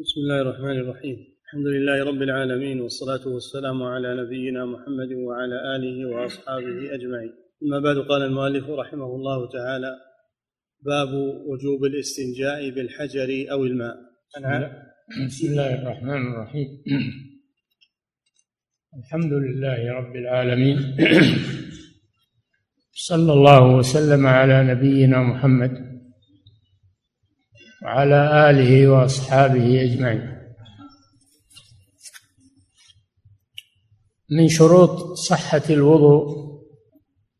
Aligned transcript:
بسم 0.00 0.20
الله 0.20 0.40
الرحمن 0.40 0.78
الرحيم 0.80 1.16
الحمد 1.44 1.66
لله 1.66 2.04
رب 2.04 2.22
العالمين 2.22 2.80
والصلاة 2.80 3.28
والسلام 3.28 3.82
على 3.82 4.22
نبينا 4.22 4.64
محمد 4.64 5.12
وعلى 5.12 5.76
آله 5.76 6.08
وأصحابه 6.08 6.94
أجمعين 6.94 7.32
أما 7.62 7.78
بعد 7.80 7.96
قال 7.96 8.22
المؤلف 8.22 8.70
رحمه 8.70 9.04
الله 9.06 9.48
تعالى 9.52 9.96
باب 10.82 11.08
وجوب 11.46 11.84
الاستنجاء 11.84 12.70
بالحجر 12.70 13.46
أو 13.52 13.64
الماء 13.64 13.96
بسم 15.26 15.46
الله 15.48 15.82
الرحمن 15.82 16.32
الرحيم 16.32 16.68
الحمد 18.98 19.32
لله 19.32 19.92
رب 19.92 20.16
العالمين 20.16 20.78
صلى 22.92 23.32
الله 23.32 23.76
وسلم 23.76 24.26
على 24.26 24.64
نبينا 24.74 25.22
محمد 25.22 25.87
وعلى 27.82 28.50
آله 28.50 28.88
وأصحابه 28.88 29.82
أجمعين. 29.82 30.38
من 34.30 34.48
شروط 34.48 35.12
صحة 35.12 35.62
الوضوء 35.70 36.48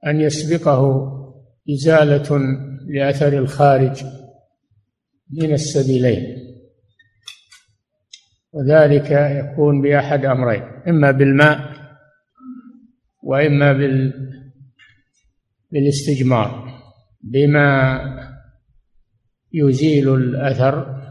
أن 0.06 0.20
يسبقه 0.20 1.12
إزالة 1.70 2.38
لأثر 2.86 3.38
الخارج 3.38 4.04
من 5.30 5.52
السبيلين. 5.52 6.48
وذلك 8.52 9.10
يكون 9.10 9.82
بأحد 9.82 10.24
أمرين 10.24 10.62
إما 10.88 11.10
بالماء 11.10 11.78
وإما 13.22 13.72
بال 13.72 14.28
بالاستجمار 15.72 16.80
بما 17.20 18.27
يزيل 19.52 20.14
الأثر 20.14 21.02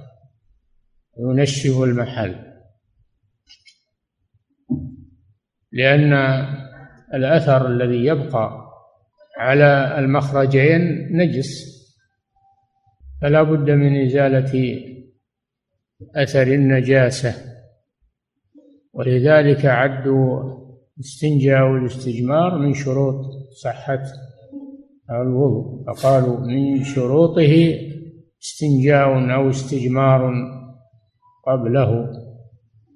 وينشف 1.17 1.81
المحل. 1.81 2.35
لأن 5.71 6.13
الأثر 7.13 7.67
الذي 7.67 8.05
يبقى 8.05 8.67
على 9.37 9.99
المخرجين 9.99 10.81
نجس. 11.11 11.77
فلا 13.21 13.43
بد 13.43 13.69
من 13.69 14.05
إزالة 14.05 14.79
أثر 16.15 16.47
النجاسة. 16.47 17.33
ولذلك 18.93 19.65
عدوا 19.65 20.57
الاستنجاء 20.97 21.63
والاستجمار 21.63 22.57
من 22.57 22.73
شروط 22.73 23.25
صحة 23.63 24.03
الوضوء. 25.09 25.83
فقالوا 25.87 26.39
من 26.39 26.83
شروطه 26.83 27.79
استنجاء 28.43 29.35
أو 29.35 29.49
استجمار 29.49 30.31
قبله 31.47 32.11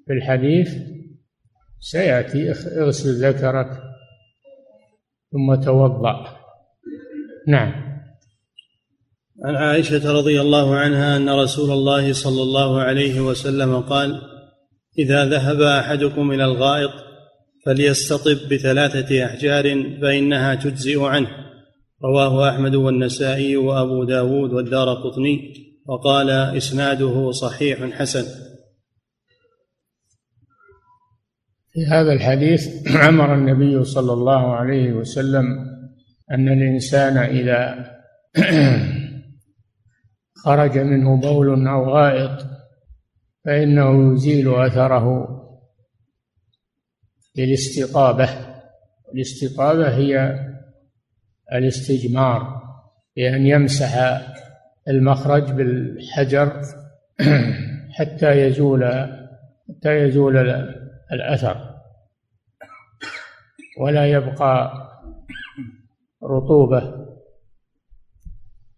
في 0.05 0.13
الحديث 0.13 0.69
سيأتي 1.79 2.51
اغسل 2.51 3.27
ذكرك 3.27 3.69
ثم 5.31 5.55
توضأ. 5.55 6.37
نعم. 7.47 7.91
عن 9.43 9.55
عائشة 9.55 10.13
رضي 10.13 10.41
الله 10.41 10.75
عنها 10.75 11.17
أن 11.17 11.29
رسول 11.29 11.71
الله 11.71 12.13
صلى 12.13 12.41
الله 12.41 12.81
عليه 12.81 13.21
وسلم 13.21 13.79
قال 13.79 14.21
إذا 14.99 15.25
ذهب 15.25 15.61
أحدكم 15.61 16.31
إلى 16.31 16.45
الغائط 16.45 16.91
فليستطب 17.65 18.37
بثلاثة 18.51 19.25
أحجار 19.25 19.63
فإنها 20.01 20.55
تجزئ 20.55 21.03
عنه. 21.03 21.50
رواه 22.03 22.49
أحمد 22.49 22.75
والنسائي 22.75 23.57
وأبو 23.57 24.03
داود 24.03 24.53
والدار 24.53 24.93
قطني 24.93 25.53
وقال 25.85 26.29
إسناده 26.29 27.31
صحيح 27.31 27.83
حسن. 27.83 28.25
في 31.73 31.85
هذا 31.85 32.13
الحديث 32.13 32.87
أمر 32.95 33.33
النبي 33.33 33.83
صلى 33.83 34.13
الله 34.13 34.55
عليه 34.55 34.93
وسلم 34.93 35.45
أن 36.31 36.49
الإنسان 36.49 37.17
إذا 37.17 37.91
خرج 40.45 40.77
منه 40.77 41.21
بول 41.21 41.67
أو 41.67 41.89
غائط 41.89 42.45
فإنه 43.45 44.13
يزيل 44.13 44.53
أثره 44.53 45.27
بالاستطابة 47.35 48.29
الاستطابة 49.15 49.95
هي 49.95 50.39
الاستجمار 51.53 52.61
بأن 53.15 53.45
يمسح 53.45 54.21
المخرج 54.87 55.51
بالحجر 55.51 56.61
حتى 57.97 58.31
يزول 58.31 58.83
حتى 59.69 59.97
يزول 59.97 60.37
الأثر. 61.11 61.71
ولا 63.79 64.05
يبقى 64.05 64.71
رطوبة 66.23 67.07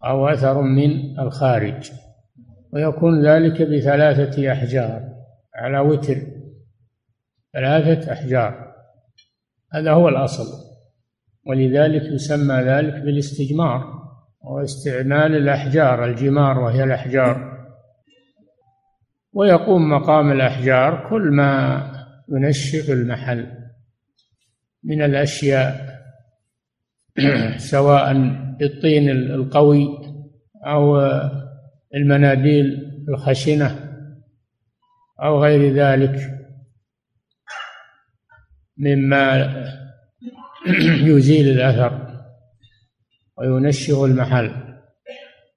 أو 0.06 0.28
أثر 0.28 0.62
من 0.62 1.20
الخارج. 1.20 1.92
ويكون 2.74 3.26
ذلك 3.26 3.62
بثلاثة 3.62 4.52
أحجار 4.52 5.14
على 5.56 5.80
وتر 5.80 6.18
ثلاثة 7.54 8.14
أحجار. 8.14 8.74
هذا 9.74 9.92
هو 9.92 10.10
الأصل. 10.10 10.73
ولذلك 11.46 12.02
يسمى 12.02 12.56
ذلك 12.56 12.94
بالاستجمار 12.94 14.04
واستعمال 14.42 15.36
الأحجار 15.36 16.06
الجمار 16.06 16.60
وهي 16.60 16.84
الأحجار. 16.84 17.54
ويقوم 19.34 19.90
مقام 19.90 20.32
الأحجار 20.32 21.10
كل 21.10 21.32
ما 21.32 21.84
ينشف 22.30 22.90
المحل 22.90 23.48
من 24.84 25.02
الأشياء 25.02 25.94
سواء 27.58 28.12
الطين 28.62 29.10
القوي 29.10 29.88
أو 30.66 31.00
المناديل 31.96 32.94
الخشنة 33.10 33.80
أو 35.24 35.44
غير 35.44 35.74
ذلك 35.74 36.40
مما 38.78 39.83
يزيل 41.12 41.50
الأثر 41.50 42.24
وينشف 43.38 44.00
المحل. 44.00 44.78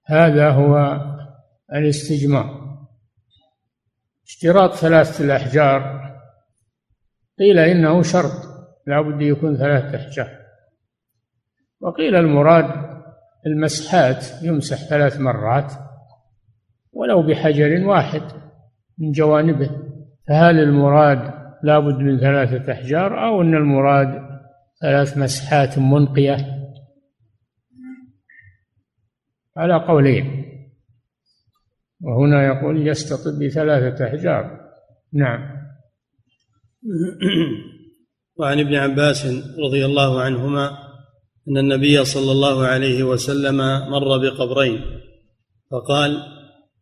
هذا 0.06 0.50
هو 0.50 1.00
الاستجمار 1.72 2.76
اشتراط 4.26 4.74
ثلاثة 4.74 5.24
الأحجار. 5.24 6.06
قيل 7.38 7.58
إنه 7.58 8.02
شرط. 8.02 8.32
لا 8.86 9.00
بد 9.00 9.22
يكون 9.22 9.56
ثلاثة 9.56 9.96
أحجار. 9.96 10.28
وقيل 11.80 12.16
المراد 12.16 12.70
المسحات. 13.46 14.42
يمسح 14.42 14.76
ثلاث 14.88 15.20
مرات. 15.20 15.72
ولو 16.92 17.22
بحجر 17.22 17.86
واحد 17.86 18.22
من 18.98 19.12
جوانبه. 19.12 19.70
فهل 20.28 20.60
المراد 20.60 21.34
لا 21.62 21.78
بد 21.78 21.98
من 21.98 22.18
ثلاثة 22.20 22.72
أحجار 22.72 23.24
أو 23.24 23.42
أن 23.42 23.54
المراد 23.54 24.25
ثلاث 24.82 25.18
مسحات 25.18 25.78
منقية. 25.78 26.36
على 29.56 29.84
قولين. 29.88 30.46
وهنا 32.00 32.46
يقول 32.46 32.88
يستطب 32.88 33.38
بثلاثة 33.38 34.04
أحجار. 34.04 34.60
نعم. 35.12 35.56
وعن 38.38 38.60
ابن 38.60 38.74
عباس 38.74 39.26
رضي 39.58 39.84
الله 39.84 40.20
عنهما 40.20 40.70
أن 41.48 41.58
النبي 41.58 42.04
صلى 42.04 42.32
الله 42.32 42.66
عليه 42.66 43.02
وسلم 43.02 43.56
مر 43.90 44.18
بقبرين. 44.18 44.80
فقال 45.70 46.22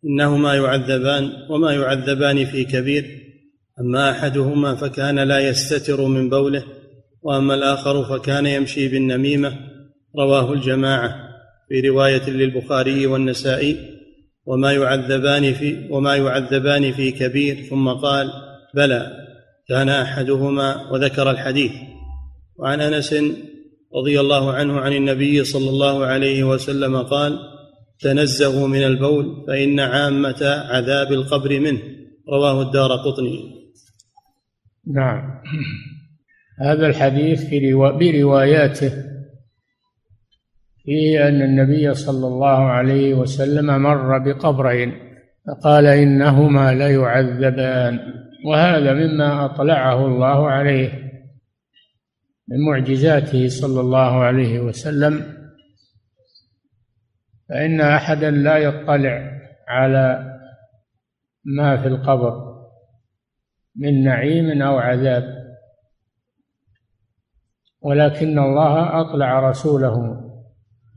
إنهما 0.05 0.55
يعذبان 0.55 1.33
وما 1.51 1.73
يعذبان 1.73 2.45
في 2.45 2.65
كبير 2.65 3.25
أما 3.81 4.11
أحدهما 4.11 4.75
فكان 4.75 5.19
لا 5.19 5.49
يستتر 5.49 6.07
من 6.07 6.31
بوله 6.31 6.65
وأما 7.25 7.55
الآخر 7.55 8.05
فكان 8.05 8.47
يمشي 8.47 8.89
بالنميمة. 8.89 9.57
رواه 10.19 10.53
الجماعة 10.53 11.15
في 11.69 11.89
رواية 11.89 12.31
للبخاري 12.31 13.07
والنسائي 13.07 13.77
وما 14.47 14.73
يعذبان 14.73 15.55
في 15.55 15.89
وما 15.91 16.17
يعذبان 16.17 16.93
في 16.93 17.11
كبير. 17.11 17.63
ثم 17.71 17.89
قال 17.89 18.31
بلى 18.75 19.13
كان 19.69 19.89
أحدهما 19.89 20.91
وذكر 20.91 21.31
الحديث. 21.31 21.73
وعن 22.57 22.81
أنس 22.81 23.15
رضي 23.97 24.21
الله 24.21 24.53
عنه 24.53 24.81
عن 24.81 24.93
النبي 24.93 25.45
صلى 25.45 25.71
الله 25.71 26.05
عليه 26.05 26.45
وسلم 26.45 26.97
قال 26.97 27.39
تنزهوا 28.01 28.69
من 28.69 28.83
البول 28.83 29.45
فإن 29.47 29.81
عامة 29.81 30.67
عذاب 30.71 31.13
القبر 31.13 31.61
منه. 31.61 31.83
رواه 32.29 32.63
الدار 32.63 32.93
قطني. 32.93 33.65
نعم. 34.95 35.41
هذا 36.61 36.87
الحديث 36.87 37.45
في 37.45 37.73
روا... 37.73 37.91
برواياته 37.91 38.93
فيه 40.85 41.29
أن 41.29 41.43
النبي 41.43 41.95
صلى 41.95 42.27
الله 42.27 42.59
عليه 42.65 43.15
وسلم 43.15 43.83
مر 43.83 44.19
بقبرين 44.19 44.93
فقال 45.47 45.87
إنهما 45.87 46.75
ليعذبان 46.75 48.01
وهذا 48.47 48.93
مما 48.93 49.45
أطلعه 49.45 50.07
الله 50.07 50.49
عليه 50.51 51.05
من 52.49 52.65
معجزاته 52.71 53.49
صلى 53.49 53.81
الله 53.81 54.23
عليه 54.25 54.61
وسلم. 54.61 55.35
فإن 57.49 57.81
أحدا 57.81 58.31
لا 58.31 58.57
يطلع 58.57 59.41
على 59.69 60.35
ما 61.45 61.83
في 61.83 61.89
القبر 61.89 62.55
من 63.77 64.05
نعيم 64.05 64.63
أو 64.63 64.79
عذاب. 64.79 65.34
ولكن 67.85 68.39
الله 68.39 69.01
أطلع 69.01 69.51
رسوله 69.51 70.21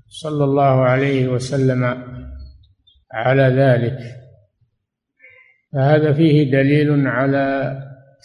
صلى 0.07 0.43
الله 0.43 0.81
عليه 0.81 1.27
وسلم 1.27 1.83
على 3.11 3.43
ذلك. 3.43 3.99
فهذا 5.73 6.13
فيه 6.13 6.51
دليل 6.51 7.07
على 7.07 7.79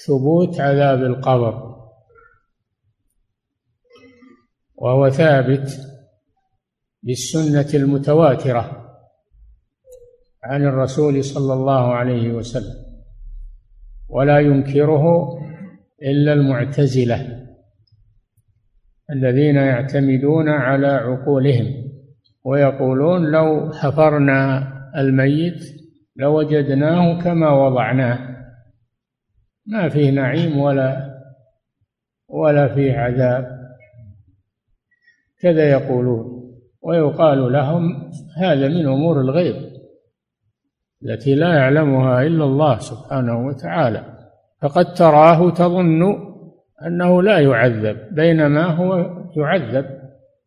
ثبوت 0.06 0.60
عذاب 0.60 1.02
القبر. 1.02 1.72
وهو 4.74 5.10
ثابت 5.10 5.70
بالسنة 7.02 7.82
المتواترة 7.82 8.88
عن 10.44 10.62
الرسول 10.64 11.24
صلى 11.24 11.52
الله 11.52 11.94
عليه 11.94 12.32
وسلم 12.32 12.82
ولا 14.08 14.38
ينكره 14.38 15.04
إلا 16.02 16.32
المعتزلة. 16.32 17.41
الذين 19.10 19.56
يعتمدون 19.56 20.48
على 20.48 20.86
عقولهم 20.86 21.92
ويقولون 22.44 23.30
لو 23.30 23.72
حفرنا 23.72 24.68
الميت 24.96 25.64
لوجدناه 26.16 27.22
كما 27.22 27.50
وضعناه 27.50 28.32
ما 29.66 29.88
فيه 29.88 30.10
نعيم 30.10 30.58
ولا 30.58 31.12
ولا 32.28 32.74
فيه 32.74 32.98
عذاب. 32.98 33.62
كذا 35.40 35.70
يقولون. 35.70 36.42
ويقال 36.82 37.52
لهم 37.52 38.10
هذا 38.36 38.68
من 38.68 38.86
أمور 38.86 39.20
الغيب 39.20 39.56
التي 41.04 41.34
لا 41.34 41.54
يعلمها 41.54 42.22
إلا 42.22 42.44
الله 42.44 42.78
سبحانه 42.78 43.46
وتعالى. 43.46 44.18
فقد 44.62 44.94
تراه 44.94 45.50
تظن 45.50 46.31
أنه 46.86 47.22
لا 47.22 47.38
يعذب 47.38 48.14
بينما 48.14 48.64
هو 48.64 48.96
يعذب 49.36 49.86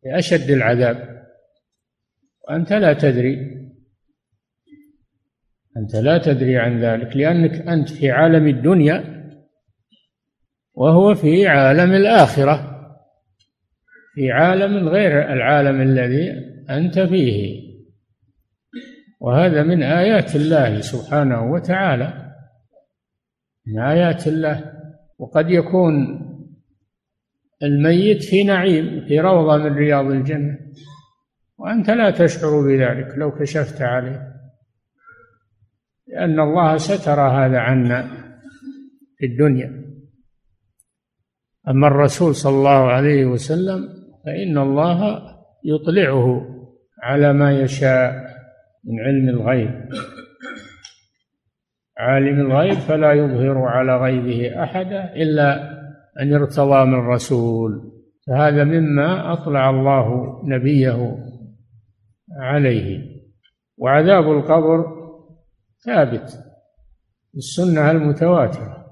بأشد 0.04 0.52
العذاب. 0.52 1.26
وأنت 2.48 2.74
لا 2.74 2.94
تدري 2.94 3.66
أنت 5.78 5.96
لا 5.96 6.18
تدري 6.18 6.58
عن 6.58 6.80
ذلك 6.80 7.18
لأنك 7.18 7.68
أنت 7.68 7.90
في 7.90 8.12
عالم 8.12 8.48
الدنيا 8.48 9.16
وهو 10.74 11.16
في 11.16 11.48
عالم 11.48 11.94
الآخرة 11.94 12.76
في 14.16 14.32
عالم 14.32 14.90
غير 14.90 15.34
العالم 15.34 15.82
الذي 15.82 16.32
أنت 16.70 17.00
فيه. 17.00 17.66
وهذا 19.20 19.64
من 19.64 19.84
آيات 19.84 20.36
الله 20.36 20.82
سبحانه 20.82 21.52
وتعالى 21.52 22.32
من 23.68 23.80
آيات 23.80 24.28
الله. 24.28 24.74
وقد 25.20 25.50
يكون 25.50 25.94
الميت 27.66 28.24
في 28.24 28.44
نعيم 28.44 29.06
في 29.08 29.20
روضة 29.20 29.58
من 29.58 29.76
رياض 29.76 30.06
الجنة. 30.06 30.58
وأنت 31.58 31.90
لا 31.90 32.12
تشعر 32.12 32.62
بذلك 32.62 33.18
لو 33.18 33.32
كشفت 33.32 33.82
عليه 33.82 34.36
لأن 36.08 36.40
الله 36.40 36.78
ستر 36.78 37.22
هذا 37.22 37.60
عنا 37.60 38.08
في 39.18 39.26
الدنيا. 39.26 39.86
أما 41.68 41.88
الرسول 41.88 42.36
صلى 42.36 42.56
الله 42.56 42.92
عليه 42.92 43.26
وسلم 43.26 43.90
فإن 44.26 44.58
الله 44.58 45.22
يطلعه 45.64 46.56
على 47.04 47.34
ما 47.34 47.60
يشاء 47.60 48.12
من 48.84 49.00
علم 49.00 49.30
الغيب. 49.30 49.90
عالم 51.98 52.40
الغيب 52.42 52.74
فلا 52.74 53.14
يظهر 53.14 53.58
على 53.58 53.98
غيبه 53.98 54.64
أحدا 54.64 55.14
إلا 55.14 55.75
أن 56.22 56.34
ارتضى 56.34 56.86
من 56.86 57.08
رسول. 57.08 57.92
فهذا 58.28 58.64
مما 58.64 59.34
أطلع 59.34 59.70
الله 59.70 60.40
نبيه 60.46 61.18
عليه. 62.40 63.16
وعذاب 63.78 64.32
القبر 64.32 64.86
ثابت. 65.86 66.40
السنة 67.36 67.92
المتواترة. 67.92 68.86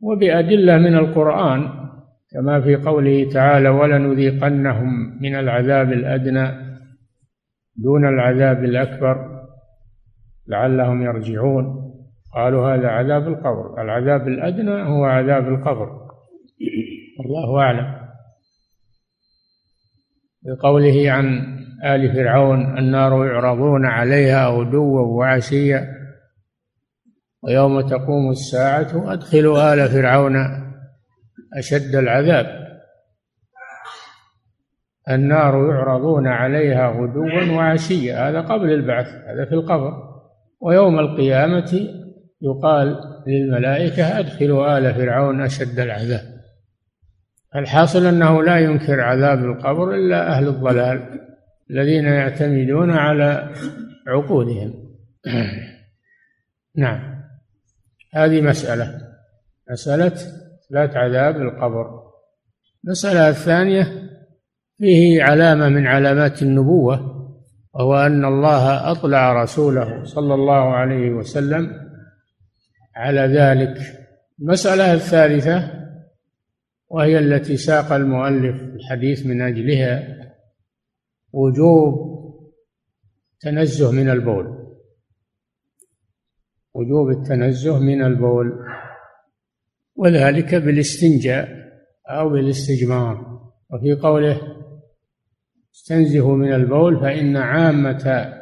وبأدلة 0.00 0.78
من 0.78 0.94
القرآن 0.94 1.68
كما 2.30 2.60
في 2.60 2.76
قوله 2.76 3.30
تعالى 3.30 3.68
ولنذيقنهم 3.68 5.18
من 5.22 5.34
العذاب 5.34 5.92
الأدنى 5.92 6.50
دون 7.76 8.08
العذاب 8.08 8.64
الأكبر 8.64 9.44
لعلهم 10.46 11.02
يرجعون. 11.02 11.92
قالوا 12.34 12.74
هذا 12.74 12.88
عذاب 12.88 13.28
القبر. 13.28 13.82
العذاب 13.82 14.28
الأدنى 14.28 14.82
هو 14.82 15.04
عذاب 15.04 15.48
القبر. 15.48 16.07
الله 17.26 17.60
أعلم. 17.60 18.08
بقوله 20.42 21.10
عن 21.10 21.58
آل 21.84 22.12
فرعون 22.12 22.78
النار 22.78 23.26
يعرضون 23.26 23.86
عليها 23.86 24.48
غدوا 24.48 25.00
وعشيا 25.00 25.88
ويوم 27.42 27.80
تقوم 27.80 28.30
الساعة 28.30 29.12
أدخلوا 29.12 29.74
آل 29.74 29.88
فرعون 29.88 30.36
أشد 31.58 31.94
العذاب. 31.94 32.68
النار 35.10 35.70
يعرضون 35.70 36.26
عليها 36.26 36.88
غدوا 36.88 37.56
وعشيا 37.56 38.28
هذا 38.28 38.40
قبل 38.40 38.72
البعث 38.72 39.06
هذا 39.06 39.44
في 39.44 39.52
القبر. 39.52 39.92
ويوم 40.60 40.98
القيامة 40.98 41.88
يقال 42.42 42.96
للملائكة 43.26 44.18
أدخلوا 44.18 44.78
آل 44.78 44.94
فرعون 44.94 45.42
أشد 45.42 45.78
العذاب. 45.78 46.37
الحاصل 47.56 48.06
أنه 48.06 48.42
لا 48.42 48.58
ينكر 48.58 49.00
عذاب 49.00 49.44
القبر 49.44 49.94
إلا 49.94 50.28
أهل 50.28 50.48
الضلال 50.48 51.20
الذين 51.70 52.04
يعتمدون 52.04 52.90
على 52.90 53.52
عقولهم 54.06 54.74
نعم. 56.76 57.18
هذه 58.14 58.40
مسألة. 58.40 59.00
مسألة 59.70 60.12
إثبات 60.66 60.96
عذاب 60.96 61.36
القبر. 61.36 62.02
المسألة 62.84 63.28
الثانية 63.28 64.08
فيه 64.78 65.22
علامة 65.22 65.68
من 65.68 65.86
علامات 65.86 66.42
النبوة 66.42 67.14
وهو 67.74 67.96
أن 67.96 68.24
الله 68.24 68.90
أطلع 68.90 69.42
رسوله 69.42 70.04
صلى 70.04 70.34
الله 70.34 70.74
عليه 70.74 71.10
وسلم 71.10 71.72
على 72.96 73.20
ذلك. 73.20 73.78
المسألة 74.40 74.92
الثالثة 74.94 75.77
وهي 76.90 77.18
التي 77.18 77.56
ساق 77.56 77.92
المؤلف 77.92 78.62
الحديث 78.62 79.26
من 79.26 79.42
أجلها 79.42 80.18
وجوب 81.32 82.08
تنزه 83.40 83.92
من 83.92 84.10
البول. 84.10 84.58
وجوب 86.74 87.10
التنزه 87.10 87.78
من 87.78 88.02
البول 88.02 88.52
وذلك 89.96 90.54
بالاستنجاء 90.54 91.48
أو 92.10 92.28
بالاستجمار. 92.28 93.38
وفي 93.70 93.94
قوله 93.94 94.40
استنزهوا 95.74 96.36
من 96.36 96.52
البول 96.52 97.00
فإن 97.00 97.36
عامة 97.36 98.34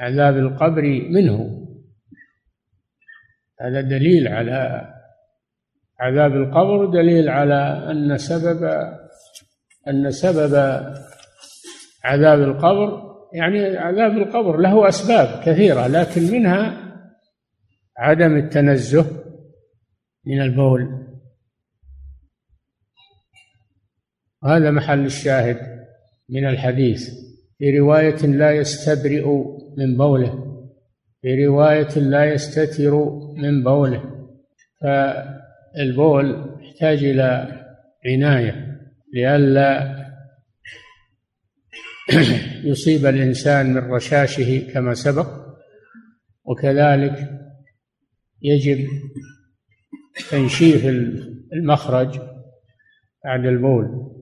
عذاب 0.00 0.36
القبر 0.36 0.82
منه. 1.10 1.66
هذا 3.60 3.80
دليل 3.80 4.28
على 4.28 4.92
عذاب 6.00 6.32
القبر 6.32 6.86
دليل 6.86 7.28
على 7.28 7.90
أن 7.90 8.18
سبب 8.18 8.64
أن 9.88 10.10
سبب 10.10 10.54
عذاب 12.04 12.42
القبر 12.42 13.16
يعني 13.34 13.76
عذاب 13.76 14.10
القبر 14.10 14.56
له 14.56 14.88
أسباب 14.88 15.42
كثيرة 15.44 15.86
لكن 15.86 16.22
منها 16.22 16.86
عدم 17.98 18.36
التنزه 18.36 19.06
من 20.26 20.40
البول. 20.42 21.06
هذا 24.44 24.70
محل 24.70 25.06
الشاهد 25.06 25.58
من 26.28 26.48
الحديث. 26.48 27.10
في 27.58 27.78
رواية 27.78 28.26
لا 28.26 28.52
يستبرئ 28.52 29.28
من 29.78 29.96
بوله. 29.96 30.62
في 31.22 31.46
رواية 31.46 31.98
لا 31.98 32.24
يستتر 32.24 32.94
من 33.36 33.64
بوله. 33.64 34.02
فالبول 35.76 36.56
يحتاج 36.60 37.04
إلى 37.04 37.62
عناية 38.06 38.80
لئلا 39.14 39.96
يصيب 42.70 43.06
الإنسان 43.06 43.74
من 43.74 43.78
رشاشه 43.78 44.72
كما 44.72 44.94
سبق 44.94 45.46
وكذلك 46.44 47.30
يجب 48.42 48.86
تنشيف 50.30 50.86
المخرج 51.52 52.18
بعد 53.24 53.46
البول 53.46 54.12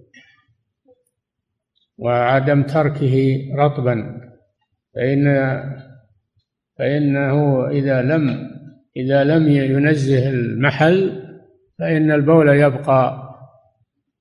وعدم 1.98 2.62
تركه 2.62 3.38
رطبا 3.56 4.20
فإن 4.94 5.26
فإنه 6.78 7.66
إذا 7.68 8.02
لم 8.02 8.50
إذا 8.96 9.24
لم 9.24 9.48
ينزه 9.48 10.28
المحل 10.28 11.23
فإن 11.78 12.10
البول 12.10 12.48
يبقى 12.48 13.30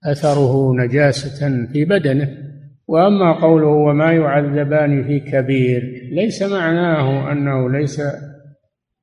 أثره 0.06 0.76
نجاسة 0.76 1.68
في 1.74 1.86
بدنه. 1.86 2.38
وأما 2.88 3.42
قوله 3.42 3.68
وما 3.68 4.12
يعذبان 4.14 5.04
في 5.04 5.20
كبير 5.20 6.10
ليس 6.12 6.44
معناه 6.44 7.32
أنه 7.32 7.70
ليس 7.70 8.02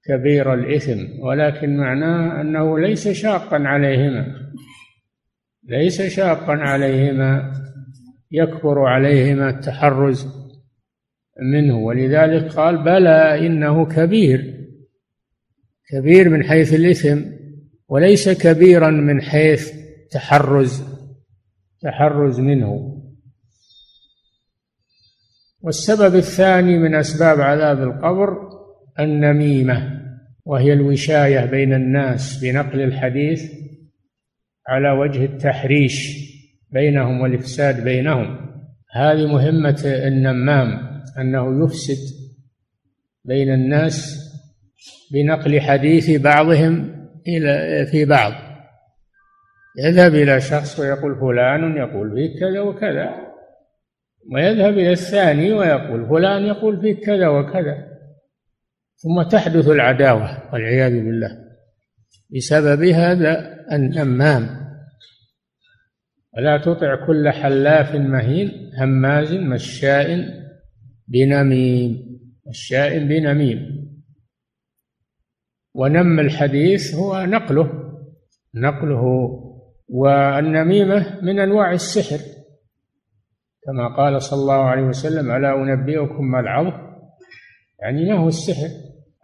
كبير 0.04 0.54
الإثم 0.54 1.20
ولكن 1.20 1.76
معناه 1.76 2.40
أنه 2.40 2.78
ليس 2.78 3.08
شاقا 3.08 3.56
عليهما. 3.56 4.26
ليس 5.68 6.02
شاقا 6.02 6.52
عليهما 6.52 7.52
يكبر 8.30 8.80
عليهما 8.80 9.50
التحرز 9.50 10.26
منه. 11.52 11.78
ولذلك 11.78 12.52
قال 12.52 12.84
بلى 12.84 13.46
إنه 13.46 13.86
كبير 13.86 14.54
كبير 15.90 16.28
من 16.28 16.42
حيث 16.44 16.74
الإثم. 16.74 17.20
وليس 17.90 18.28
كبيرا 18.28 18.90
من 18.90 19.22
حيث 19.22 19.72
تحرز 20.10 20.82
تحرز 21.82 22.40
منه. 22.40 22.96
والسبب 25.62 26.14
الثاني 26.14 26.78
من 26.78 26.94
أسباب 26.94 27.40
عذاب 27.40 27.82
القبر 27.82 28.50
النميمة 29.00 30.00
وهي 30.44 30.72
الوشاية 30.72 31.44
بين 31.44 31.74
الناس 31.74 32.40
بنقل 32.42 32.80
الحديث 32.80 33.52
على 34.68 34.90
وجه 34.90 35.24
التحريش 35.24 36.08
بينهم 36.70 37.20
والإفساد 37.20 37.84
بينهم. 37.84 38.50
هذه 38.92 39.26
مهمة 39.26 39.82
النمام 39.84 41.00
أنه 41.18 41.64
يفسد 41.64 42.16
بين 43.24 43.54
الناس 43.54 44.20
بنقل 45.12 45.60
حديث 45.60 46.10
بعضهم 46.10 46.99
إلى 47.36 47.86
في 47.86 48.04
بعض. 48.04 48.32
يذهب 49.84 50.14
إلى 50.14 50.40
شخص 50.40 50.80
ويقول 50.80 51.20
فلان 51.20 51.76
يقول 51.76 52.14
فيك 52.14 52.40
كذا 52.40 52.60
وكذا 52.60 53.10
ويذهب 54.34 54.72
إلى 54.72 54.92
الثاني 54.92 55.52
ويقول 55.52 56.08
فلان 56.08 56.42
يقول 56.42 56.80
فيك 56.80 57.04
كذا 57.04 57.28
وكذا. 57.28 57.90
ثم 58.96 59.22
تحدث 59.22 59.68
العداوة 59.68 60.52
والعياذ 60.52 60.92
بالله 60.92 61.38
بسبب 62.36 62.82
هذا 62.84 63.56
النمام. 63.72 64.60
ولا 66.36 66.58
تطع 66.58 67.06
كل 67.06 67.30
حلاف 67.30 67.94
مهين 67.94 68.70
هماز 68.78 69.34
مشاء 69.34 70.24
بنميم 71.08 72.20
مشاء 72.48 72.98
بنميم. 72.98 73.79
ونم 75.74 76.20
الحديث 76.20 76.94
هو 76.94 77.24
نقله 77.24 77.70
نقله 78.54 79.02
والنميمة 79.88 81.20
من 81.22 81.38
أنواع 81.38 81.72
السحر. 81.72 82.18
كما 83.66 83.96
قال 83.96 84.22
صلى 84.22 84.40
الله 84.40 84.64
عليه 84.64 84.82
وسلم 84.82 85.30
ألا 85.30 85.54
أنبئكم 85.54 86.24
ما 86.24 86.40
العظم 86.40 86.90
يعني 87.82 88.12
ما 88.12 88.18
هو 88.18 88.28
السحر؟ 88.28 88.68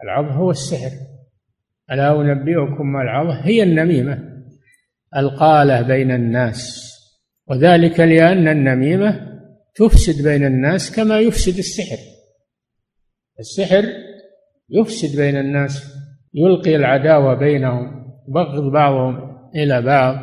العظ 0.03 0.25
هو 0.25 0.51
السحر. 0.51 0.91
ألا 1.91 2.21
أنبئكم 2.21 2.91
ما 2.93 3.01
العظ؟ 3.01 3.27
هي 3.43 3.63
النميمة 3.63 4.23
القالة 5.17 5.81
بين 5.81 6.11
الناس. 6.11 6.87
وذلك 7.47 7.99
لأن 7.99 8.47
النميمة 8.47 9.39
تفسد 9.75 10.23
بين 10.23 10.45
الناس 10.45 10.95
كما 10.95 11.19
يفسد 11.19 11.57
السحر. 11.57 11.97
السحر 13.39 13.85
يفسد 14.69 15.17
بين 15.17 15.37
الناس. 15.37 15.97
يلقي 16.37 16.75
العداوة 16.75 17.33
بينهم 17.33 18.13
يبغض 18.29 18.71
بعضهم 18.71 19.37
إلى 19.55 19.81
بعض. 19.81 20.15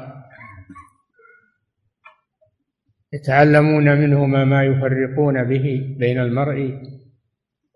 يتعلمون 3.13 3.99
منهما 3.99 4.45
ما 4.45 4.65
يفرقون 4.65 5.45
به 5.45 5.97
بين 5.99 6.21
المرء 6.21 6.83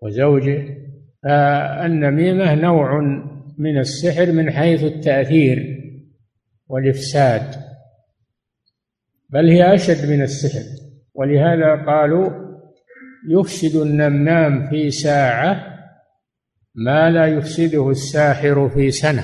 وزوجه. 0.01 0.77
فالنميمة 1.23 2.55
نوع 2.55 2.99
من 3.57 3.77
السحر 3.77 4.31
من 4.31 4.51
حيث 4.51 4.83
التأثير 4.83 5.79
والإفساد 6.67 7.55
بل 9.29 9.49
هي 9.49 9.73
أشد 9.73 10.09
من 10.09 10.21
السحر. 10.21 10.63
ولهذا 11.13 11.85
قالوا 11.85 12.29
يفسد 13.29 13.75
النمام 13.75 14.69
في 14.69 14.89
ساعة 14.89 15.78
ما 16.75 17.09
لا 17.09 17.25
يفسده 17.25 17.89
الساحر 17.89 18.69
في 18.69 18.91
سنة. 18.91 19.23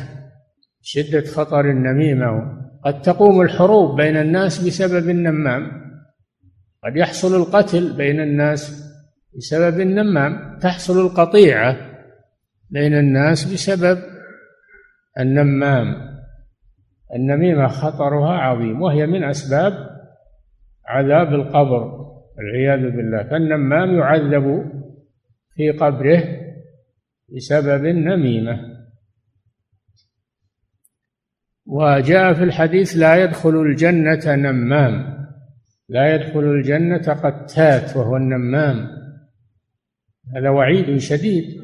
شدة 0.81 1.21
خطر 1.21 1.69
النميمة. 1.69 2.55
قد 2.85 3.01
تقوم 3.01 3.41
الحروب 3.41 4.01
بين 4.01 4.17
الناس 4.17 4.67
بسبب 4.67 5.09
النمام. 5.09 5.71
قد 6.83 6.95
يحصل 6.95 7.35
القتل 7.41 7.97
بين 7.97 8.19
الناس 8.19 8.91
بسبب 9.37 9.79
النمام. 9.79 10.59
تحصل 10.59 11.05
القطيعة 11.05 11.77
بين 12.69 12.93
الناس 12.93 13.53
بسبب 13.53 13.97
النمام. 15.19 16.15
النميمة 17.15 17.67
خطرها 17.67 18.33
عظيم 18.33 18.81
وهي 18.81 19.05
من 19.05 19.23
أسباب 19.23 19.73
عذاب 20.87 21.33
القبر 21.33 22.05
والعياذ 22.37 22.95
بالله. 22.95 23.23
فالنمام 23.23 23.95
يعذب 23.97 24.71
في 25.55 25.71
قبره 25.71 26.44
بسبب 27.29 27.85
النميمة. 27.85 28.75
وجاء 31.65 32.33
في 32.33 32.43
الحديث 32.43 32.97
لا 32.97 33.23
يدخل 33.23 33.49
الجنة 33.49 34.35
نمام. 34.35 35.15
لا 35.89 36.15
يدخل 36.15 36.39
الجنة 36.39 37.13
قتات 37.13 37.97
وهو 37.97 38.17
النمام. 38.17 38.87
هذا 40.35 40.49
وعيد 40.49 40.97
شديد. 40.97 41.61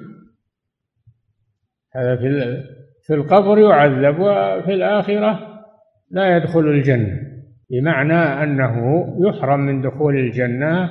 هذا 1.96 2.16
في 2.16 2.64
في 3.04 3.14
القبر 3.14 3.60
يعذب 3.60 4.20
وفي 4.20 4.74
الآخرة 4.74 5.64
لا 6.12 6.38
يدخل 6.38 6.60
الجنة. 6.60 7.22
بمعنى 7.70 8.44
أنه 8.44 9.06
يحرم 9.20 9.60
من 9.60 9.82
دخول 9.82 10.18
الجنة 10.18 10.90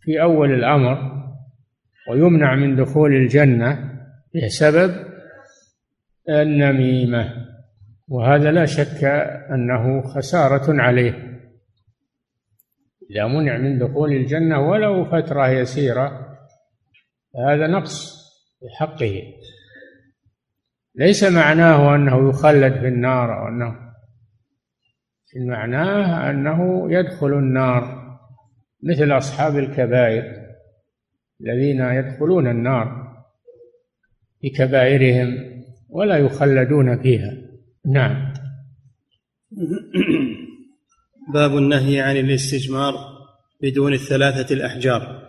في 0.00 0.22
أول 0.22 0.52
الأمر 0.54 1.16
ويمنع 2.10 2.54
من 2.54 2.76
دخول 2.76 3.14
الجنة 3.14 3.95
بسبب 4.34 5.06
النميمة 6.28 7.46
وهذا 8.08 8.50
لا 8.50 8.66
شك 8.66 9.04
أنه 9.50 10.02
خسارة 10.02 10.82
عليه. 10.82 11.40
إذا 13.10 13.26
منع 13.26 13.58
من 13.58 13.78
دخول 13.78 14.12
الجنة 14.12 14.68
ولو 14.68 15.04
فترة 15.04 15.48
يسيرة 15.48 16.36
هذا 17.48 17.66
نقص 17.66 18.26
في 18.60 18.66
حقه. 18.78 19.22
ليس 20.94 21.24
معناه 21.24 21.94
أنه 21.94 22.28
يخلد 22.28 22.72
في 22.72 22.88
النار 22.88 23.38
أو 23.38 23.48
أنه 23.48 23.86
معناه 25.36 26.30
أنه 26.30 26.92
يدخل 26.92 27.32
النار 27.32 28.06
مثل 28.82 29.16
أصحاب 29.16 29.58
الكبائر 29.58 30.46
الذين 31.40 31.80
يدخلون 31.80 32.48
النار. 32.48 32.95
بكبائرهم 34.46 35.28
ولا 35.88 36.16
يخلدون 36.16 37.02
فيها. 37.02 37.32
نعم. 37.86 38.32
باب 41.34 41.56
النهي 41.56 42.00
عن 42.00 42.16
الاستجمار 42.16 42.94
بدون 43.62 43.92
الثلاثة 43.92 44.54
الأحجار. 44.54 45.26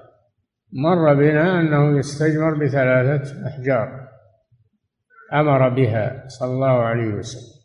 مر 0.74 1.14
بنا 1.14 1.60
أنه 1.60 2.00
يستجمر 2.00 2.66
بثلاثة 2.66 3.48
أحجار. 3.48 4.08
أمر 5.34 5.70
بها 5.70 6.24
صلى 6.28 6.52
الله 6.52 6.68
عليه 6.68 7.14
وسلم. 7.14 7.58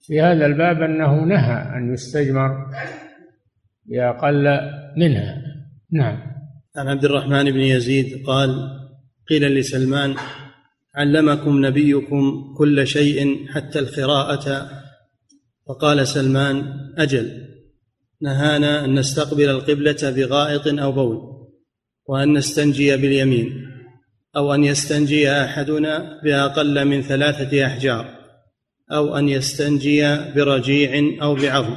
في 0.00 0.20
هذا 0.20 0.46
الباب 0.46 0.82
أنه 0.82 1.24
نهى 1.24 1.76
أن 1.76 1.92
يستجمر 1.92 2.66
بأقل 3.84 4.60
منها. 4.96 5.42
نعم. 5.92 6.18
عن 6.76 6.88
عبد 6.88 7.04
الرحمن 7.04 7.44
بن 7.44 7.60
يزيد 7.60 8.26
قال 8.26 8.50
قيل 9.28 9.58
لسلمان 9.58 10.14
علمكم 10.94 11.66
نبيكم 11.66 12.54
كل 12.58 12.86
شيء 12.86 13.46
حتى 13.48 13.78
القراءة. 13.78 14.68
فقال 15.68 16.08
سلمان 16.08 16.64
أجل. 16.98 17.52
نهانا 18.22 18.84
أن 18.84 18.98
نستقبل 18.98 19.48
القبلة 19.48 19.96
بغائط 20.02 20.66
أو 20.66 20.92
بول 20.92 21.18
وأن 22.06 22.32
نستنجي 22.32 22.96
باليمين 22.96 23.66
أو 24.36 24.54
أن 24.54 24.64
يستنجي 24.64 25.30
أحدنا 25.30 26.20
بأقل 26.24 26.84
من 26.84 27.02
ثلاثة 27.02 27.66
أحجار 27.66 28.18
أو 28.92 29.16
أن 29.16 29.28
يستنجي 29.28 30.16
برجيع 30.34 31.22
أو 31.22 31.34
بعظم. 31.34 31.76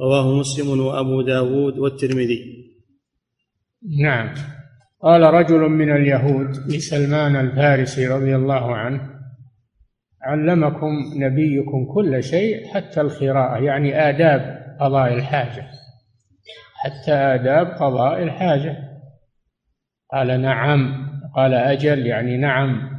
رواه 0.00 0.34
مسلم 0.34 0.80
وأبو 0.80 1.22
داود 1.22 1.78
والترمذي. 1.78 2.66
نعم. 4.02 4.55
قال 5.02 5.22
رجل 5.22 5.60
من 5.60 5.96
اليهود 5.96 6.56
لسلمان 6.56 7.36
الفارسي 7.36 8.08
رضي 8.08 8.36
الله 8.36 8.76
عنه 8.76 9.10
علمكم 10.22 10.92
نبيكم 11.16 11.94
كل 11.94 12.22
شيء 12.22 12.74
حتى 12.74 13.00
القراءة 13.00 13.62
يعني 13.62 14.08
آداب 14.08 14.66
قضاء 14.80 15.14
الحاجة 15.14 15.76
حتى 16.86 17.12
آداب 17.12 17.66
قضاء 17.66 18.22
الحاجة. 18.22 18.76
قال 20.12 20.40
نعم 20.40 21.08
قال 21.36 21.54
أجل 21.54 22.06
يعني 22.06 22.36
نعم. 22.36 22.96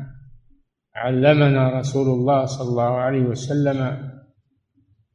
علمنا 0.96 1.80
رسول 1.80 2.08
الله 2.08 2.46
صلى 2.46 2.70
الله 2.70 2.98
عليه 2.98 3.22
وسلم 3.22 4.10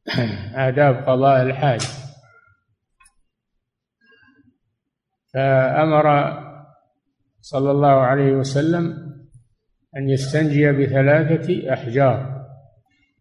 آداب 0.67 0.95
قضاء 0.95 1.43
الحاجة. 1.43 1.87
فأمر 5.33 6.42
صلى 7.43 7.71
الله 7.71 7.87
عليه 7.87 8.31
وسلم 8.31 9.13
أن 9.97 10.09
يستنجي 10.09 10.71
بثلاثة 10.71 11.73
أحجار 11.73 12.45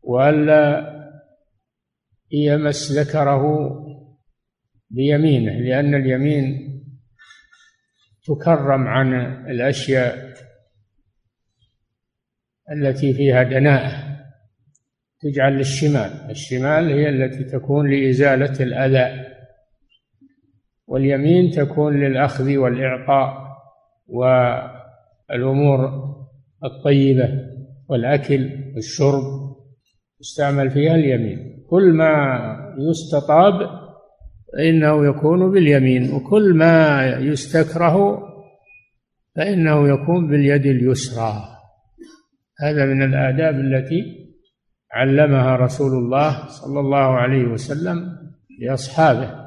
وألا 0.02 0.93
يمس 2.33 2.93
ذكره 2.93 3.45
بيمينه 4.91 5.52
لأن 5.52 5.95
اليمين 5.95 6.73
تكرم 8.25 8.87
عن 8.88 9.14
الأشياء 9.50 10.35
التي 12.73 13.14
فيها 13.14 13.43
دناءة 13.43 14.19
تجعل 15.21 15.52
للشمال 15.52 16.31
الشمال 16.31 16.88
هي 16.93 17.09
التي 17.09 17.45
تكون 17.45 17.91
لإزالة 17.91 18.62
الأذى 18.62 19.25
واليمين 20.87 21.50
تكون 21.50 22.00
للأخذ 22.00 22.57
والإعطاء. 22.57 23.51
والأمور 24.12 25.78
الطيبة 26.64 27.28
والأكل 27.88 28.50
والشرب 28.75 29.23
يستعمل 30.21 30.71
فيها 30.71 30.95
اليمين. 30.95 31.66
كل 31.71 31.92
ما 31.92 32.38
يستطاب 32.78 33.83
فإنه 34.52 35.07
يكون 35.07 35.52
باليمين 35.52 36.12
وكل 36.12 36.54
ما 36.54 37.07
يستكره 37.16 38.23
فإنه 39.37 39.88
يكون 39.88 40.31
باليد 40.31 40.66
اليسرى. 40.66 41.33
هذا 42.61 42.85
من 42.85 43.02
الآداب 43.02 43.54
التي 43.54 44.23
علمها 44.92 45.57
رسول 45.57 45.92
الله 45.92 46.47
صلى 46.47 46.81
الله 46.81 46.99
عليه 46.99 47.45
وسلم 47.45 48.19
لأصحابه. 48.61 49.41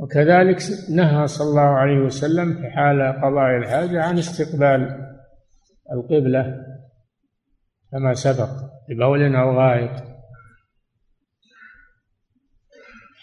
وكذلك 0.00 0.58
نهى 0.90 1.26
صلى 1.26 1.48
الله 1.48 1.60
عليه 1.60 1.98
وسلم 1.98 2.54
في 2.54 2.70
حال 2.70 3.02
قضاء 3.22 3.56
الحاجة 3.56 4.02
عن 4.02 4.18
استقبال 4.18 5.10
القبلة 5.92 6.66
كما 7.92 8.14
سبق 8.14 8.48
ببول 8.88 9.36
أو 9.36 9.58
غائط. 9.58 9.90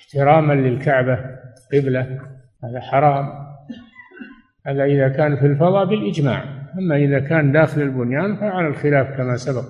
احتراما 0.02 0.54
للكعبة 0.54 1.20
قبلة 1.74 2.20
هذا 2.64 2.82
حرام. 2.82 3.48
هذا 4.68 4.84
إذا 4.84 5.10
كان 5.10 5.36
في 5.36 5.46
الفضاء 5.46 5.86
بالإجماع. 5.86 6.44
أما 6.80 6.96
إذا 6.96 7.20
كان 7.20 7.52
داخل 7.52 7.82
البنيان 7.82 8.36
فعلى 8.36 8.68
الخلاف 8.68 9.18
كما 9.18 9.38
سبق. 9.38 9.66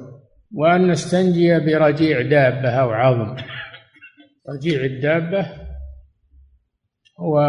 وأن 0.55 0.91
نستنجي 0.91 1.59
برجيع 1.59 2.21
دابة 2.21 2.69
أو 2.69 2.89
عظم. 2.89 3.35
رجيع 4.49 4.85
الدابة 4.85 5.66
هو 7.19 7.39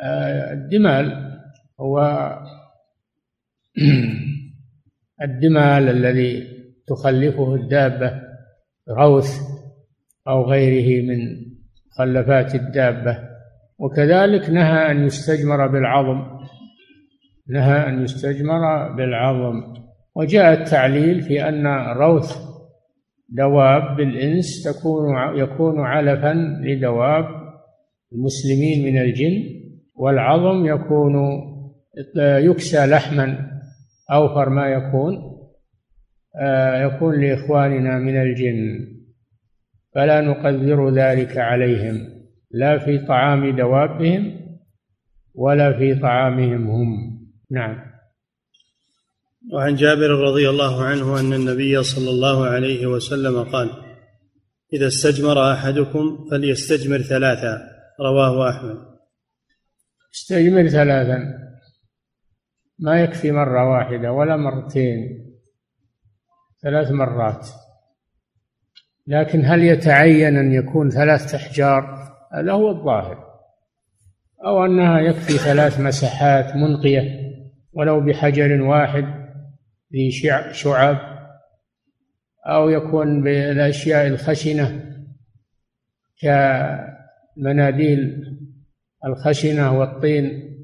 آه، 0.00 0.52
الدمال 0.52 1.38
هو 1.80 1.98
الدمال 5.22 5.88
الذي 5.88 6.58
تخلفه 6.86 7.54
الدابة 7.54 8.22
روث 8.88 9.40
أو 10.28 10.42
غيره 10.44 11.06
من 11.06 11.48
مخلفات 11.90 12.54
الدابة. 12.54 13.28
وكذلك 13.78 14.50
نهى 14.50 14.90
أن 14.90 15.06
يستجمر 15.06 15.66
بالعظم 15.66 16.38
نهى 17.48 17.88
أن 17.88 18.02
يستجمر 18.02 18.92
بالعظم. 18.92 19.74
وجاء 20.14 20.52
التعليل 20.52 21.22
في 21.22 21.48
أن 21.48 21.66
روث 21.96 22.36
دواب 23.28 23.96
بالإنس 23.96 24.62
تكون 24.64 25.16
يكون 25.34 25.80
علفا 25.80 26.34
لدواب 26.62 27.37
المسلمين 28.12 28.84
من 28.84 29.00
الجن 29.00 29.44
والعظم 29.96 30.66
يكون 30.66 31.14
يكسى 32.16 32.86
لحما 32.86 33.50
أوفر 34.12 34.48
ما 34.48 34.68
يكون 34.68 35.38
آه، 36.40 36.82
يكون 36.82 37.20
لإخواننا 37.20 37.98
من 37.98 38.22
الجن. 38.22 38.88
فلا 39.94 40.20
نقدر 40.20 40.90
ذلك 40.90 41.36
عليهم 41.36 42.08
لا 42.50 42.78
في 42.78 42.98
طعام 42.98 43.56
دوابهم 43.56 44.40
ولا 45.34 45.78
في 45.78 45.94
طعامهم 45.94 46.70
هم. 46.70 47.18
نعم. 47.50 47.78
وعن 49.52 49.74
جابر 49.74 50.10
رضي 50.10 50.48
الله 50.48 50.84
عنه 50.84 51.20
أن 51.20 51.32
النبي 51.32 51.82
صلى 51.82 52.10
الله 52.10 52.46
عليه 52.46 52.86
وسلم 52.86 53.42
قال 53.42 53.70
إذا 54.72 54.86
استجمر 54.86 55.52
أحدكم 55.52 56.28
فليستجمر 56.30 56.98
ثلاثا 56.98 57.77
رواه 58.00 58.50
أحمد. 58.50 58.88
استجمر 60.14 60.68
ثلاثا. 60.68 61.38
ما 62.78 63.00
يكفي 63.02 63.32
مرة 63.32 63.70
واحدة 63.70 64.12
ولا 64.12 64.36
مرتين. 64.36 65.24
ثلاث 66.62 66.90
مرات. 66.90 67.48
لكن 69.06 69.44
هل 69.44 69.62
يتعين 69.62 70.36
أن 70.36 70.52
يكون 70.52 70.90
ثلاثة 70.90 71.36
أحجار؟ 71.36 72.12
هذا 72.32 72.52
هو 72.52 72.70
الظاهر. 72.70 73.28
أو 74.46 74.64
أنها 74.64 75.00
يكفي 75.00 75.32
ثلاث 75.32 75.80
مساحات 75.80 76.56
منقية 76.56 77.28
ولو 77.72 78.00
بحجر 78.00 78.62
واحد 78.62 79.04
ذي 79.92 80.10
شعب 80.52 80.98
أو 82.46 82.68
يكون 82.68 83.22
بالأشياء 83.22 84.06
الخشنة 84.06 84.84
كمناديل 87.38 88.24
الخشنة 89.04 89.78
والطين 89.78 90.54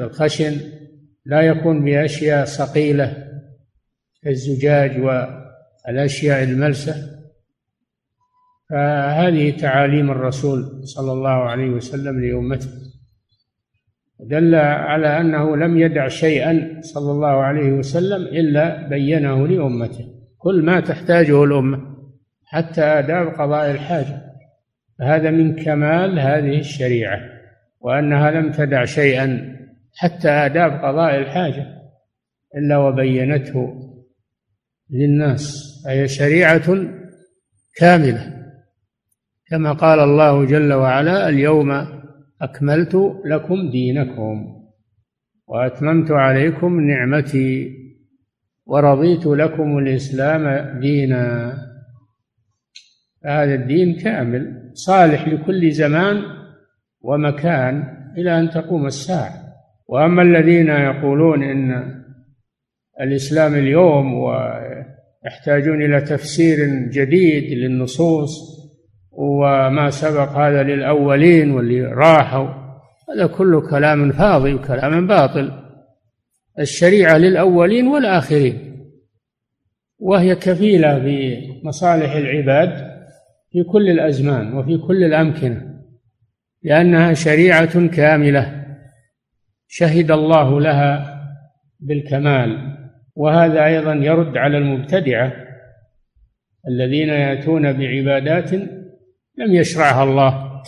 الخشن 0.00 0.56
لا 1.26 1.40
يكون 1.40 1.84
بأشياء 1.84 2.44
صقيلة 2.44 3.28
كالزجاج 4.22 5.00
والأشياء 5.00 6.42
الملسة. 6.42 6.94
فهذه 8.70 9.50
تعاليم 9.50 10.10
الرسول 10.10 10.80
صلى 10.84 11.12
الله 11.12 11.28
عليه 11.30 11.70
وسلم 11.70 12.20
لأمته. 12.20 12.68
دل 14.20 14.54
على 14.54 15.20
أنه 15.20 15.56
لم 15.56 15.78
يدع 15.78 16.08
شيئا 16.08 16.80
صلى 16.80 17.12
الله 17.12 17.28
عليه 17.28 17.72
وسلم 17.72 18.22
إلا 18.22 18.88
بينه 18.88 19.48
لأمته. 19.48 20.14
كل 20.38 20.62
ما 20.62 20.80
تحتاجه 20.80 21.44
الأمة 21.44 21.96
حتى 22.44 22.82
آداب 22.82 23.26
قضاء 23.26 23.70
الحاجة. 23.70 24.27
فهذا 24.98 25.30
من 25.30 25.56
كمال 25.64 26.18
هذه 26.18 26.58
الشريعة 26.58 27.20
وأنها 27.80 28.30
لم 28.30 28.52
تدع 28.52 28.84
شيئا 28.84 29.56
حتى 29.96 30.28
آداب 30.28 30.72
قضاء 30.84 31.16
الحاجة 31.18 31.66
إلا 32.56 32.78
وبينته 32.78 33.74
للناس. 34.90 35.68
فهي 35.84 36.08
شريعة 36.08 36.76
كاملة. 37.76 38.34
كما 39.50 39.72
قال 39.72 40.00
الله 40.00 40.44
جل 40.44 40.72
وعلا 40.72 41.28
اليوم 41.28 41.70
أكملت 42.42 42.94
لكم 43.24 43.70
دينكم 43.70 44.54
وأتممت 45.46 46.10
عليكم 46.10 46.80
نعمتي 46.80 47.74
ورضيت 48.66 49.26
لكم 49.26 49.78
الإسلام 49.78 50.78
دينا. 50.80 51.54
هذا 53.24 53.54
الدين 53.54 53.96
كامل. 53.96 54.57
صالح 54.78 55.28
لكل 55.28 55.72
زمان 55.72 56.22
ومكان 57.00 57.84
إلى 58.18 58.40
أن 58.40 58.50
تقوم 58.50 58.86
الساعة. 58.86 59.32
وأما 59.88 60.22
الذين 60.22 60.68
يقولون 60.68 61.42
إن 61.42 61.94
الإسلام 63.00 63.54
اليوم 63.54 64.14
ويحتاجون 64.14 65.82
إلى 65.82 66.00
تفسير 66.00 66.58
جديد 66.90 67.58
للنصوص 67.58 68.30
وما 69.10 69.90
سبق 69.90 70.28
هذا 70.28 70.62
للأولين 70.62 71.50
واللي 71.50 71.82
راحوا 71.82 72.48
هذا 73.08 73.26
كله 73.26 73.70
كلام 73.70 74.12
فاضي 74.12 74.54
وكلام 74.54 75.06
باطل. 75.06 75.52
الشريعة 76.58 77.16
للأولين 77.16 77.86
والآخرين 77.86 78.68
وهي 79.98 80.34
كفيلة 80.34 80.98
بمصالح 80.98 82.12
العباد. 82.12 82.87
في 83.50 83.62
كل 83.62 83.90
الأزمان 83.90 84.54
وفي 84.54 84.78
كل 84.78 85.04
الأمكنة 85.04 85.68
لأنها 86.62 87.14
شريعة 87.14 87.88
كاملة 87.88 88.66
شهد 89.68 90.10
الله 90.10 90.60
لها 90.60 91.18
بالكمال 91.80 92.76
وهذا 93.16 93.64
أيضا 93.64 93.94
يرد 93.94 94.36
على 94.36 94.58
المبتدعة 94.58 95.32
الذين 96.68 97.08
يأتون 97.08 97.72
بعبادات 97.72 98.52
لم 99.38 99.54
يشرعها 99.54 100.04
الله. 100.04 100.62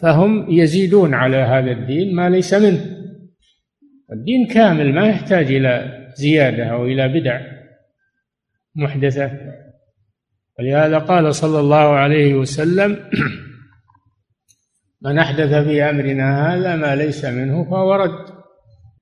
فهم 0.00 0.50
يزيدون 0.50 1.14
على 1.14 1.36
هذا 1.36 1.70
الدين 1.70 2.14
ما 2.14 2.30
ليس 2.30 2.54
منه. 2.54 2.96
الدين 4.12 4.46
كامل 4.46 4.94
ما 4.94 5.06
يحتاج 5.06 5.52
إلى 5.52 6.06
زيادة 6.14 6.64
أو 6.64 6.86
إلى 6.86 7.08
بدع 7.08 7.40
محدثة. 8.74 9.30
ولهذا 10.58 10.98
قال 10.98 11.34
صلى 11.34 11.60
الله 11.60 11.96
عليه 11.96 12.34
وسلم 12.34 12.98
من 15.04 15.18
أحدث 15.18 15.54
في 15.54 15.82
أمرنا 15.82 16.54
هذا 16.54 16.76
ما 16.76 16.96
ليس 16.96 17.24
منه 17.24 17.64
فهو 17.64 17.94
رد. 17.94 18.36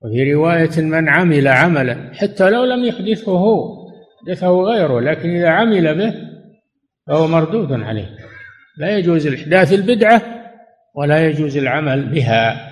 وفي 0.03 0.35
رواية 0.35 0.81
من 0.81 1.09
عمل 1.09 1.49
عملا 1.49 2.14
حتى 2.14 2.51
لو 2.51 2.64
لم 2.64 2.85
يحدثه 2.85 3.33
هو 3.33 3.88
حدثه 4.21 4.49
غيره 4.49 5.01
لكن 5.01 5.31
إذا 5.31 5.49
عمل 5.49 5.99
به 5.99 6.14
فهو 7.07 7.27
مردود 7.27 7.73
عليه. 7.73 8.17
لا 8.79 8.99
يجوز 8.99 9.27
الإحداث 9.27 9.73
البدعة 9.73 10.23
ولا 10.95 11.27
يجوز 11.27 11.57
العمل 11.57 12.09
بها. 12.09 12.71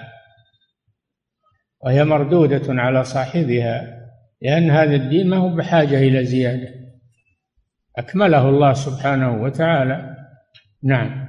وهي 1.85 2.05
مردودة 2.05 2.63
على 2.69 3.05
صاحبها 3.05 4.03
لأن 4.43 4.71
هذا 4.71 4.95
الدين 4.95 5.29
ما 5.29 5.37
هو 5.37 5.49
بحاجة 5.49 5.99
إلى 5.99 6.25
زيادة. 6.25 6.82
أكمله 7.99 8.49
الله 8.49 8.73
سبحانه 8.73 9.43
وتعالى. 9.43 10.17
نعم. 10.83 11.29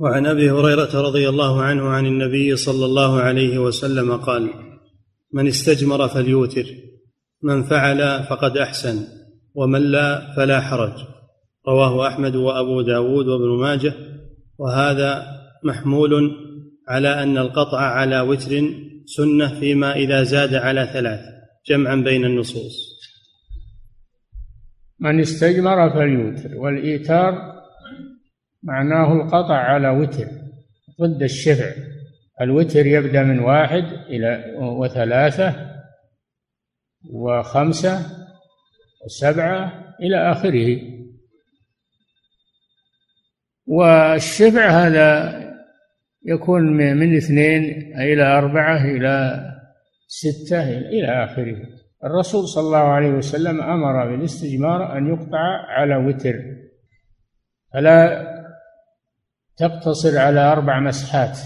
وعن 0.00 0.26
أبي 0.26 0.50
هريرة 0.50 1.00
رضي 1.00 1.28
الله 1.28 1.62
عنه 1.62 1.88
عن 1.88 2.06
النبي 2.06 2.56
صلى 2.56 2.84
الله 2.84 3.20
عليه 3.20 3.58
وسلم 3.58 4.16
قال 4.16 4.50
من 5.32 5.46
استجمر 5.46 6.08
فليوتر 6.08 6.64
من 7.42 7.62
فعل 7.62 8.24
فقد 8.24 8.56
أحسن 8.58 9.06
ومن 9.54 9.80
لا 9.80 10.34
فلا 10.36 10.60
حرج. 10.60 10.92
رواه 11.68 12.08
أحمد 12.08 12.36
وأبو 12.36 12.82
داود 12.82 13.26
وابن 13.28 13.62
ماجه. 13.62 13.94
وهذا 14.58 15.26
محمول 15.64 16.12
على 16.88 17.22
أن 17.22 17.38
القطع 17.38 17.78
على 17.78 18.20
وتر 18.20 18.62
سنة 19.06 19.60
فيما 19.60 19.96
إذا 19.96 20.22
زاد 20.22 20.54
على 20.54 20.90
ثلاث. 20.92 21.20
جمعا 21.66 21.96
بين 21.96 22.24
النصوص. 22.24 22.94
من 24.98 25.20
استجمر 25.20 25.90
فليوتر 25.90 26.56
والإيتار 26.56 27.54
معناه 28.62 29.12
القطع 29.12 29.56
على 29.56 29.88
وتر 29.88 30.26
ضد 31.00 31.22
الشفع. 31.22 31.70
الوتر 32.40 32.86
يبدأ 32.86 33.22
من 33.22 33.38
واحد 33.38 33.84
إلى 33.84 34.54
وثلاثة 34.58 35.70
وخمسة 37.10 38.06
وسبعة 39.04 39.94
إلى 40.00 40.32
آخره. 40.32 40.80
والشفع 43.66 44.86
هذا 44.86 45.40
يكون 46.24 46.62
من 46.72 47.16
اثنين 47.16 47.64
إلى 48.00 48.22
أربعة 48.22 48.84
إلى 48.84 49.53
ستة 50.20 50.78
إلى 50.78 51.24
آخره. 51.24 51.56
الرسول 52.04 52.48
صلى 52.48 52.66
الله 52.66 52.78
عليه 52.78 53.10
وسلم 53.10 53.60
أمر 53.60 54.06
بالاستجمار 54.06 54.98
أن 54.98 55.06
يقطع 55.06 55.66
على 55.68 55.96
وتر. 55.96 56.40
فلا 57.72 58.26
تقتصر 59.56 60.18
على 60.18 60.40
أربع 60.40 60.80
مسحات 60.80 61.38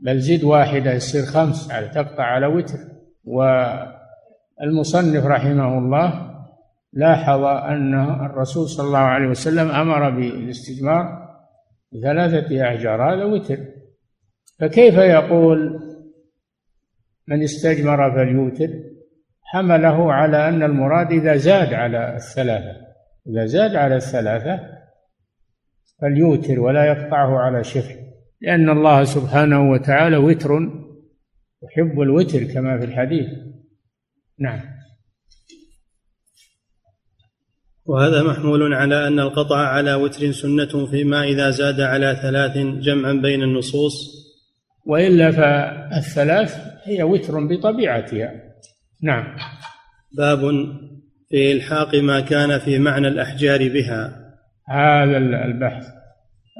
بل 0.00 0.20
زد 0.20 0.44
واحدة 0.44 0.92
يصير 0.92 1.22
خمس 1.22 1.70
على 1.70 1.88
تقطع 1.88 2.24
على 2.24 2.46
وتر. 2.46 2.78
والمصنف 3.24 5.24
رحمه 5.24 5.78
الله 5.78 6.30
لاحظ 6.92 7.44
أن 7.44 7.94
الرسول 8.26 8.68
صلى 8.68 8.86
الله 8.86 8.98
عليه 8.98 9.28
وسلم 9.28 9.70
أمر 9.70 10.10
بالاستجمار 10.10 11.28
بثلاثة 11.92 12.68
أحجار 12.68 13.14
هذا 13.14 13.24
وتر. 13.24 13.58
فكيف 14.60 14.94
يقول 14.94 15.89
من 17.28 17.42
استجمر 17.42 18.10
فليوتر 18.10 18.68
حمله 19.42 20.12
على 20.12 20.48
أن 20.48 20.62
المراد 20.62 21.12
إذا 21.12 21.36
زاد 21.36 21.74
على 21.74 22.16
الثلاثة. 22.16 22.90
إذا 23.26 23.46
زاد 23.46 23.76
على 23.76 23.96
الثلاثة 23.96 24.60
فليوتر 26.00 26.60
ولا 26.60 26.84
يقطعه 26.84 27.38
على 27.38 27.64
شفع 27.64 27.94
لأن 28.40 28.70
الله 28.70 29.04
سبحانه 29.04 29.70
وتعالى 29.70 30.16
وتر 30.16 30.50
يحب 31.62 32.00
الوتر 32.00 32.44
كما 32.44 32.78
في 32.78 32.84
الحديث. 32.84 33.26
نعم. 34.38 34.60
وهذا 37.84 38.22
محمول 38.22 38.74
على 38.74 39.06
أن 39.06 39.20
القطع 39.20 39.56
على 39.56 39.94
وتر 39.94 40.32
سنة 40.32 40.86
فيما 40.86 41.24
إذا 41.24 41.50
زاد 41.50 41.80
على 41.80 42.18
ثلاث 42.22 42.56
جمعا 42.56 43.12
بين 43.12 43.42
النصوص. 43.42 44.20
وإلا 44.86 45.30
فالثلاث 45.30 46.69
هي 46.84 47.02
وتر 47.02 47.46
بطبيعتها. 47.46 48.32
نعم. 49.02 49.36
باب 50.16 50.40
في 51.28 51.52
إلحاق 51.52 51.94
ما 51.94 52.20
كان 52.20 52.58
في 52.58 52.78
معنى 52.78 53.08
الأحجار 53.08 53.58
بها. 53.58 54.32
هذا 54.68 55.16
البحث. 55.16 55.86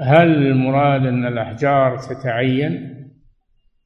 هل 0.02 0.46
المراد 0.46 1.06
أن 1.06 1.26
الأحجار 1.26 1.98
تتعين 1.98 2.96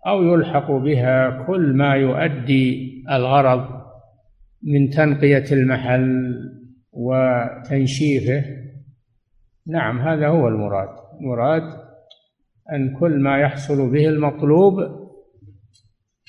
أو 0.07 0.23
يلحق 0.23 0.70
بها 0.70 1.44
كل 1.47 1.77
ما 1.77 1.94
يؤدي 1.94 2.94
الغرض 3.11 3.85
من 4.62 4.90
تنقية 4.90 5.53
المحل 5.53 6.35
وتنشيفه؟ 6.92 8.44
نعم 9.66 9.99
هذا 9.99 10.29
هو 10.29 10.49
المراد. 10.49 10.88
المراد 11.20 11.85
أن 12.73 12.97
كل 13.01 13.18
ما 13.20 13.38
يحصل 13.38 13.92
به 13.92 14.09
المطلوب 14.09 15.03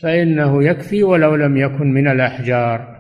فإنه 0.02 0.64
يكفي 0.64 1.04
ولو 1.04 1.36
لم 1.36 1.58
يكن 1.58 1.94
من 1.94 2.08
الأحجار. 2.08 2.96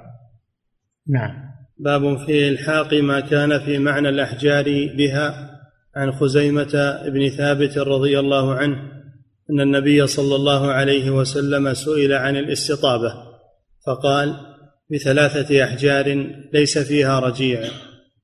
نعم. 1.10 1.45
باب 1.77 2.17
في 2.17 2.49
إلحاق 2.49 2.93
ما 2.93 3.19
كان 3.19 3.60
في 3.60 3.79
معنى 3.79 4.10
الأحجار 4.10 4.65
بها 4.97 5.51
عن 5.95 6.12
خزيمة 6.12 7.01
بن 7.08 7.29
ثابت 7.29 7.77
رضي 7.77 8.19
الله 8.19 8.55
عنه 8.55 8.75
أن 9.51 9.62
النبي 9.62 10.08
صلى 10.08 10.36
الله 10.36 10.71
عليه 10.71 11.10
وسلم 11.10 11.73
سئل 11.73 12.13
عن 12.13 12.38
الاستطابة 12.38 13.13
فقال 13.88 14.36
بثلاثة 14.91 15.63
أحجار 15.63 16.27
ليس 16.53 16.77
فيها 16.77 17.19
رجيع. 17.19 17.60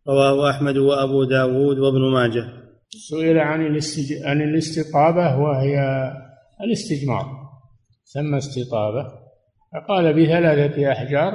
رواه 0.07 0.49
أحمد 0.49 0.77
وأبو 0.77 1.23
داود 1.23 1.79
وابن 1.79 2.12
ماجه. 2.13 2.45
سئل 2.89 3.38
عن. 3.38 3.79
عن 4.25 4.41
الاستطابة 4.41 5.38
وهي 5.39 5.77
الاستجمار. 6.63 7.40
ثم 8.13 8.36
استطابه. 8.36 9.06
فقال 9.74 10.13
بثلاثه 10.13 10.91
أحجار 10.91 11.34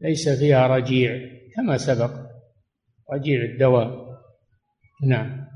ليس 0.00 0.28
فيها 0.28 0.66
رجيع 0.66 1.12
كما 1.56 1.76
سبق 1.76 2.10
رجيع 3.12 3.44
الدواء. 3.44 3.90
نعم. 5.06 5.46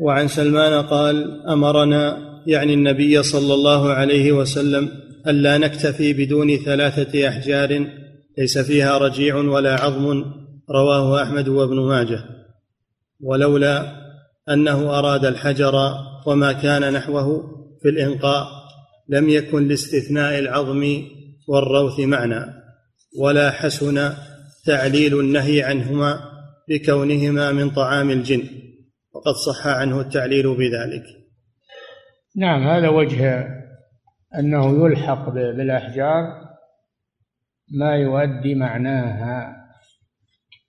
وعن 0.00 0.28
سلمان 0.28 0.82
قال 0.82 1.46
أمرنا 1.48 2.18
يعني 2.46 2.74
النبي 2.74 3.22
صلى 3.22 3.54
الله 3.54 3.92
عليه 3.92 4.32
وسلم 4.32 4.88
الا 5.26 5.58
نكتفي 5.58 6.12
بدون 6.12 6.56
ثلاثة 6.56 7.28
أحجار 7.28 7.86
ليس 8.38 8.58
فيها 8.58 8.98
رجيع 8.98 9.36
ولا 9.36 9.74
عظم 9.74 10.24
رواه 10.70 11.22
أحمد 11.22 11.48
وابن 11.48 11.80
ماجه. 11.80 12.24
ولولا 13.20 14.04
أنه 14.48 14.98
أراد 14.98 15.24
الحجر 15.24 15.74
وما 16.26 16.52
كان 16.52 16.92
نحوه 16.92 17.54
في 17.84 17.90
الإنقاء 17.90 18.46
لم 19.08 19.28
يكن 19.28 19.68
لاستثناء 19.68 20.38
العظم 20.38 21.02
والروث 21.48 22.00
معنى 22.00 22.44
ولا 23.20 23.50
حسن 23.50 24.12
تعليل 24.66 25.20
النهي 25.20 25.62
عنهما 25.62 26.20
بكونهما 26.68 27.52
من 27.52 27.70
طعام 27.70 28.10
الجن 28.10 28.42
وقد 29.14 29.32
صح 29.46 29.66
عنه 29.66 30.00
التعليل 30.00 30.56
بذلك. 30.56 31.02
نعم 32.36 32.68
هذا 32.68 32.88
وجه 32.88 33.48
أنه 34.38 34.86
يلحق 34.86 35.28
بالأحجار 35.30 36.22
ما 37.70 37.96
يؤدي 37.96 38.54
معناها 38.54 39.56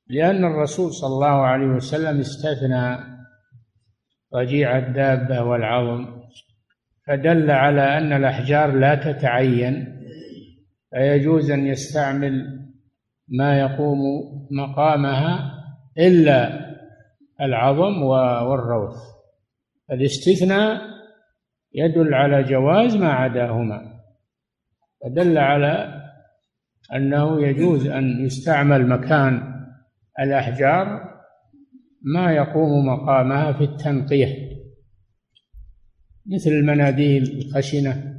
لأن 0.08 0.46
الرسول 0.46 0.94
صلى 0.94 1.08
الله 1.08 1.46
عليه 1.46 1.68
وسلم 1.68 2.20
استثنى 2.20 2.98
رجيع 4.34 4.78
الدابة 4.78 5.44
والعظم 5.44 6.15
فدل 7.08 7.52
على 7.52 7.98
أن 7.98 8.14
الأحجار 8.14 8.72
لا 8.72 8.96
تتعين 8.96 10.02
فيجوز 10.90 11.52
أن 11.52 11.68
يستعمل 11.68 12.60
ما 13.28 13.60
يقوم 13.60 14.00
مقامها 14.52 15.52
إلا 15.98 16.66
العظم 17.42 18.04
والروث. 18.04 18.96
الاستثناء 19.92 20.82
يدل 21.74 22.14
على 22.14 22.44
جواز 22.44 22.96
ما 22.96 23.10
عداهما. 23.10 23.82
فدل 25.04 25.38
على 25.38 26.02
أنه 26.96 27.42
يجوز 27.42 27.88
أن 27.88 28.26
يستعمل 28.26 28.88
مكان 28.88 29.56
الأحجار 30.20 31.16
ما 32.02 32.32
يقوم 32.32 32.86
مقامها 32.86 33.52
في 33.54 33.64
التنقية. 33.64 34.45
مثل 36.26 36.50
المناديل 36.50 37.24
الخشنة 37.24 38.16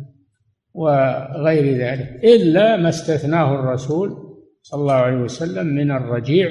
وغير 0.74 1.78
ذلك 1.78 2.24
إلا 2.24 2.76
ما 2.76 2.88
استثناه 2.88 3.54
الرسول 3.54 4.26
صلى 4.62 4.80
الله 4.80 4.94
عليه 4.94 5.16
وسلم 5.16 5.66
من 5.66 5.90
الرجيع 5.90 6.50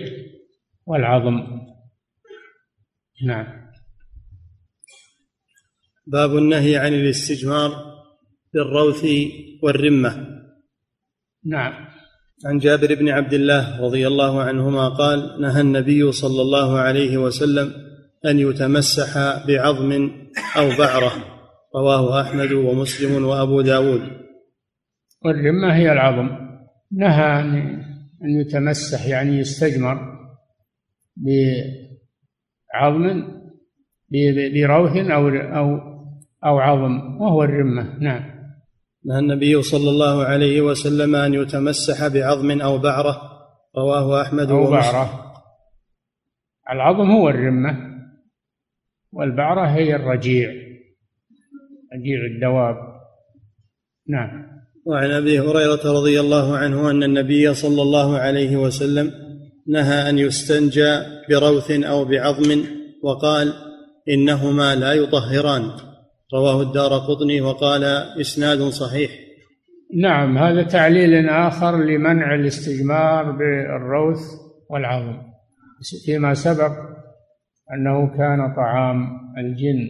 والعظم. 0.85 1.41
نعم. 3.27 3.65
باب 6.07 6.37
النهي 6.37 6.77
عن 6.77 6.93
الاستجمار 6.93 7.71
بالروث 8.53 9.05
والرمة. 9.63 10.41
نعم. 11.45 11.87
عن 12.45 12.57
جابر 12.57 12.95
بن 12.95 13.09
عبد 13.09 13.33
الله 13.33 13.81
رضي 13.81 14.07
الله 14.07 14.41
عنهما 14.41 14.89
قال 14.89 15.41
نهى 15.41 15.61
النبي 15.61 16.11
صلى 16.11 16.41
الله 16.41 16.79
عليه 16.79 17.17
وسلم 17.17 17.73
أن 18.25 18.39
يتمسح 18.39 19.17
بعظم 19.47 20.11
أو 20.57 20.77
بعرة. 20.77 21.34
رواه 21.75 22.21
أحمد 22.21 22.51
ومسلم 22.51 23.25
وأبو 23.25 23.61
داود. 23.61 24.01
والرمه 25.25 25.75
هي 25.75 25.91
العظم. 25.91 26.29
نهى 26.91 27.39
أن 28.23 28.29
يتمسح 28.29 29.07
يعني 29.07 29.39
يستجمر 29.39 30.15
بعظم 32.73 33.23
بروث 34.53 34.97
أو 34.97 35.29
أو 35.29 35.95
أو 36.45 36.59
عظم 36.59 37.21
وهو 37.21 37.43
الرمة 37.43 37.99
نعم. 37.99 38.23
نهى 39.05 39.19
النبي 39.19 39.61
صلى 39.61 39.89
الله 39.89 40.23
عليه 40.23 40.61
وسلم 40.61 41.15
أن 41.15 41.33
يتمسح 41.33 42.07
بعظم 42.07 42.61
أو 42.61 42.77
بعرة. 42.77 43.21
رواه 43.77 44.21
أحمد 44.21 44.51
أو 44.51 44.71
بعرة. 44.71 45.33
العظم 46.71 47.11
هو 47.11 47.29
الرمة 47.29 47.77
والبعرة 49.11 49.67
هي 49.67 49.95
الرجيع. 49.95 50.64
رجيع 51.93 52.25
الدواب. 52.35 52.75
نعم. 54.09 54.55
وعن 54.85 55.11
أبي 55.11 55.39
هريرة 55.39 55.99
رضي 55.99 56.19
الله 56.19 56.57
عنه 56.57 56.91
أن 56.91 57.03
النبي 57.03 57.53
صلى 57.53 57.81
الله 57.81 58.17
عليه 58.17 58.57
وسلم 58.57 59.11
نهى 59.67 60.09
أن 60.09 60.19
يستنجى 60.19 60.99
بروث 61.29 61.71
أو 61.71 62.05
بعظم 62.05 62.63
وقال 63.03 63.53
إنهما 64.09 64.75
لا 64.75 64.93
يطهران. 64.93 65.63
رواه 66.33 66.61
الدار 66.61 66.97
قطني 66.97 67.41
وقال 67.41 67.83
إسناد 68.21 68.59
صحيح. 68.59 69.11
نعم 69.93 70.37
هذا 70.37 70.63
تعليل 70.63 71.29
آخر 71.29 71.83
لمنع 71.83 72.35
الاستجمار 72.35 73.31
بالروث 73.31 74.21
والعظم. 74.69 75.17
فيما 76.05 76.33
سبق 76.33 76.71
أنه 77.73 78.17
كان 78.17 78.55
طعام 78.55 79.07
الجن 79.37 79.89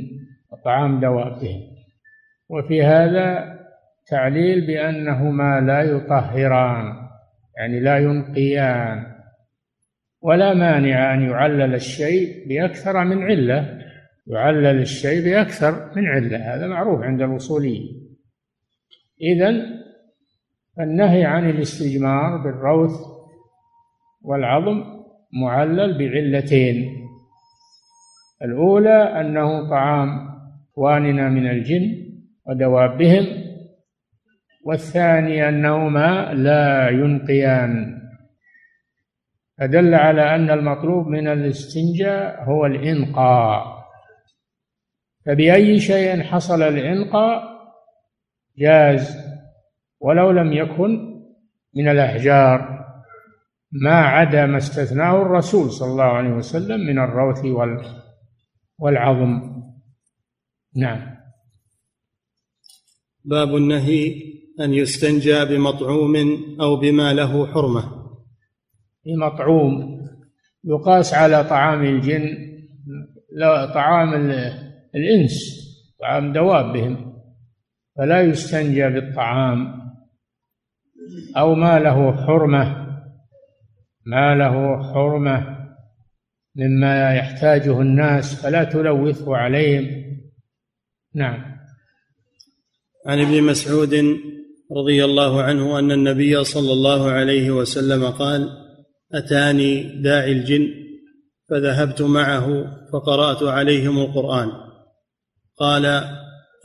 وطعام 0.52 1.00
دوابهم. 1.00 1.75
وفي 2.50 2.84
هذا 2.84 3.56
تعليل 4.08 4.68
بأنهما 4.68 5.62
لا 5.62 5.82
يطهران 5.82 7.08
يعني 7.58 7.80
لا 7.80 7.98
ينقيان 7.98 9.16
ولا 10.22 10.54
مانع 10.54 11.14
أن 11.14 11.22
يعلل 11.22 11.76
الشيء 11.76 12.48
بأكثر 12.50 13.04
من 13.04 13.24
علة 13.24 13.82
يعلل 14.28 14.82
الشيء 14.82 15.26
بأكثر 15.26 15.92
من 15.96 16.08
علة 16.08 16.56
هذا 16.56 16.68
معروف 16.68 17.02
عند 17.02 17.22
الأصوليين. 17.22 18.18
إذا 19.22 19.66
النهي 20.80 21.26
عن 21.26 21.50
الاستجمار 21.50 22.38
بالروث 22.38 22.92
والعظم 24.22 24.84
معلل 25.34 25.98
بعلتين. 25.98 27.08
الأولى 28.42 29.22
أنه 29.22 29.70
طعام 29.70 30.10
إخواننا 30.72 31.30
من 31.30 31.50
الجن 31.50 32.05
ودوابهم 32.48 33.26
والثاني 34.66 35.50
أنهما 35.50 36.34
لا 36.34 36.90
ينقيان. 36.90 38.02
فدل 39.58 39.96
على 39.96 40.36
أن 40.36 40.50
المطلوب 40.50 41.08
من 41.08 41.28
الاستنجاء 41.28 42.44
هو 42.44 42.66
الإنقاء. 42.66 43.86
فبأي 45.26 45.80
شيء 45.80 46.24
حصل 46.24 46.62
الإنقاء 46.62 47.44
جاز 48.58 49.18
ولو 50.00 50.32
لم 50.32 50.54
يكن 50.54 51.16
من 51.76 51.90
الأحجار 51.90 52.86
ما 53.72 53.96
عدا 53.96 54.46
ما 54.46 54.58
استثناه 54.58 55.22
الرسول 55.22 55.72
صلى 55.72 55.92
الله 55.92 56.04
عليه 56.04 56.30
وسلم 56.30 56.80
من 56.80 57.00
الروث 57.00 57.46
والعظم. 58.80 59.42
نعم. 60.76 61.15
باب 63.26 63.56
النهي 63.56 64.16
أن 64.62 64.74
يستنجى 64.74 65.46
بمطعوم 65.46 66.16
أو 66.62 66.76
بما 66.76 67.14
له 67.14 67.48
حرمة. 67.48 68.06
بمطعوم 69.06 70.00
يقاس 70.64 71.14
على 71.14 71.44
طعام 71.44 71.86
الجن 71.86 72.38
لا 73.32 73.74
طعام 73.74 74.14
الإنس 74.96 75.34
طعام 76.02 76.34
دوابهم 76.34 77.16
فلا 77.98 78.22
يستنجى 78.22 78.90
بالطعام 78.90 79.82
أو 81.38 81.56
ما 81.56 81.80
له 81.80 82.26
حرمة 82.26 82.86
ما 84.06 84.36
له 84.36 84.84
حرمة 84.94 85.56
مما 86.56 87.16
يحتاجه 87.16 87.82
الناس 87.82 88.42
فلا 88.44 88.64
تلوثه 88.64 89.38
عليهم. 89.38 90.06
نعم. 91.16 91.55
عن 93.06 93.22
ابن 93.22 93.44
مسعود 93.44 93.96
رضي 94.78 95.06
الله 95.06 95.42
عنه 95.42 95.80
أن 95.80 95.92
النبي 95.92 96.44
صلى 96.44 96.74
الله 96.74 97.10
عليه 97.10 97.52
وسلم 97.52 98.06
قال 98.06 98.50
أتاني 99.14 100.02
داعي 100.02 100.32
الجن 100.32 100.68
فذهبت 101.50 102.02
معه 102.02 102.48
فقرأت 102.94 103.44
عليهم 103.44 104.00
القرآن. 104.00 104.52
قال 105.60 106.02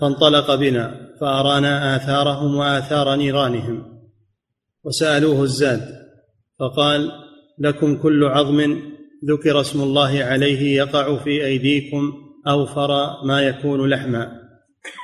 فانطلق 0.00 0.54
بنا 0.54 0.94
فأرانا 1.20 1.96
آثارهم 1.96 2.56
وآثار 2.56 3.16
نيرانهم. 3.16 3.82
وسألوه 4.84 5.42
الزاد 5.42 5.82
فقال 6.60 7.12
لكم 7.58 7.96
كل 7.96 8.24
عظم 8.24 8.80
ذكر 9.30 9.60
اسم 9.60 9.82
الله 9.82 10.24
عليه 10.24 10.76
يقع 10.76 11.16
في 11.16 11.46
أيديكم 11.46 12.12
أوفر 12.48 13.22
ما 13.24 13.42
يكون 13.42 13.90
لحما. 13.90 14.39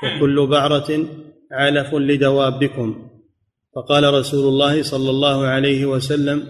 وكل 0.05 0.47
بعرة 0.47 1.09
علف 1.53 1.95
لدوابكم. 1.95 3.11
فقال 3.75 4.15
رسول 4.15 4.49
الله 4.49 4.83
صلى 4.83 5.11
الله 5.11 5.47
عليه 5.47 5.87
وسلم 5.87 6.43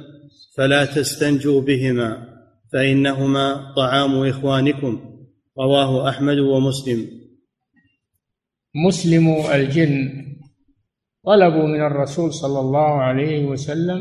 فلا 0.57 0.85
تستنجوا 0.85 1.61
بهما 1.61 2.37
فإنهما 2.73 3.75
طعام 3.77 4.27
إخوانكم. 4.27 5.19
رواه 5.59 6.09
أحمد 6.09 6.39
ومسلم. 6.39 7.11
مسلم 8.87 9.29
الجن 9.55 10.27
طلبوا 11.25 11.67
من 11.67 11.81
الرسول 11.81 12.33
صلى 12.33 12.61
الله 12.61 13.03
عليه 13.03 13.45
وسلم 13.45 13.99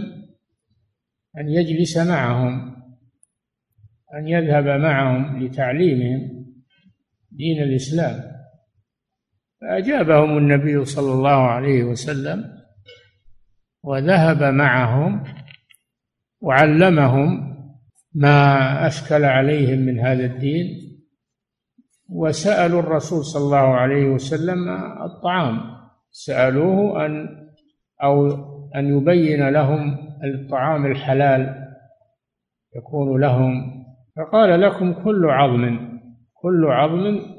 أن 1.37 1.49
يجلس 1.49 1.97
معهم 1.97 2.75
أن 4.17 4.27
يذهب 4.27 4.65
معهم 4.81 5.43
لتعليمهم 5.43 6.45
دين 7.31 7.63
الإسلام. 7.63 8.34
فأجابهم 9.65 10.37
النبي 10.37 10.85
صلى 10.85 11.13
الله 11.13 11.47
عليه 11.47 11.83
وسلم 11.83 12.43
وذهب 13.83 14.43
معهم 14.43 15.23
وعلمهم 16.41 17.55
ما 18.15 18.87
أشكل 18.87 19.23
عليهم 19.23 19.79
من 19.79 19.99
هذا 19.99 20.25
الدين 20.25 20.65
وسألوا 22.09 22.79
الرسول 22.79 23.25
صلى 23.25 23.43
الله 23.43 23.75
عليه 23.75 24.05
وسلم 24.09 24.69
الطعام. 25.03 25.61
سألوه 26.11 27.05
أن 27.05 27.27
أو 28.03 28.27
أن 28.75 28.97
يبين 28.97 29.49
لهم 29.49 29.97
الطعام 30.23 30.85
الحلال 30.85 31.67
يكون 32.75 33.21
لهم. 33.21 33.83
فقال 34.17 34.61
لكم 34.61 34.93
كل 34.93 35.25
عظم 35.25 35.79
كل 36.33 36.65
عظم 36.65 37.34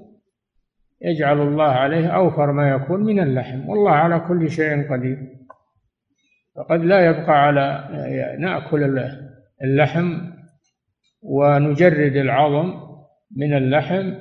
يجعل 1.02 1.40
الله 1.40 1.64
عليه 1.64 2.06
أوفر 2.06 2.52
ما 2.52 2.70
يكون 2.70 3.04
من 3.04 3.20
اللحم 3.20 3.68
والله 3.68 3.90
على 3.90 4.20
كل 4.20 4.50
شيء 4.50 4.92
قدير. 4.92 5.18
فقد 6.56 6.80
لا 6.80 7.06
يبقى 7.06 7.46
على 7.46 7.88
نأكل 8.40 9.08
اللحم 9.64 10.18
ونجرد 11.22 12.16
العظم 12.16 12.74
من 13.36 13.56
اللحم 13.56 14.14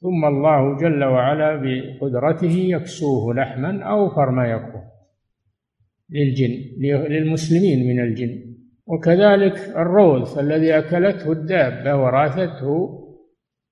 ثم 0.00 0.24
الله 0.24 0.76
جل 0.76 1.04
وعلا 1.04 1.56
بقدرته 1.56 2.52
يكسوه 2.52 3.34
لحما 3.34 3.82
أوفر 3.82 4.30
ما 4.30 4.46
يكون 4.46 4.82
للجن 6.10 6.50
للمسلمين 7.08 7.88
من 7.88 8.00
الجن. 8.00 8.52
وكذلك 8.86 9.54
الروث 9.76 10.38
الذي 10.38 10.78
أكلته 10.78 11.32
الدابة 11.32 11.96
وراثته 11.96 12.98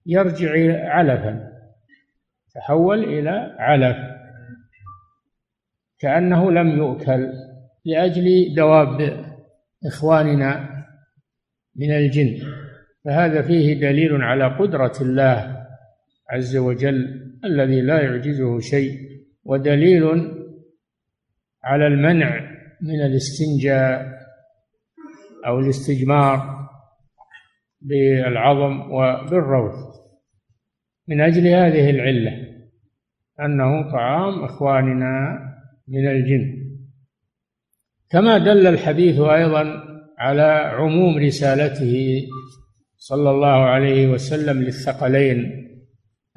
يرجع 0.06 0.50
علفا. 0.88 1.49
تحول 2.54 3.04
إلى 3.04 3.56
علف. 3.58 3.96
كأنه 5.98 6.50
لم 6.50 6.68
يؤكل 6.68 7.32
لأجل 7.84 8.54
دواب 8.56 9.24
إخواننا 9.86 10.84
من 11.76 11.90
الجن. 11.90 12.38
فهذا 13.04 13.42
فيه 13.42 13.80
دليل 13.80 14.22
على 14.22 14.56
قدرة 14.56 14.92
الله 15.00 15.66
عز 16.30 16.56
وجل 16.56 17.20
الذي 17.44 17.80
لا 17.80 18.02
يعجزه 18.02 18.58
شيء 18.58 18.98
ودليل 19.44 20.04
على 21.64 21.86
المنع 21.86 22.40
من 22.82 23.00
الاستنجاء 23.00 24.20
أو 25.46 25.58
الاستجمار 25.58 26.68
بالعظم 27.80 28.92
وبالروث. 28.92 29.99
من 31.10 31.20
أجل 31.20 31.46
هذه 31.46 31.90
العلة 31.90 32.32
أنه 33.40 33.92
طعام 33.92 34.44
إخواننا 34.44 35.38
من 35.88 36.08
الجن. 36.08 36.70
كما 38.10 38.38
دل 38.38 38.66
الحديث 38.66 39.20
أيضا 39.20 39.84
على 40.18 40.72
عموم 40.74 41.18
رسالته 41.18 42.22
صلى 42.96 43.30
الله 43.30 43.48
عليه 43.48 44.08
وسلم 44.08 44.62
للثقلين 44.62 45.44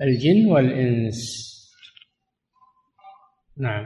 الجن 0.01 0.45
والإنس. 0.45 1.43
نعم. 3.57 3.85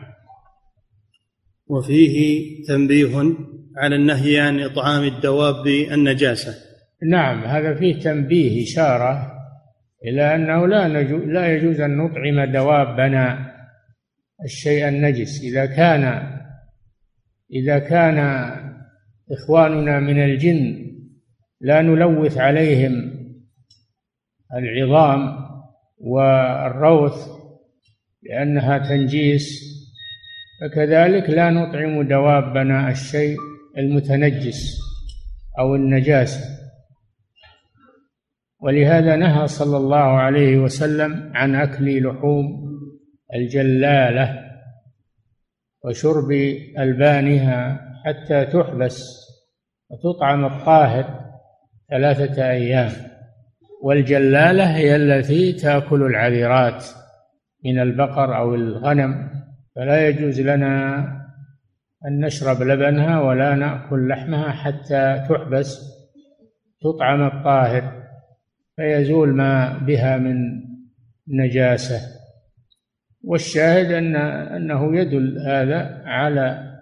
وفيه 1.68 2.46
تنبيه 2.68 3.36
على 3.78 3.96
النهي 3.96 4.40
عن 4.40 4.60
إطعام 4.60 5.04
الدواب 5.04 5.68
النجاسة. 5.68 6.54
نعم 7.10 7.44
هذا 7.44 7.76
فيه 7.76 8.00
تنبيه 8.00 8.64
إشارة 8.64 9.37
إلى 10.06 10.36
أنه 10.36 10.68
لا 10.68 10.88
لا 11.26 11.56
يجوز 11.56 11.82
أن 11.82 11.98
نطعم 11.98 12.52
دوابنا. 12.52 13.54
الشيء 14.44 14.88
النجس. 14.88 15.44
إذا 15.44 15.66
كان 15.66 16.34
إذا 17.54 17.80
كان 17.80 18.20
إخواننا 19.32 20.00
من 20.00 20.24
الجن 20.24 20.88
لا 21.62 21.82
نلوث 21.82 22.38
عليهم 22.38 23.12
العظام 24.54 25.48
والروث 25.98 27.28
لأنها 28.24 28.78
تنجيس 28.78 29.50
فكذلك 30.62 31.30
لا 31.30 31.50
نطعم 31.50 32.02
دوابنا 32.02 32.92
الشيء 32.92 33.38
المتنجس 33.78 34.78
أو 35.60 35.76
النجاسة. 35.76 36.57
ولهذا 38.62 39.16
نهى 39.16 39.48
صلى 39.48 39.78
الله 39.78 39.98
عليه 39.98 40.58
وسلم 40.58 41.32
عن 41.36 41.56
أكل 41.56 42.08
لحوم 42.08 42.68
الجلالة 43.34 44.48
وشرب 45.84 46.32
ألبانها 46.80 47.80
حتى 48.06 48.46
تحبس 48.46 49.28
وتطعم 49.90 50.46
الطاهر 50.46 51.28
ثلاثة 51.90 52.50
أيام. 52.50 52.92
والجلالة 53.84 54.78
هي 54.78 54.96
التي 54.96 55.54
تأكل 55.54 56.04
العذرات 56.04 56.86
من 57.66 57.80
البقر 57.80 58.38
أو 58.38 58.56
الغنم 58.56 59.30
فلا 59.76 60.08
يجوز 60.08 60.42
لنا 60.42 60.98
أن 62.08 62.26
نشرب 62.26 62.62
لبنها 62.62 63.22
ولا 63.22 63.56
نأكل 63.56 64.08
لحمها 64.08 64.52
حتى 64.52 65.26
تحبس 65.30 65.80
تطعم 66.82 67.28
الطاهر. 67.28 68.07
فيزول 68.78 69.34
ما 69.34 69.78
بها 69.78 70.18
من 70.18 70.36
نجاسة. 71.28 72.02
والشاهد 73.24 73.92
أن 73.92 74.16
أنه 74.16 74.98
يدل 74.98 75.38
هذا 75.48 76.02
على 76.06 76.78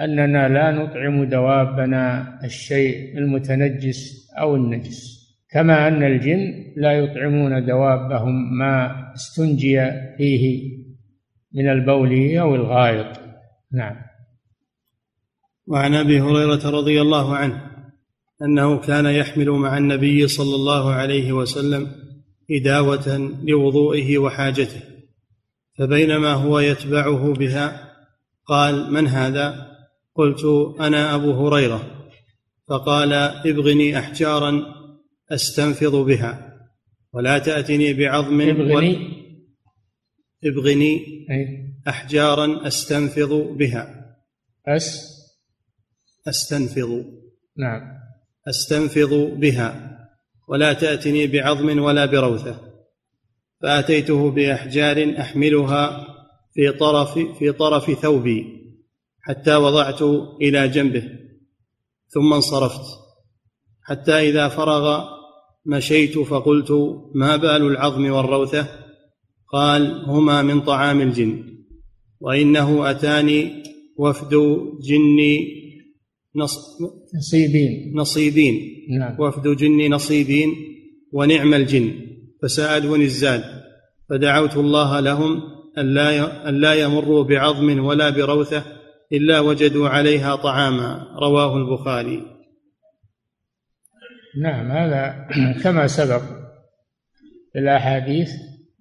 أننا 0.00 0.48
لا 0.48 0.70
نطعم 0.70 1.24
دوابنا 1.24 2.38
الشيء 2.44 3.18
المتنجس 3.18 4.30
أو 4.38 4.56
النجس 4.56 5.18
كما 5.50 5.88
أن 5.88 6.02
الجن 6.02 6.72
لا 6.76 6.92
يطعمون 6.92 7.66
دوابهم 7.66 8.58
ما 8.58 9.04
استنجي 9.14 9.90
فيه 10.16 10.72
من 11.54 11.68
البول 11.68 12.36
أو 12.38 12.54
الغائط. 12.54 13.20
نعم. 13.72 13.96
وعن 15.66 15.94
أبي 15.94 16.20
هريرة 16.20 16.70
رضي 16.70 17.00
الله 17.00 17.36
عنه 17.36 17.67
أنه 18.42 18.78
كان 18.78 19.06
يحمل 19.06 19.50
مع 19.50 19.78
النبي 19.78 20.28
صلى 20.28 20.54
الله 20.54 20.92
عليه 20.92 21.32
وسلم 21.32 21.92
إداوة 22.50 23.36
لوضوئه 23.44 24.18
وحاجته 24.18 24.80
فبينما 25.78 26.32
هو 26.32 26.58
يتبعه 26.58 27.32
بها 27.32 27.94
قال 28.46 28.92
من 28.92 29.06
هذا؟ 29.06 29.68
قلت 30.14 30.44
أنا 30.80 31.14
أبو 31.14 31.32
هريرة. 31.32 32.10
فقال 32.68 33.12
ابغني 33.12 33.98
أحجارا 33.98 34.62
أستنفض 35.30 35.94
بها 35.94 36.58
ولا 37.12 37.38
تأتني 37.38 37.92
بعظم 37.92 38.40
ابغني؟ 38.40 38.98
ابغني 40.44 41.00
أحجارا 41.88 42.66
أستنفض 42.66 43.32
بها. 43.32 44.14
أس؟ 44.66 45.08
أستنفض. 46.28 47.04
نعم. 47.56 47.97
أستنفض 48.48 49.14
بها 49.14 49.98
ولا 50.48 50.72
تأتني 50.72 51.26
بعظم 51.26 51.78
ولا 51.78 52.06
بروثة. 52.06 52.60
فأتيته 53.62 54.30
بأحجار 54.30 55.14
أحملها 55.20 56.06
في 56.54 56.72
طرف 56.72 57.18
في 57.18 57.52
طرف 57.52 57.90
ثوبي 57.90 58.46
حتى 59.20 59.54
وضعت 59.54 60.02
إلى 60.42 60.68
جنبه 60.68 61.02
ثم 62.08 62.32
انصرفت. 62.32 62.84
حتى 63.82 64.12
إذا 64.12 64.48
فرغ 64.48 65.04
مشيت 65.66 66.18
فقلت 66.18 66.70
ما 67.14 67.36
بال 67.36 67.62
العظم 67.62 68.10
والروثة؟ 68.10 68.66
قال 69.52 70.04
هما 70.06 70.42
من 70.42 70.60
طعام 70.60 71.00
الجن 71.00 71.58
وإنه 72.20 72.90
أتاني 72.90 73.62
وفد 73.96 74.30
جني 74.82 75.57
نص 76.38 76.56
نصيبين. 77.16 77.92
نصيبين. 77.96 78.54
نعم. 78.98 79.16
وفد 79.20 79.48
جني 79.48 79.88
نصيبين 79.88 80.48
ونعم 81.12 81.54
الجن. 81.54 81.92
فسألوني 82.42 83.04
الزاد 83.04 83.44
فدعوت 84.10 84.56
الله 84.56 85.00
لهم 85.00 85.40
أن 85.78 86.60
لا 86.60 86.74
يمروا 86.74 87.24
بعظم 87.24 87.84
ولا 87.84 88.10
بروثة 88.10 88.64
إلا 89.12 89.40
وجدوا 89.40 89.88
عليها 89.88 90.36
طعاما. 90.36 91.06
رواه 91.22 91.56
البخاري. 91.56 92.22
نعم 94.42 94.70
هذا 94.70 95.28
كما 95.62 95.86
سبق 95.86 96.22
في 97.52 97.58
الأحاديث 97.58 98.30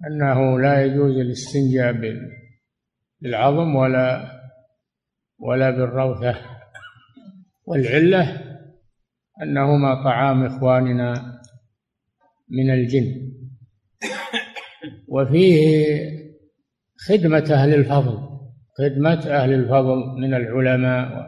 أنه 0.07 0.59
لا 0.59 0.85
يجوز 0.85 1.17
الاستنجاء 1.17 1.95
بالعظم 3.21 3.75
ولا 3.75 4.31
ولا 5.39 5.69
بالروثة. 5.69 6.56
والعلة 7.67 8.41
أنهما 9.43 10.03
طعام 10.03 10.45
إخواننا 10.45 11.41
من 12.49 12.69
الجن. 12.71 13.31
وفيه 15.07 15.57
خدمة 16.97 17.47
أهل 17.51 17.73
الفضل 17.73 18.27
خدمة 18.77 19.27
أهل 19.27 19.53
الفضل 19.53 19.97
من 20.21 20.33
العلماء 20.33 21.27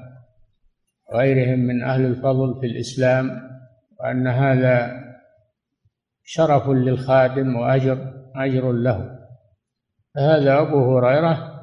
وغيرهم 1.10 1.60
من 1.60 1.84
أهل 1.84 2.06
الفضل 2.06 2.60
في 2.62 2.68
الإسلام 2.68 3.42
وأن 4.00 4.28
هذا 4.28 4.92
شرف 6.24 6.70
للخادم 6.70 7.56
وأجر 7.56 8.14
أجر 8.36 8.72
له. 8.72 9.20
فهذا 10.16 10.60
أبو 10.60 10.98
هريرة 10.98 11.60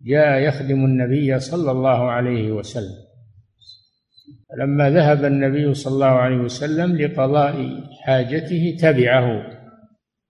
جاء 0.00 0.38
يخدم 0.38 0.84
النبي 0.84 1.40
صلى 1.40 1.70
الله 1.70 2.10
عليه 2.10 2.52
وسلم. 2.52 3.07
لما 4.56 4.90
ذهب 4.90 5.24
النبي 5.24 5.74
صلى 5.74 5.94
الله 5.94 6.06
عليه 6.06 6.36
وسلم 6.36 6.96
لقضاء 6.96 7.54
حاجته 8.04 8.76
تبعه 8.80 9.42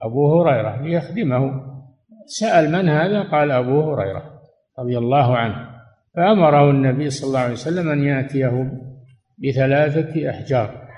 أبو 0.02 0.40
هريرة 0.40 0.82
ليخدمه. 0.82 1.62
سأل 2.26 2.72
من 2.72 2.88
هذا؟ 2.88 3.22
قال 3.22 3.50
أبو 3.50 3.80
هريرة 3.80 4.40
رضي 4.78 4.98
الله 4.98 5.36
عنه. 5.36 5.68
فأمره 6.16 6.70
النبي 6.70 7.10
صلى 7.10 7.28
الله 7.28 7.40
عليه 7.40 7.52
وسلم 7.52 7.90
أن 7.90 8.04
يأتيه 8.04 8.72
بثلاثة 9.38 10.30
أحجار. 10.30 10.88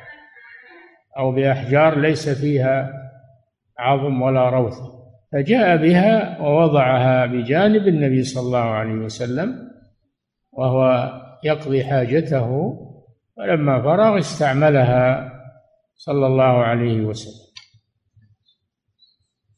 أو 1.18 1.32
بأحجار 1.32 1.98
ليس 2.00 2.28
فيها 2.28 2.92
عظم 3.78 4.22
ولا 4.22 4.50
روث. 4.50 4.78
فجاء 5.32 5.76
بها 5.76 6.40
ووضعها 6.40 7.26
بجانب 7.26 7.88
النبي 7.88 8.22
صلى 8.22 8.42
الله 8.46 8.64
عليه 8.64 8.94
وسلم 8.94 9.70
وهو 10.52 11.12
يقضي 11.44 11.84
حاجته 11.84 12.76
فلما 13.41 13.82
فرغ 13.82 14.18
استعملها 14.18 15.32
صلى 15.97 16.26
الله 16.26 16.64
عليه 16.64 17.01
وسلم. 17.01 17.51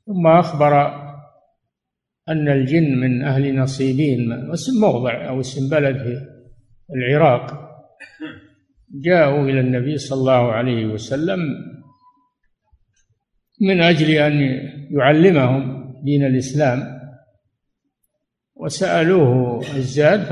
ثم 0.07 0.27
أخبر 0.27 1.03
أن 2.29 2.49
الجن 2.49 3.01
من 3.01 3.25
أهل 3.25 3.57
نصيبين 3.57 4.51
اسم 4.53 4.81
موضع 4.81 5.29
أو 5.29 5.41
اسم 5.41 5.69
بلد 5.69 5.97
في 5.97 6.19
العراق 6.95 7.71
جاءوا 8.91 9.45
إلى 9.45 9.61
النبي 9.61 9.99
صلى 9.99 10.19
الله 10.19 10.53
عليه 10.53 10.87
وسلم 10.87 11.41
من 13.61 13.81
أجل 13.83 14.11
أن 14.11 14.33
يعلمهم 14.91 15.95
دين 16.05 16.27
الإسلام. 16.27 17.03
وسألوه 18.55 19.61
الزاد 19.61 20.25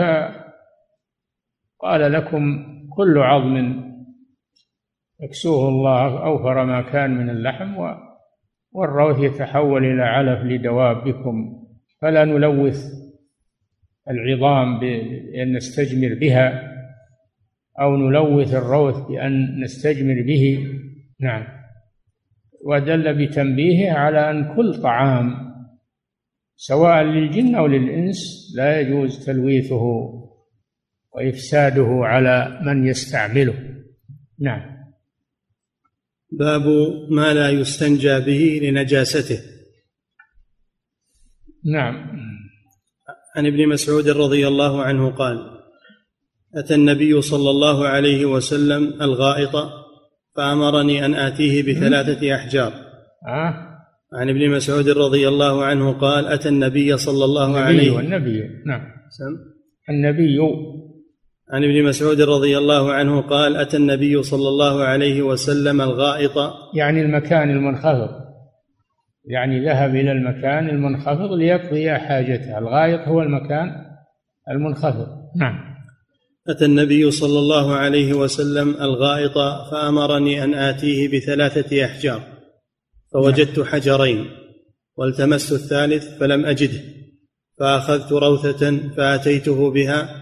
فقال 1.79 2.13
لكم 2.13 2.71
كل 2.97 3.19
عظم 3.19 3.83
يكسوه 5.21 5.69
الله 5.69 6.25
أوفر 6.25 6.65
ما 6.65 6.83
كان 6.83 7.11
من 7.11 7.31
اللحم 7.31 7.97
والروث 8.73 9.19
يتحول 9.21 9.85
إلى 9.85 10.03
علف 10.03 10.45
لدوابكم. 10.45 11.67
فلا 12.03 12.25
نلوث 12.25 12.85
العظام 14.11 14.81
بأن 14.81 15.57
نستجمر 15.57 16.15
بها 16.15 16.71
أو 17.81 17.97
نلوث 17.97 18.55
الروث 18.55 18.97
بأن 19.07 19.61
نستجمر 19.61 20.23
به. 20.23 20.67
نعم. 21.21 21.47
ودل 22.65 23.27
بتنبيهه 23.27 23.93
على 23.93 24.31
أن 24.31 24.57
كل 24.57 24.83
طعام 24.83 25.51
سواء 26.57 27.03
للجن 27.03 27.55
أو 27.55 27.67
للإنس 27.67 28.53
لا 28.57 28.81
يجوز 28.81 29.27
تلويثه. 29.27 30.20
وإفساده 31.13 31.89
على 32.03 32.61
من 32.63 32.87
يستعمله. 32.87 33.55
نعم. 34.41 34.81
باب 36.33 36.63
ما 37.11 37.35
لا 37.35 37.51
يستنجى 37.51 38.21
به 38.21 38.61
لنجاسته. 38.63 39.39
نعم. 41.65 41.95
عن 43.37 43.47
ابن 43.47 43.69
مسعود 43.69 44.09
رضي 44.09 44.49
الله 44.49 44.83
عنه 44.83 45.11
قال 45.11 45.61
أتى 46.55 46.75
النبي 46.75 47.21
صلى 47.21 47.51
الله 47.51 47.89
عليه 47.89 48.27
وسلم 48.27 49.03
الغائط 49.03 49.57
فأمرني 50.37 51.05
أن 51.05 51.15
آتيه 51.15 51.63
بثلاثة 51.63 52.35
أحجار. 52.35 52.73
آه. 53.29 53.71
عن 54.13 54.29
ابن 54.29 54.51
مسعود 54.51 54.89
رضي 54.89 55.29
الله 55.29 55.65
عنه 55.65 55.93
قال 55.93 56.27
أتى 56.27 56.49
النبي 56.49 56.97
صلى 56.97 57.25
الله 57.25 57.47
النبي 57.47 57.61
عليه 57.61 58.01
النبي 58.01 58.43
نعم. 58.67 58.81
سم. 59.11 59.37
النبي 59.91 60.39
عن 61.53 61.65
ابن 61.65 61.85
مسعود 61.85 62.21
رضي 62.21 62.59
الله 62.59 62.93
عنه 62.93 63.21
قال 63.21 63.57
أتى 63.57 63.77
النبي 63.77 64.23
صلى 64.23 64.49
الله 64.49 64.85
عليه 64.85 65.23
وسلم 65.23 65.81
الغائط. 65.81 66.37
يعني 66.75 67.03
المكان 67.03 67.51
المنخفض. 67.51 68.09
يعني 69.25 69.65
ذهب 69.65 69.91
إلى 69.91 70.13
المكان 70.13 70.69
المنخفض 70.69 71.33
ليقضي 71.33 71.91
حاجته. 71.91 72.59
الغائط 72.59 73.09
هو 73.09 73.23
المكان 73.23 73.73
المنخفض. 74.51 75.07
نعم. 75.37 75.71
أتى 76.49 76.65
النبي 76.65 77.11
صلى 77.11 77.39
الله 77.39 77.75
عليه 77.75 78.15
وسلم 78.15 78.69
الغائط 78.81 79.39
فأمرني 79.71 80.45
أن 80.45 80.55
آتيه 80.55 81.09
بثلاثة 81.09 81.85
أحجار 81.85 82.23
فوجدت 83.13 83.61
حجرين 83.61 84.25
والتمست 84.97 85.53
الثالث 85.53 86.19
فلم 86.19 86.47
أجده 86.47 86.81
فأخذت 87.59 88.13
روثة 88.13 88.89
فأتيته 88.97 89.71
بها 89.71 90.20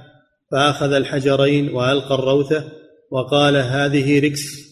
فأخذ 0.53 0.93
الحجرين 0.93 1.69
وألقى 1.69 2.15
الروثة 2.15 2.73
وقال 3.11 3.57
هذه 3.57 4.21
ركس. 4.21 4.69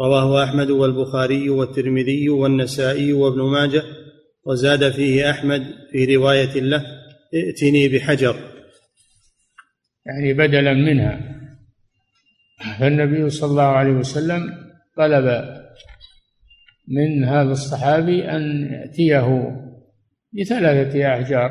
رواه 0.00 0.44
أحمد 0.44 0.70
والبخاري 0.70 1.50
والترمذي 1.50 2.28
والنسائي 2.28 3.12
وابن 3.12 3.42
ماجه 3.42 3.82
وزاد 4.46 4.92
فيه 4.92 5.30
أحمد 5.30 5.62
في 5.92 6.16
رواية 6.16 6.60
له 6.60 6.84
ائتني 7.34 7.88
بحجر. 7.88 8.36
يعني 10.06 10.34
بدلا 10.34 10.72
منها. 10.72 11.20
فالنبي 12.80 13.30
صلى 13.30 13.50
الله 13.50 13.62
عليه 13.62 13.92
وسلم 13.92 14.40
طلب 14.96 15.44
من 16.88 17.24
هذا 17.24 17.52
الصحابي 17.52 18.24
أن 18.24 18.72
يأتيه 18.72 19.56
بثلاثة 20.32 21.14
أحجار 21.14 21.50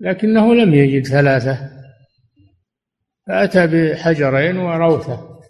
لكنه 0.00 0.54
لم 0.54 0.74
يجد 0.74 1.06
ثلاثة. 1.06 1.79
فأتى 3.30 3.66
بحجرين 3.66 4.56
وروثة. 4.56 5.40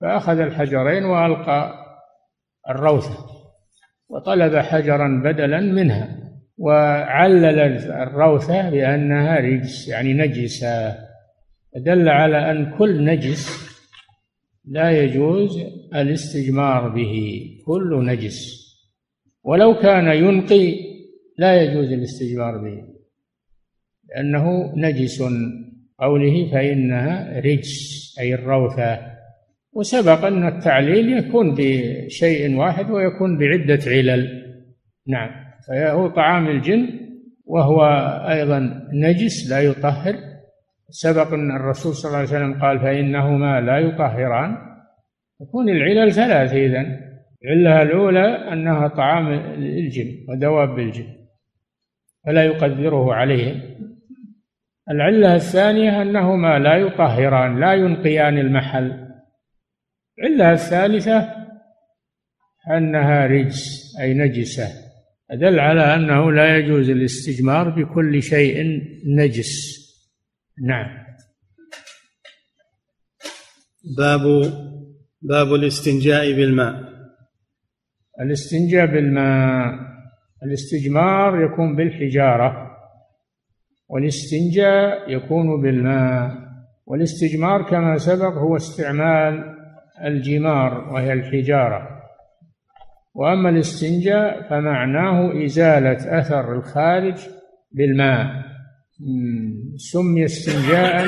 فأخذ 0.00 0.38
الحجرين 0.40 1.04
وألقى 1.04 1.72
الروثة 2.70 3.26
وطلب 4.08 4.56
حجرا 4.56 5.22
بدلا 5.24 5.60
منها 5.60 6.18
وعلل 6.58 7.58
الروثة 7.90 8.70
بأنها 8.70 9.40
رجس 9.40 9.88
يعني 9.88 10.12
نجسة. 10.12 10.96
دل 11.76 12.08
على 12.08 12.50
أن 12.50 12.78
كل 12.78 13.04
نجس 13.04 13.68
لا 14.64 14.90
يجوز 14.90 15.58
الاستجمار 15.94 16.88
به 16.88 17.42
كل 17.66 18.06
نجس. 18.06 18.68
ولو 19.44 19.74
كان 19.74 20.06
ينقي 20.06 20.74
لا 21.38 21.62
يجوز 21.62 21.92
الاستجمار 21.92 22.58
به 22.58 22.84
لأنه 24.08 24.72
نجس. 24.76 25.22
قوله 26.00 26.50
فإنها 26.52 27.40
رجس 27.40 28.16
أي 28.20 28.34
الروثة. 28.34 28.98
وسبق 29.72 30.24
أن 30.24 30.48
التعليل 30.48 31.18
يكون 31.18 31.54
بشيء 31.54 32.56
واحد 32.56 32.90
ويكون 32.90 33.38
بعدة 33.38 33.80
علل. 33.86 34.44
نعم. 35.06 35.30
فهو 35.68 36.08
طعام 36.08 36.46
الجن 36.46 36.88
وهو 37.44 37.84
أيضا 38.28 38.88
نجس 38.92 39.50
لا 39.50 39.60
يطهر. 39.60 40.14
سبق 40.90 41.32
أن 41.32 41.56
الرسول 41.56 41.94
صلى 41.94 42.08
الله 42.08 42.18
عليه 42.18 42.28
وسلم 42.28 42.62
قال 42.62 42.80
فإنهما 42.80 43.60
لا 43.60 43.78
يطهران. 43.78 44.56
تكون 45.40 45.68
العلل 45.68 46.12
ثلاث 46.12 46.52
إذن. 46.52 47.00
العلة 47.44 47.82
الأولى 47.82 48.52
أنها 48.52 48.88
طعام 48.88 49.32
الجن 49.58 50.10
ودواب 50.28 50.78
الجن 50.78 51.06
فلا 52.26 52.44
يقدره 52.44 53.14
عليهم. 53.14 53.67
العلة 54.90 55.34
الثانية 55.34 56.02
أنهما 56.02 56.58
لا 56.58 56.76
يطهران 56.76 57.60
لا 57.60 57.74
ينقيان 57.74 58.38
المحل. 58.38 59.08
العلة 60.18 60.52
الثالثة 60.52 61.34
أنها 62.76 63.26
رجس 63.26 63.96
أي 64.00 64.14
نجسة. 64.14 64.68
دل 65.30 65.60
على 65.60 65.94
أنه 65.94 66.32
لا 66.32 66.56
يجوز 66.56 66.90
الاستجمار 66.90 67.68
بكل 67.68 68.22
شيء 68.22 68.82
نجس. 69.06 69.78
نعم. 70.66 71.06
باب 73.96 74.20
باب 75.22 75.54
الاستنجاء 75.54 76.32
بالماء. 76.32 76.88
الاستنجاء 78.20 78.86
بالماء 78.86 79.74
الاستجمار 80.42 81.44
يكون 81.44 81.76
بالحجارة. 81.76 82.67
والاستنجاء 83.88 85.10
يكون 85.10 85.62
بالماء 85.62 86.48
والاستجمار 86.86 87.62
كما 87.62 87.98
سبق 87.98 88.32
هو 88.32 88.56
استعمال 88.56 89.54
الجمار 90.04 90.92
وهي 90.92 91.12
الحجارة. 91.12 91.88
وأما 93.14 93.48
الاستنجاء 93.48 94.42
فمعناه 94.50 95.44
إزالة 95.44 96.18
أثر 96.18 96.56
الخارج 96.56 97.18
بالماء. 97.72 98.26
سمي 99.76 100.24
استنجاء 100.24 101.06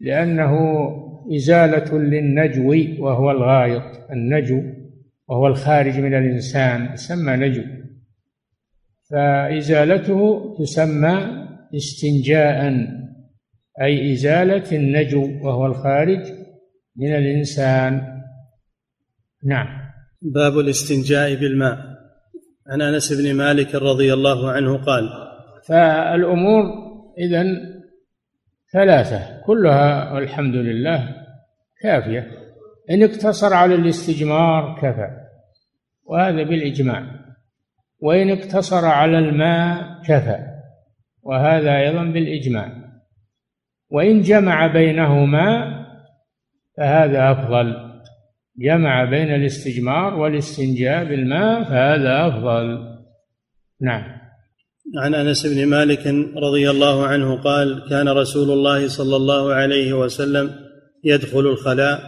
لأنه 0.00 0.54
إزالة 1.36 1.98
للنجو 1.98 2.74
وهو 3.04 3.30
الغائط 3.30 3.82
النجو 4.10 4.62
وهو 5.28 5.46
الخارج 5.46 5.98
من 5.98 6.14
الإنسان 6.14 6.92
يسمى 6.92 7.36
نجو. 7.36 7.62
فإزالته 9.10 10.54
تسمى 10.58 11.41
استنجاء 11.74 12.72
أي 13.82 14.12
إزالة 14.12 14.76
النجو 14.76 15.46
وهو 15.46 15.66
الخارج 15.66 16.20
من 16.96 17.14
الإنسان. 17.14 18.22
نعم. 19.44 19.66
باب 20.22 20.58
الاستنجاء 20.58 21.34
بالماء. 21.34 21.78
عن 22.68 22.82
أنس 22.82 23.12
بن 23.12 23.34
مالك 23.34 23.74
رضي 23.74 24.12
الله 24.12 24.50
عنه 24.50 24.76
قال 24.76 25.08
فالأمور 25.68 26.64
اذا 27.18 27.44
ثلاثة 28.72 29.40
كلها 29.46 30.12
والحمد 30.12 30.54
لله 30.54 31.14
كافية. 31.82 32.30
إن 32.90 33.02
اقتصر 33.02 33.54
على 33.54 33.74
الاستجمار 33.74 34.78
كفى 34.82 35.08
وهذا 36.04 36.42
بالإجماع. 36.42 37.06
وإن 38.00 38.30
اقتصر 38.30 38.84
على 38.86 39.18
الماء 39.18 40.02
كفى. 40.02 40.51
وهذا 41.22 41.78
أيضا 41.78 42.04
بالإجماع. 42.04 42.72
وإن 43.90 44.20
جمع 44.20 44.66
بينهما 44.66 45.82
فهذا 46.76 47.32
أفضل. 47.32 47.92
جمع 48.58 49.04
بين 49.04 49.34
الاستجمار 49.34 50.14
والاستنجاء 50.14 51.04
بالماء 51.04 51.64
فهذا 51.64 52.26
أفضل. 52.26 52.92
نعم. 53.80 54.22
عن 54.96 55.14
أنس 55.14 55.46
بن 55.46 55.66
مالك 55.66 56.06
رضي 56.36 56.70
الله 56.70 57.06
عنه 57.06 57.42
قال 57.42 57.88
كان 57.90 58.08
رسول 58.08 58.50
الله 58.50 58.88
صلى 58.88 59.16
الله 59.16 59.54
عليه 59.54 59.92
وسلم 59.92 60.50
يدخل 61.04 61.40
الخلاء 61.40 62.00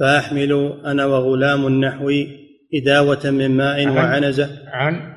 فأحمل 0.00 0.80
أنا 0.84 1.06
وغلام 1.06 1.84
نحوي 1.84 2.28
إداوة 2.74 3.30
من 3.30 3.50
ماء 3.50 3.86
عن 3.86 3.96
وعنزة. 3.96 4.48
عن 4.66 5.16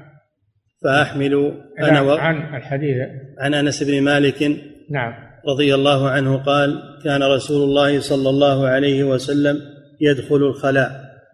فأحمل 0.84 1.54
أنا 1.80 2.02
و... 2.02 2.12
عن 2.12 2.56
الحديث. 2.56 2.96
عن 3.40 3.54
أنس 3.54 3.84
بن 3.84 4.02
مالك 4.02 4.44
نعم. 4.90 5.14
رضي 5.48 5.76
الله 5.76 6.10
عنه 6.10 6.38
قال 6.38 6.84
كان 7.04 7.24
رسول 7.24 7.70
الله 7.70 8.00
صلى 8.00 8.30
الله 8.30 8.68
عليه 8.68 9.04
وسلم 9.04 9.60
يدخل 10.02 10.36
الخلاء. 10.36 10.92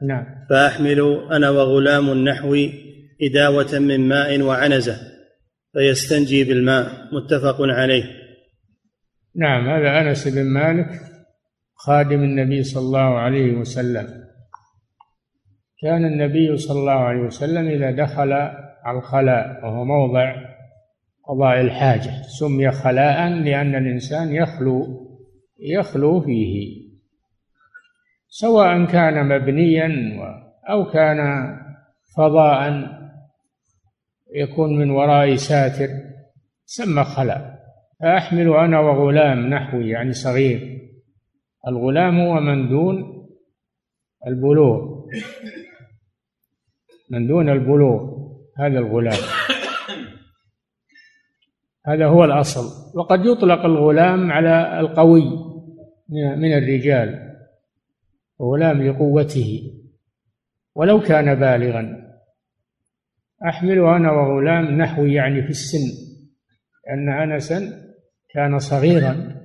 نعم. 0.07 0.25
فأحمل 0.49 1.27
أنا 1.31 1.49
وغلام 1.49 2.13
نحوي 2.13 2.73
إداوة 3.21 3.79
من 3.79 4.07
ماء 4.07 4.41
وعنزة 4.41 4.97
فيستنجي 5.73 6.43
بالماء. 6.43 6.85
متفق 7.13 7.57
عليه. 7.61 8.03
نعم 9.35 9.69
هذا 9.69 10.01
أنس 10.01 10.27
بن 10.27 10.43
مالك 10.43 10.89
خادم 11.75 12.23
النبي 12.23 12.63
صلى 12.63 12.81
الله 12.81 13.19
عليه 13.19 13.53
وسلم. 13.53 14.07
كان 15.81 16.05
النبي 16.05 16.57
صلى 16.57 16.79
الله 16.79 16.91
عليه 16.91 17.21
وسلم 17.21 17.67
إذا 17.67 17.91
دخل 17.91 18.31
على 18.83 18.97
الخلاء 18.97 19.65
وهو 19.65 19.85
موضع 19.85 20.44
قضاء 21.27 21.61
الحاجة 21.61 22.21
سمي 22.39 22.71
خلاء 22.71 23.29
لأن 23.29 23.75
الإنسان 23.75 24.35
يخلو 24.35 25.05
يخلو 25.59 26.21
فيه. 26.21 26.85
سواء 28.27 28.85
كان 28.85 29.29
مبنيا 29.29 29.89
أو 30.69 30.85
كان 30.91 31.17
فضاء 32.17 32.89
يكون 34.35 34.77
من 34.77 34.89
وراء 34.89 35.35
ساتر 35.35 35.87
سمى 36.65 37.03
خلاء. 37.03 37.55
فأحمل 37.99 38.53
أنا 38.53 38.79
وغلام 38.79 39.49
نحوي 39.49 39.89
يعني 39.89 40.13
صغير. 40.13 40.81
الغلام 41.67 42.19
هو 42.19 42.39
من 42.39 42.69
دون 42.69 43.27
البلوغ. 44.27 45.05
من 47.09 47.27
دون 47.27 47.49
البلوغ 47.49 48.15
هذا 48.59 48.79
الغلام. 48.79 49.54
هذا 51.87 52.05
هو 52.05 52.23
الأصل. 52.23 52.97
وقد 52.99 53.25
يطلق 53.25 53.65
الغلام 53.65 54.31
على 54.31 54.79
القوي 54.79 55.23
من 56.09 56.53
الرجال 56.53 57.35
غلام 58.41 58.81
لقوته. 58.81 59.71
ولو 60.75 61.01
كان 61.01 61.35
بالغا. 61.35 62.05
أحمل 63.47 63.79
أنا 63.79 64.11
وغلام 64.11 64.81
نحوي 64.81 65.13
يعني 65.13 65.43
في 65.43 65.49
السن 65.49 66.05
لأن 66.87 67.09
أنسا 67.09 67.59
كان 68.29 68.59
صغيرا. 68.59 69.35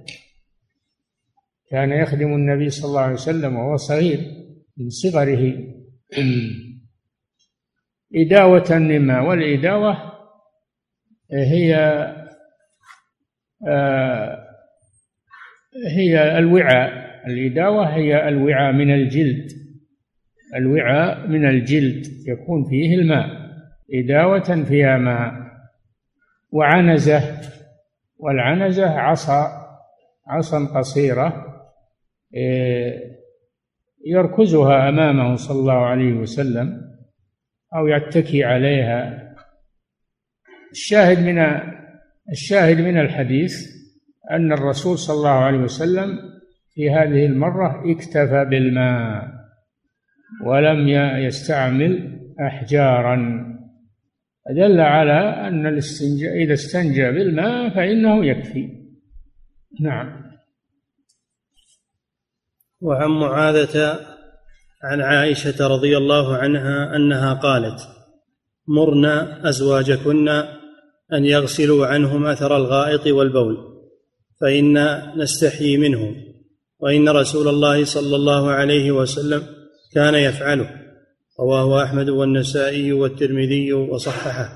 كان 1.70 1.91
يخدم 1.91 2.34
النبي 2.34 2.70
صلى 2.70 2.88
الله 2.88 3.01
عليه 3.01 3.14
وسلم 3.14 3.57
وهو 3.57 3.76
صغير 3.76 4.20
من 4.76 4.88
صغره. 4.88 5.55
إداوة 8.14 8.64
النماء 8.70 9.24
والإداوة 9.24 10.12
هي 11.32 11.76
هي 15.96 16.38
الوعاء. 16.38 17.11
الإداوة 17.26 17.94
هي 17.94 18.28
الوعاء 18.28 18.72
من 18.72 18.94
الجلد. 18.94 19.52
الوعاء 20.56 21.26
من 21.26 21.48
الجلد. 21.48 22.06
يكون 22.28 22.64
فيه 22.64 22.94
الماء. 22.94 23.50
إداوة 23.94 24.64
فيها 24.64 24.98
ماء. 24.98 25.32
وعنزة. 26.50 27.40
والعنزة 28.18 28.90
عصا. 28.90 29.66
عصا 30.26 30.64
قصيرة. 30.78 31.46
إيه، 32.34 33.11
يركزها 34.06 34.88
أمامه 34.88 35.36
صلى 35.36 35.61
الله 35.61 35.86
عليه 35.86 36.12
وسلم 36.12 36.80
أو 37.76 37.86
يتكي 37.88 38.44
عليها. 38.44 39.30
الشاهد 40.72 41.18
من 41.18 41.38
الشاهد 42.31 42.81
من 42.81 43.01
الحديث 43.01 43.53
أن 44.31 44.53
الرسول 44.53 44.99
صلى 44.99 45.16
الله 45.16 45.31
عليه 45.31 45.59
وسلم 45.59 46.18
في 46.74 46.91
هذه 46.91 47.26
المرة 47.26 47.93
اكتفى 47.93 48.47
بالماء 48.51 49.28
ولم 50.45 50.89
يستعمل 51.26 52.20
أحجارا. 52.41 53.47
دل 54.57 54.81
على 54.81 55.49
أن 55.49 55.66
الاستنجاء 55.66 56.43
إذا 56.43 56.53
استنجى 56.53 57.11
بالماء 57.11 57.70
فإنه 57.74 58.26
يكفي. 58.26 58.68
نعم. 59.81 60.20
وعن 62.81 63.11
معاذة 63.11 64.01
عن 64.83 65.01
عائشة 65.01 65.66
رضي 65.68 65.97
الله 65.97 66.37
عنها 66.37 66.97
أنها 66.97 67.35
قالت 67.35 67.81
مرنا 68.68 69.49
أزواجكن 69.49 70.28
أن 71.12 71.24
يغسلوا 71.24 71.86
عنهم 71.86 72.26
أثر 72.26 72.56
الغائط 72.56 73.06
والبول 73.06 73.56
فإنا 74.40 75.14
نستحيي 75.16 75.76
منهم 75.76 76.16
وإن 76.80 77.08
رسول 77.08 77.48
الله 77.48 77.84
صلى 77.84 78.16
الله 78.16 78.50
عليه 78.50 78.90
وسلم 78.90 79.42
كان 79.94 80.14
يفعله 80.14 80.70
رواه 81.40 81.84
أحمد 81.84 82.08
والنسائي 82.08 82.92
والترمذي 82.92 83.72
وصححه. 83.72 84.48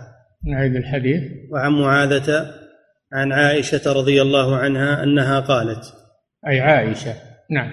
نعيد 0.47 0.77
الحديث. 0.77 1.23
وعن 1.51 1.73
معاذة 1.73 2.55
عن 3.13 3.33
عائشة 3.33 3.93
رضي 3.93 4.23
الله 4.23 4.57
عنها 4.57 5.03
أنها 5.03 5.41
قالت 5.41 5.85
أي 6.49 6.61
عائشة 6.61 7.15
نعم. 7.51 7.71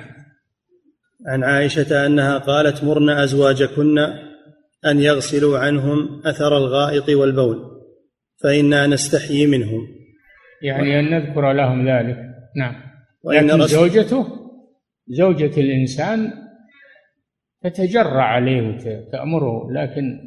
عن 1.27 1.43
عائشة 1.43 2.05
أنها 2.05 2.37
قالت 2.37 2.83
مرن 2.83 3.09
أزواجكن 3.09 3.99
أن 4.85 4.99
يغسلوا 4.99 5.57
عنهم 5.59 6.21
أثر 6.25 6.57
الغائط 6.57 7.09
والبول. 7.09 7.70
فإنا 8.43 8.87
نستحيي 8.87 9.47
منهم. 9.47 9.87
يعني 10.63 10.99
أن 10.99 11.09
نذكر 11.09 11.53
لهم 11.53 11.89
ذلك. 11.89 12.17
نعم. 12.57 12.75
لكن 13.25 13.67
زوجته 13.67 14.27
زوجة 15.07 15.61
الإنسان 15.61 16.33
تتجرع 17.63 18.23
عليه 18.23 18.61
وتأمره 18.61 19.71
لكن 19.71 20.19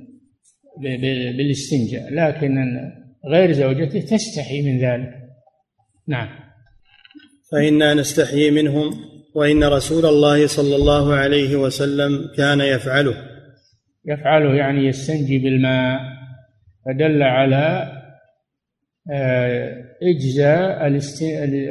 بالاستنجاء. 1.36 2.14
لكن 2.14 2.56
غير 3.32 3.52
زوجته 3.52 4.00
تستحي 4.00 4.62
من 4.62 4.78
ذلك. 4.78 5.10
نعم. 6.08 6.28
فإنا 7.52 7.94
نستحيي 7.94 8.50
منهم 8.50 8.90
وإن 9.34 9.64
رسول 9.64 10.06
الله 10.06 10.46
صلى 10.46 10.76
الله 10.76 11.14
عليه 11.14 11.56
وسلم 11.56 12.30
كان 12.36 12.60
يفعله. 12.60 13.14
يفعله 14.06 14.54
يعني 14.54 14.86
يستنجي 14.86 15.38
بالماء 15.38 16.00
فدل 16.86 17.22
على 17.22 17.92
إجزاء 20.02 20.86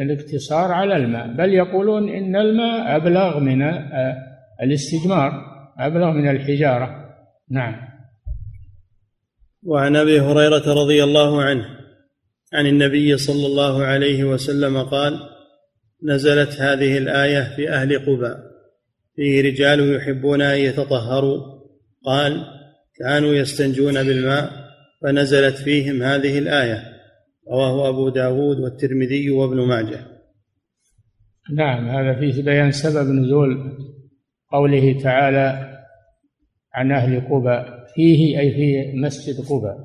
الاقتصار 0.01 0.71
على 0.71 0.95
الماء. 0.95 1.27
بل 1.27 1.53
يقولون 1.53 2.09
إن 2.09 2.35
الماء 2.35 2.95
أبلغ 2.95 3.39
من 3.39 3.61
آه، 3.61 4.15
الاستجمار 4.61 5.31
أبلغ 5.79 6.11
من 6.11 6.29
الحجارة. 6.29 7.15
نعم. 7.51 7.75
وعن 9.63 9.95
أبي 9.95 10.19
هريرة 10.19 10.73
رضي 10.73 11.03
الله 11.03 11.43
عنه 11.43 11.65
عن 12.53 12.65
النبي 12.65 13.17
صلى 13.17 13.45
الله 13.45 13.83
عليه 13.83 14.23
وسلم 14.23 14.83
قال 14.83 15.19
نزلت 16.03 16.61
هذه 16.61 16.97
الآية 16.97 17.55
في 17.55 17.69
أهل 17.69 17.99
قباء. 18.05 18.37
فيه 19.15 19.41
رجال 19.41 19.95
يحبون 19.95 20.41
أن 20.41 20.57
يتطهروا. 20.57 21.63
قال 22.05 22.43
كانوا 22.99 23.33
يستنجون 23.33 23.93
بالماء 23.93 24.51
فنزلت 25.01 25.55
فيهم 25.55 26.03
هذه 26.03 26.39
الآية. 26.39 26.92
رواه 27.51 27.89
أبو 27.89 28.09
داود 28.09 28.59
والترمذي 28.59 29.29
وابن 29.31 29.67
ماجه. 29.67 29.99
نعم 31.55 31.89
هذا 31.89 32.19
فيه 32.19 32.43
بيان 32.43 32.71
سبب 32.71 33.09
نزول 33.09 33.77
قوله 34.51 34.99
تعالى 35.03 35.79
عن 36.73 36.91
أهل 36.91 37.27
قباء. 37.29 37.85
فيه 37.95 38.39
أي 38.39 38.51
في 38.51 38.97
مسجد 38.97 39.45
قباء. 39.49 39.77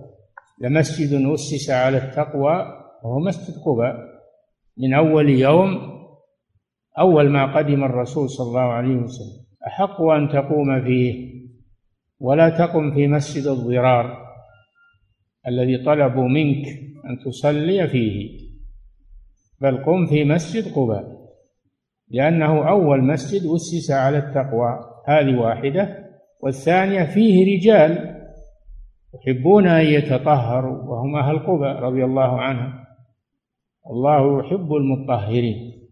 لمسجد 0.61 1.23
أسس 1.35 1.71
على 1.71 1.99
التقوى 1.99 2.55
وهو 3.05 3.19
مسجد 3.19 3.55
قباء. 3.67 3.97
من 4.79 4.95
أول 4.95 5.29
يوم 5.31 5.99
أول 6.99 7.31
ما 7.31 7.57
قدم 7.57 7.85
الرسول 7.85 8.31
صلى 8.31 8.49
الله 8.49 8.61
عليه 8.61 8.97
وسلم. 8.97 9.47
أحق 9.67 10.01
أن 10.03 10.29
تقوم 10.29 10.85
فيه. 10.85 11.39
ولا 12.21 12.49
تقم 12.49 12.95
في 12.95 13.07
مسجد 13.07 13.47
الضرار 13.47 14.29
الذي 15.49 15.85
طلبوا 15.85 16.29
منك 16.29 16.88
أن 17.09 17.19
تصلي 17.25 17.89
فيه. 17.89 18.39
بل 19.61 19.85
قم 19.85 20.07
في 20.07 20.25
مسجد 20.25 20.75
قباء 20.75 21.19
لأنه 22.11 22.69
أول 22.69 23.05
مسجد 23.05 23.43
أسس 23.47 23.91
على 23.91 24.19
التقوى. 24.19 24.79
هذه 25.07 25.37
واحدة. 25.37 26.09
والثانية 26.41 27.05
فيه 27.05 27.57
رجال 27.57 28.19
يحبون 29.15 29.69
أن 29.69 29.87
يتطهروا 29.87 30.83
وهم 30.83 31.17
أهل 31.17 31.39
قباء 31.39 31.79
رضي 31.79 32.05
الله 32.05 32.41
عنهم. 32.41 32.85
الله 33.91 34.41
يحب 34.41 34.75
المطهرين. 34.75 35.89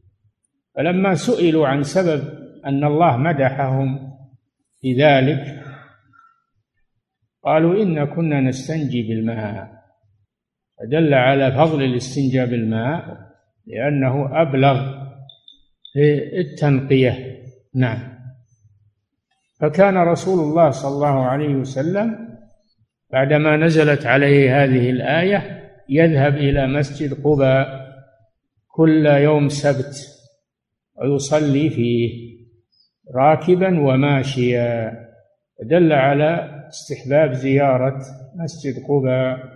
فلما 0.75 1.15
سئلوا 1.15 1.67
عن 1.67 1.83
سبب 1.83 2.23
أن 2.67 2.85
الله 2.85 3.17
مدحهم 3.17 4.13
في 4.81 4.93
ذلك 4.93 5.63
قالوا 7.43 7.83
إنا 7.83 8.05
كنا 8.05 8.41
نستنجي 8.41 9.03
بالماء. 9.03 9.76
فدل 10.79 11.15
على 11.15 11.53
فضل 11.53 11.83
الاستنجاء 11.83 12.47
بالماء 12.47 13.27
لأنه 13.67 14.43
أبلغ 14.43 15.07
في 15.93 16.39
التنقية. 16.41 17.43
نعم. 17.75 18.17
فكان 19.61 19.97
رسول 19.97 20.39
الله 20.39 20.71
صلى 20.71 20.95
الله 20.95 21.25
عليه 21.25 21.55
وسلم 21.55 22.29
بعدما 23.13 23.57
نزلت 23.57 24.07
عليه 24.07 24.65
هذه 24.65 24.91
الآية 24.91 25.63
يذهب 25.89 26.37
إلى 26.37 26.67
مسجد 26.67 27.25
قباء 27.25 27.87
كل 28.69 29.07
يوم 29.07 29.49
سبت 29.49 29.95
ويصلي 30.97 31.71
فيه 31.71 32.11
راكبا 33.15 33.81
وماشيا. 33.81 34.93
دل 35.63 35.93
على 35.93 36.65
استحباب 36.69 37.33
زيارة 37.33 37.99
مسجد 38.37 38.85
قباء. 38.89 39.56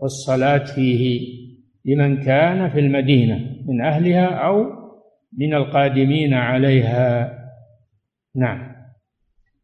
والصلاة 0.00 0.64
فيه 0.64 1.28
لمن 1.84 2.22
كان 2.22 2.70
في 2.70 2.80
المدينة 2.80 3.36
من 3.66 3.80
أهلها 3.80 4.26
أو 4.26 4.64
من 5.38 5.54
القادمين 5.54 6.34
عليها. 6.34 7.38
نعم. 8.36 8.72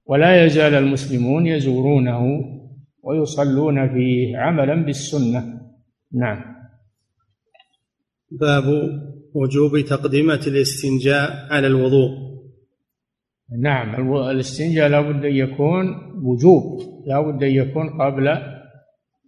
ولا 0.07 0.45
يزال 0.45 0.75
المسلمون 0.75 1.47
يزورونه 1.47 2.21
ويصلون 3.03 3.89
فيه 3.89 4.39
عملا 4.39 4.75
بالسنة. 4.75 5.61
نعم. 6.13 6.57
باب 8.31 8.65
وجوب 9.35 9.81
تقدمة 9.81 10.41
الاستنجاء 10.47 11.47
على 11.51 11.67
الوضوء. 11.67 12.11
نعم. 13.61 14.15
الاستنجاء 14.17 14.89
لا 14.89 15.01
بد 15.01 15.25
أن 15.25 15.37
يكون 15.37 15.85
وجوب 16.23 16.81
لا 17.07 17.21
بد 17.21 17.43
أن 17.43 17.51
يكون 17.51 17.89
قبل 18.03 18.56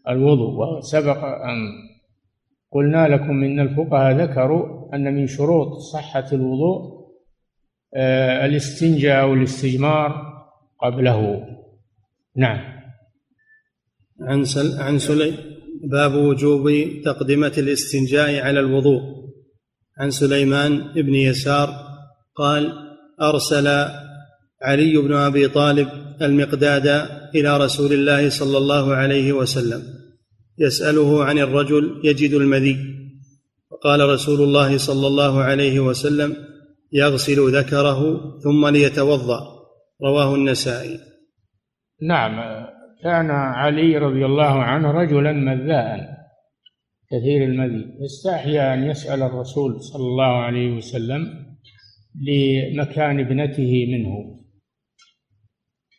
الوضوء. 0.09 0.79
وسبق 0.79 1.25
أن 1.25 1.89
قلنا 2.73 3.09
لكم 3.09 3.45
إن 3.45 3.61
الفقهاء 3.61 4.17
ذكروا 4.17 4.95
أن 4.95 5.15
من 5.15 5.27
شروط 5.27 5.79
صحة 5.79 6.27
الوضوء 6.33 6.99
آه، 7.95 8.47
الاستنجاء 8.47 9.23
أو 9.23 9.35
الاستجمار 9.35 10.23
قبله. 10.83 11.47
نعم. 12.37 12.79
عن 14.21 14.45
سل 14.45 14.81
عن 14.81 14.99
سليم 14.99 15.37
باب 15.85 16.15
وجوب 16.15 16.71
تقدمة 17.05 17.53
الاستنجاء 17.59 18.41
على 18.41 18.61
الوضوء. 18.61 19.01
عن 19.99 20.11
سليمان 20.11 20.93
بن 20.95 21.15
يسار 21.15 21.69
قال 22.35 22.73
أرسل 23.23 23.67
علي 24.63 24.97
بن 24.97 25.13
أبي 25.15 25.49
طالب 25.49 25.89
المقداد 26.23 26.87
إلى 27.35 27.57
رسول 27.57 27.93
الله 27.93 28.29
صلى 28.29 28.59
الله 28.59 28.95
عليه 28.95 29.33
وسلم. 29.33 29.97
يسأله 30.61 31.25
عن 31.25 31.39
الرجل 31.39 32.01
يجد 32.05 32.33
المذي. 32.33 32.77
فقال 33.71 34.09
رسول 34.09 34.41
الله 34.41 34.79
صلى 34.79 35.07
الله 35.07 35.41
عليه 35.41 35.81
وسلم 35.81 36.37
يغسل 36.93 37.57
ذكره 37.57 38.01
ثم 38.39 38.69
ليتوضأ. 38.69 39.41
رواه 40.05 40.35
النسائي. 40.35 41.01
نعم 42.03 42.67
كان 43.03 43.31
علي 43.31 43.99
رضي 43.99 44.27
الله 44.27 44.63
عنه 44.63 44.91
رجلا 44.91 45.33
مذاء 45.33 46.19
كثير 47.11 47.45
المذي. 47.45 47.85
يستحيا 48.05 48.75
أن 48.75 48.91
يسأل 48.91 49.23
الرسول 49.23 49.83
صلى 49.83 50.03
الله 50.03 50.37
عليه 50.37 50.71
وسلم 50.71 51.27
لمكان 52.29 53.21
ابنته 53.21 53.87
منه. 53.93 54.39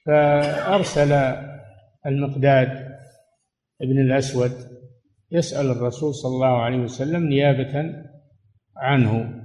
فأرسل 0.06 1.12
المقداد 2.06 2.79
ابن 3.82 4.00
الأسود 4.00 4.52
يسأل 5.32 5.72
الرسول 5.72 6.14
صلى 6.14 6.36
الله 6.36 6.62
عليه 6.62 6.78
وسلم 6.78 7.24
نيابة 7.24 8.04
عنه 8.78 9.40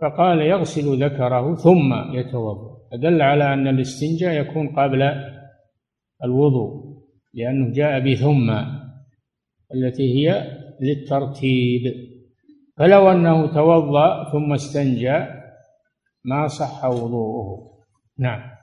فقال 0.00 0.40
يغسل 0.40 1.04
ذكره 1.04 1.54
ثم 1.54 1.94
يتوضأ. 2.12 2.74
فدل 2.92 3.22
على 3.22 3.54
أن 3.54 3.68
الاستنجاء 3.68 4.34
يكون 4.40 4.68
قبل 4.68 5.02
الوضوء 6.24 7.02
لأنه 7.34 7.72
جاء 7.72 8.12
بثم 8.12 8.50
التي 9.74 10.14
هي 10.14 10.58
للترتيب. 10.80 11.94
فلو 12.76 13.10
أنه 13.12 13.54
توضأ 13.54 14.32
ثم 14.32 14.52
استنجى 14.52 15.26
ما 16.24 16.46
صح 16.46 16.84
وضوءه. 16.84 17.70
نعم. 18.18 18.53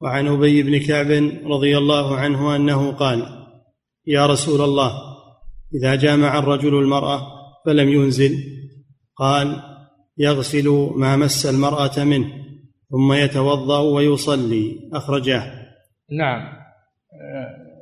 وعن 0.00 0.26
أبي 0.26 0.62
بن 0.62 0.78
كعب 0.78 1.10
رضي 1.44 1.78
الله 1.78 2.16
عنه 2.16 2.56
أنه 2.56 2.92
قال 2.92 3.22
يا 4.06 4.26
رسول 4.26 4.60
الله 4.60 4.92
إذا 5.74 5.94
جامع 5.94 6.38
الرجل 6.38 6.78
المرأة 6.78 7.20
فلم 7.66 7.88
ينزل 7.88 8.32
قال 9.16 9.62
يغسل 10.18 10.92
ما 10.96 11.16
مس 11.16 11.46
المرأة 11.46 12.04
منه 12.04 12.28
ثم 12.90 13.12
يتوضأ 13.12 13.78
ويصلي 13.78 14.90
أخرجاه. 14.92 15.52
نعم. 16.18 16.58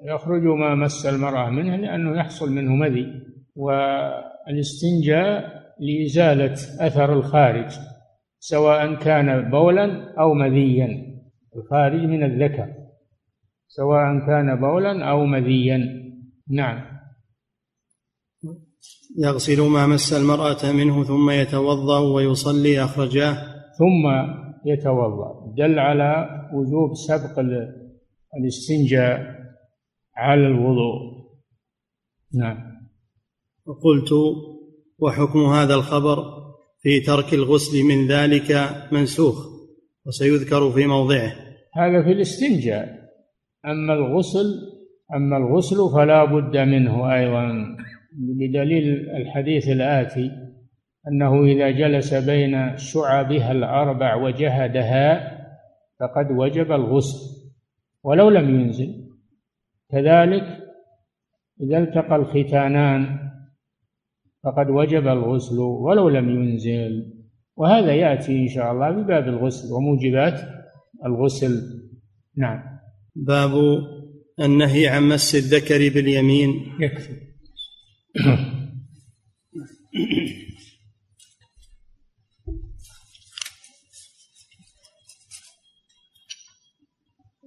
يخرج 0.05 0.43
ما 0.43 0.75
مس 0.75 1.07
المرأة 1.07 1.51
منه 1.51 1.77
لأنه 1.77 2.19
يحصل 2.19 2.53
منه 2.53 2.75
مذي 2.75 3.07
والاستنجاء 3.57 5.63
لإزالة 5.81 6.53
أثر 6.81 7.13
الخارج 7.13 7.73
سواء 8.39 8.95
كان 8.95 9.51
بولا 9.51 10.15
أو 10.19 10.35
مذيا. 10.35 11.06
الخارج 11.57 12.01
من 12.01 12.23
الذكر 12.23 12.87
سواء 13.69 14.27
كان 14.27 14.61
بولا 14.61 15.11
أو 15.11 15.27
مذيا. 15.27 15.79
نعم. 16.51 16.97
يغسل 19.19 19.63
ما 19.63 19.87
مس 19.87 20.13
المرأة 20.13 20.73
منه 20.73 21.05
ثم 21.05 21.31
يتوضأ 21.31 21.99
ويصلي 21.99 22.85
أخرجاه. 22.85 23.35
ثم 23.79 24.05
يتوضأ. 24.67 25.55
دل 25.57 25.79
على 25.79 26.29
وجوب 26.53 26.95
سبق 26.95 27.39
الاستنجاء 28.37 29.37
على 30.17 30.47
الوضوء. 30.47 31.27
نعم. 32.35 32.59
وقلت 33.67 34.11
وحكم 34.99 35.39
هذا 35.39 35.75
الخبر 35.75 36.25
في 36.81 37.01
ترك 37.01 37.35
الغسل 37.35 37.83
من 37.83 38.09
ذلك 38.09 38.71
منسوخ 38.93 39.47
وسيذكر 40.07 40.71
في 40.71 40.87
موضعه. 40.87 41.46
هذا 41.77 42.03
في 42.03 42.13
الاستنجاء. 42.13 43.07
أما 43.67 43.95
الغسل 43.95 44.77
أما 45.15 45.37
الغسل 45.37 45.77
فلا 45.95 46.25
بد 46.25 46.57
منه 46.57 47.15
أيضا 47.15 47.77
بدليل 48.13 49.11
الحديث 49.11 49.69
الآتي 49.69 50.31
أنه 51.09 51.45
إذا 51.45 51.71
جلس 51.71 52.15
بين 52.15 52.77
شعبها 52.77 53.53
الأربع 53.53 54.15
وجهدها 54.15 55.37
فقد 56.01 56.31
وجب 56.31 56.73
الغسل 56.73 57.19
ولو 58.03 58.31
لم 58.31 58.61
ينزل. 58.61 59.07
كذلك 59.91 60.45
إذا 61.61 61.79
التقى 61.79 62.17
الختانان 62.17 63.19
فقد 64.45 64.71
وجب 64.71 65.09
الغسل 65.09 65.59
ولو 65.59 66.09
لم 66.09 66.29
ينزل. 66.29 67.13
وهذا 67.57 67.93
يأتي 67.93 68.43
إن 68.43 68.49
شاء 68.49 68.73
الله 68.73 68.91
بباب 68.91 69.29
الغسل 69.29 69.73
وموجبات 69.75 70.56
الغسل. 71.07 71.83
نعم. 72.37 72.63
باب 73.15 73.53
النهي 74.41 74.89
عن 74.89 75.03
مس 75.09 75.35
الذكر 75.35 75.89
باليمين. 75.89 76.73
يكفي. 76.81 77.27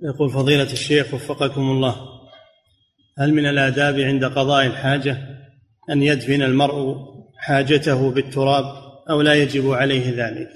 يقول 0.03 0.29
فضيلة 0.29 0.73
الشيخ 0.73 1.13
وفقكم 1.13 1.61
الله 1.61 1.95
هل 3.17 3.33
من 3.33 3.45
الآداب 3.45 3.99
عند 3.99 4.25
قضاء 4.25 4.65
الحاجة 4.65 5.17
أن 5.89 6.03
يدفن 6.03 6.41
المرء 6.41 6.95
حاجته 7.37 8.11
بالتراب 8.11 8.65
أو 9.09 9.21
لا 9.21 9.33
يجب 9.33 9.71
عليه 9.71 10.09
ذلك؟ 10.09 10.49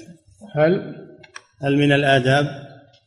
هل؟ 0.55 0.95
هل 1.61 1.77
من 1.77 1.91
الآداب 1.91 2.62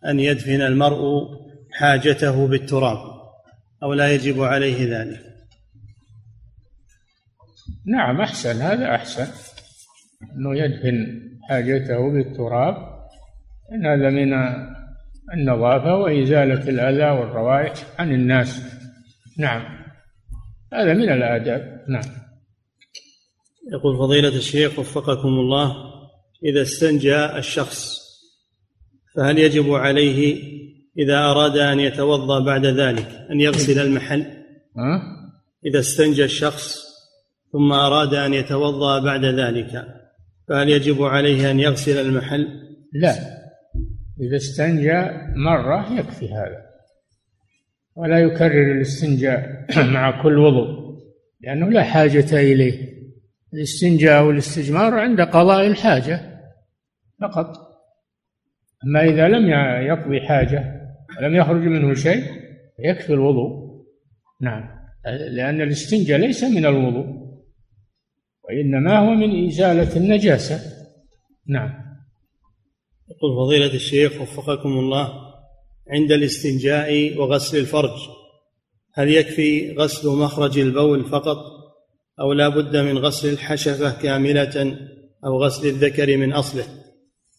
أن 0.06 0.20
يدفن 0.20 0.60
المرء 0.60 1.28
حاجته 1.72 2.46
بالتراب 2.46 2.98
أو 3.82 3.92
لا 3.92 4.12
يجب 4.12 4.42
عليه 4.42 4.98
ذلك. 4.98 5.20
نعم 7.86 8.20
أحسن 8.20 8.56
هذا 8.62 8.94
أحسن. 8.94 9.26
أنه 10.22 10.58
يدفن 10.58 11.22
حاجته 11.48 12.12
بالتراب 12.12 12.76
إن 13.72 13.86
هذا 13.86 14.10
من 14.10 14.32
النظافة 15.34 15.96
وإزالة 15.96 16.68
الأذى 16.68 17.20
والروائح 17.20 17.74
عن 17.98 18.12
الناس. 18.12 18.62
نعم 19.38 19.62
هذا 20.72 20.94
من 20.94 21.12
الآداب. 21.12 21.84
نعم. 21.88 22.26
يقول 23.72 23.98
فضيلة 23.98 24.36
الشيخ 24.36 24.78
وفقكم 24.78 25.28
الله 25.28 25.76
إذا 26.44 26.62
استنجى 26.62 27.24
الشخص 27.24 28.05
فهل 29.16 29.38
يجب 29.38 29.74
عليه 29.74 30.42
إذا 30.98 31.18
أراد 31.18 31.56
أن 31.56 31.80
يتوضأ 31.80 32.44
بعد 32.44 32.66
ذلك 32.66 33.08
أن 33.30 33.40
يغسل 33.40 33.78
المحل؟ 33.86 34.26
إذا 35.66 35.78
استنجى 35.78 36.24
الشخص 36.24 36.86
ثم 37.52 37.72
أراد 37.72 38.14
أن 38.14 38.34
يتوضأ 38.34 38.98
بعد 39.04 39.24
ذلك 39.24 39.84
فهل 40.48 40.68
يجب 40.68 41.02
عليه 41.02 41.50
أن 41.50 41.60
يغسل 41.60 42.06
المحل؟ 42.06 42.46
لا. 42.92 43.14
إذا 44.20 44.36
استنجى 44.36 45.10
مرة 45.36 45.98
يكفي 45.98 46.28
هذا. 46.28 46.66
ولا 47.96 48.18
يكرر 48.18 48.72
الاستنجاء 48.72 49.66
مع 49.94 50.22
كل 50.22 50.38
وضوء 50.38 50.86
لأنه 51.40 51.70
لا 51.70 51.82
حاجة 51.82 52.40
إليه. 52.40 52.96
الاستنجاء 53.54 54.24
والإستجمار 54.24 54.94
عند 54.94 55.20
قضاء 55.20 55.66
الحاجة 55.66 56.40
فقط. 57.20 57.65
أما 58.84 59.04
إذا 59.04 59.28
لم 59.28 59.48
يقضي 59.86 60.20
حاجة 60.20 60.80
ولم 61.18 61.34
يخرج 61.34 61.60
منه 61.60 61.94
شيء 61.94 62.22
يكفي 62.78 63.12
الوضوء. 63.12 63.66
نعم. 64.40 64.76
لأن 65.30 65.60
الاستنجاء 65.60 66.18
ليس 66.18 66.44
من 66.44 66.66
الوضوء 66.66 67.06
وإنما 68.44 68.98
هو 68.98 69.14
من 69.14 69.46
إزالة 69.46 69.96
النجاسة. 69.96 70.60
نعم. 71.48 71.86
يقول 73.10 73.36
فضيلة 73.36 73.74
الشيخ 73.74 74.20
وفقكم 74.20 74.68
الله 74.68 75.12
عند 75.90 76.12
الاستنجاء 76.12 77.18
وغسل 77.18 77.58
الفرج 77.58 77.98
هل 78.94 79.08
يكفي 79.08 79.72
غسل 79.78 80.08
مخرج 80.08 80.58
البول 80.58 81.04
فقط 81.04 81.36
أو 82.20 82.32
لا 82.32 82.48
بد 82.48 82.76
من 82.76 82.98
غسل 82.98 83.32
الحشفة 83.32 84.02
كاملة 84.02 84.78
أو 85.24 85.44
غسل 85.44 85.68
الذكر 85.68 86.16
من 86.16 86.32
أصله؟ 86.32 86.64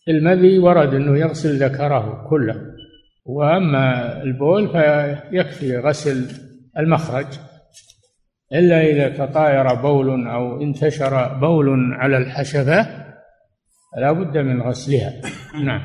المذي 0.10 0.60
ورد 0.60 0.94
أنه 0.94 1.20
يغسل 1.20 1.64
ذكره 1.64 2.28
كله 2.30 2.56
وأما 3.26 4.18
البول 4.24 4.70
فيكفي 4.70 5.78
غسل 5.78 6.26
المخرج 6.78 7.28
إلا 8.54 8.82
إذا 8.82 9.26
تطاير 9.26 9.74
بول 9.74 10.28
أو 10.28 10.62
انتشر 10.62 11.38
بول 11.40 11.94
على 11.94 12.18
الحشفة 12.18 13.08
لا 13.98 14.12
بد 14.12 14.38
من 14.38 14.62
غسلها. 14.62 15.22
نعم. 15.66 15.82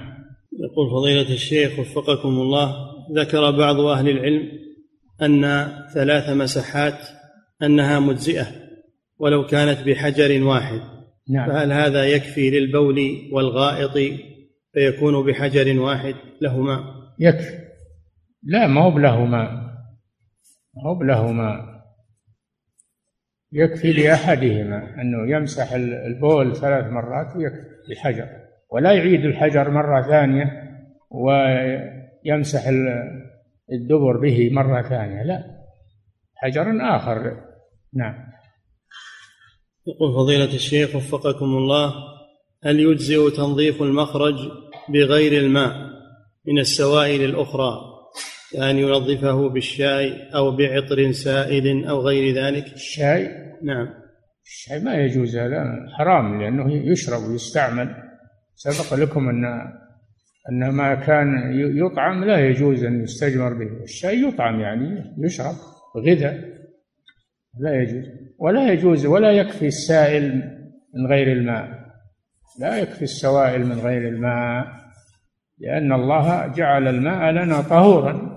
يقول 0.61 0.91
فضيلة 0.91 1.35
الشيخ 1.35 1.79
وفقكم 1.79 2.29
الله 2.29 2.75
ذكر 3.17 3.51
بعض 3.51 3.81
أهل 3.81 4.09
العلم 4.09 4.49
أن 5.23 5.69
ثلاث 5.95 6.31
مسحات 6.31 6.99
أنها 7.63 8.01
مجزئة 8.01 8.47
ولو 9.19 9.47
كانت 9.47 9.89
بحجر 9.89 10.45
واحد. 10.45 10.81
نعم. 11.31 11.49
فهل 11.49 11.73
هذا 11.73 12.05
يكفي 12.05 12.51
للبول 12.51 13.01
والغائط 13.33 14.21
فيكون 14.73 15.27
بحجر 15.27 15.81
واحد 15.81 16.15
لهما؟ 16.41 16.85
يكفي. 17.19 17.59
لا 18.43 18.67
ما 18.67 18.81
هو 18.81 18.91
بلهما. 18.91 19.43
ما 20.75 20.83
هو 20.87 20.95
بلهما. 20.95 21.73
يكفي 23.53 23.93
لأحدهما 23.93 25.01
أنه 25.01 25.37
يمسح 25.37 25.73
البول 26.07 26.57
ثلاث 26.57 26.85
مرات 26.93 27.37
ويكفي 27.37 27.69
بحجر 27.91 28.29
ولا 28.71 28.93
يعيد 28.93 29.25
الحجر 29.25 29.71
مرة 29.71 30.03
ثانية 30.03 30.63
ويمسح 31.11 32.69
الدبر 33.73 34.17
به 34.17 34.51
مرة 34.53 34.83
ثانية. 34.83 35.23
لا. 35.23 35.45
حجر 36.37 36.97
آخر. 36.97 37.37
نعم. 37.95 38.32
يقول 39.87 40.15
فضيلة 40.15 40.55
الشيخ 40.55 40.97
وفقكم 40.97 41.45
الله 41.45 41.95
هل 42.65 42.81
يجزئ 42.81 43.31
تنظيف 43.31 43.83
المخرج 43.83 44.35
بغير 44.89 45.45
الماء 45.45 45.73
من 46.47 46.59
السوائل 46.59 47.25
الأخرى 47.25 47.93
كأن 48.53 48.79
ينظفه 48.79 49.49
بالشاي 49.49 50.31
أو 50.35 50.57
بعطر 50.57 51.13
سائل 51.13 51.85
أو 51.85 52.01
غير 52.01 52.35
ذلك؟ 52.35 52.73
الشاي؟ 52.73 53.29
نعم. 53.63 53.89
الشاي 54.45 54.81
ما 54.81 54.95
يجوز 54.95 55.37
هذا 55.37 55.65
حرام 55.99 56.43
لأنه 56.43 56.73
يشرب 56.73 57.31
ويستعمل. 57.31 57.95
سبق 58.55 59.01
لكم 59.01 59.29
أن 59.29 59.45
أن 60.51 60.71
ما 60.71 60.95
كان 60.95 61.53
يطعم 61.77 62.25
لا 62.25 62.49
يجوز 62.49 62.85
أن 62.85 63.03
يستجمر 63.03 63.55
به. 63.55 63.83
الشاي 63.83 64.23
يطعم 64.23 64.61
يعني 64.61 65.15
يشرب. 65.19 65.55
غذاء. 65.97 66.53
لا 67.61 67.83
يجوز. 67.83 68.22
ولا 68.39 68.73
يجوز 68.73 69.07
ولا 69.07 69.31
يكفي 69.31 69.67
السائل 69.67 70.53
من 70.95 71.07
غير 71.07 71.33
الماء. 71.33 71.69
لا 72.61 72.79
يكفي 72.79 73.03
السوائل 73.03 73.67
من 73.67 73.79
غير 73.79 74.09
الماء 74.09 74.67
لأن 75.59 75.93
الله 75.93 76.47
جعل 76.47 76.89
الماء 76.89 77.31
لنا 77.31 77.61
طهورا 77.61 78.33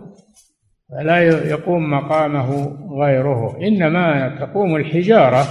فلا 0.90 1.20
يقوم 1.50 1.92
مقامه 1.92 2.78
غيره. 3.02 3.58
إنما 3.62 4.36
تقوم 4.40 4.76
الحجارة 4.76 5.44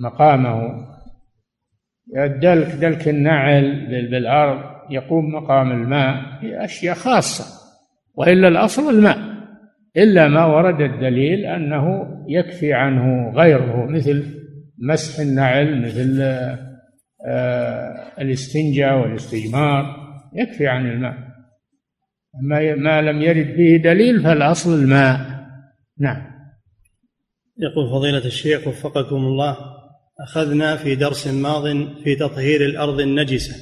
مقامه. 0.00 0.86
الدلك 2.16 2.74
دلك 2.74 3.08
النعل 3.08 3.86
بالأرض 4.10 4.60
يقوم 4.90 5.34
مقام 5.34 5.72
الماء 5.72 6.40
في 6.40 6.64
أشياء 6.64 6.94
خاصة 6.94 7.44
وإلا 8.14 8.48
الأصل 8.48 8.94
الماء. 8.94 9.18
إلا 9.96 10.28
ما 10.28 10.44
ورد 10.44 10.80
الدليل 10.80 11.46
أنه 11.46 12.06
يكفي 12.30 12.72
عنه 12.72 13.30
غيره 13.30 13.86
مثل 13.86 14.24
مسح 14.78 15.20
النعل 15.20 15.82
مثل 15.82 16.20
آه 17.26 18.12
الاستنجاء 18.18 18.98
والاستجمار 18.98 19.96
يكفي 20.34 20.66
عن 20.66 20.90
الماء. 20.90 21.14
ما 22.42 22.74
ما 22.74 23.02
لم 23.02 23.22
يرد 23.22 23.54
فيه 23.56 23.76
دليل 23.76 24.22
فالأصل 24.22 24.74
الماء. 24.74 25.18
نعم. 25.98 26.30
يقول 27.58 27.90
فضيلة 27.90 28.26
الشيخ 28.26 28.66
وفقكم 28.66 29.16
الله 29.16 29.56
أخذنا 30.20 30.76
في 30.76 30.94
درس 30.94 31.26
ماض 31.26 31.64
في 32.04 32.14
تطهير 32.14 32.64
الأرض 32.64 33.00
النجسة 33.00 33.54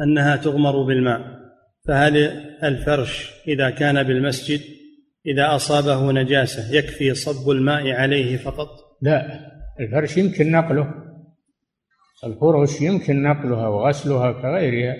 أنها 0.00 0.36
تغمر 0.36 0.82
بالماء 0.82 1.20
فهل 1.88 2.16
الفرش 2.64 3.30
إذا 3.48 3.70
كان 3.70 4.02
بالمسجد 4.02 4.60
إذا 5.26 5.54
أصابه 5.54 6.12
نجاسة 6.12 6.76
يكفي 6.78 7.14
صب 7.14 7.50
الماء 7.50 7.90
عليه 7.90 8.36
فقط؟ 8.36 8.68
لا 9.02 9.40
الفرش 9.80 10.16
يمكن 10.16 10.50
نقله. 10.50 10.94
الفرش 12.24 12.80
يمكن 12.82 13.22
نقلها 13.22 13.68
وغسلها 13.68 14.32
كغيرها 14.32 14.96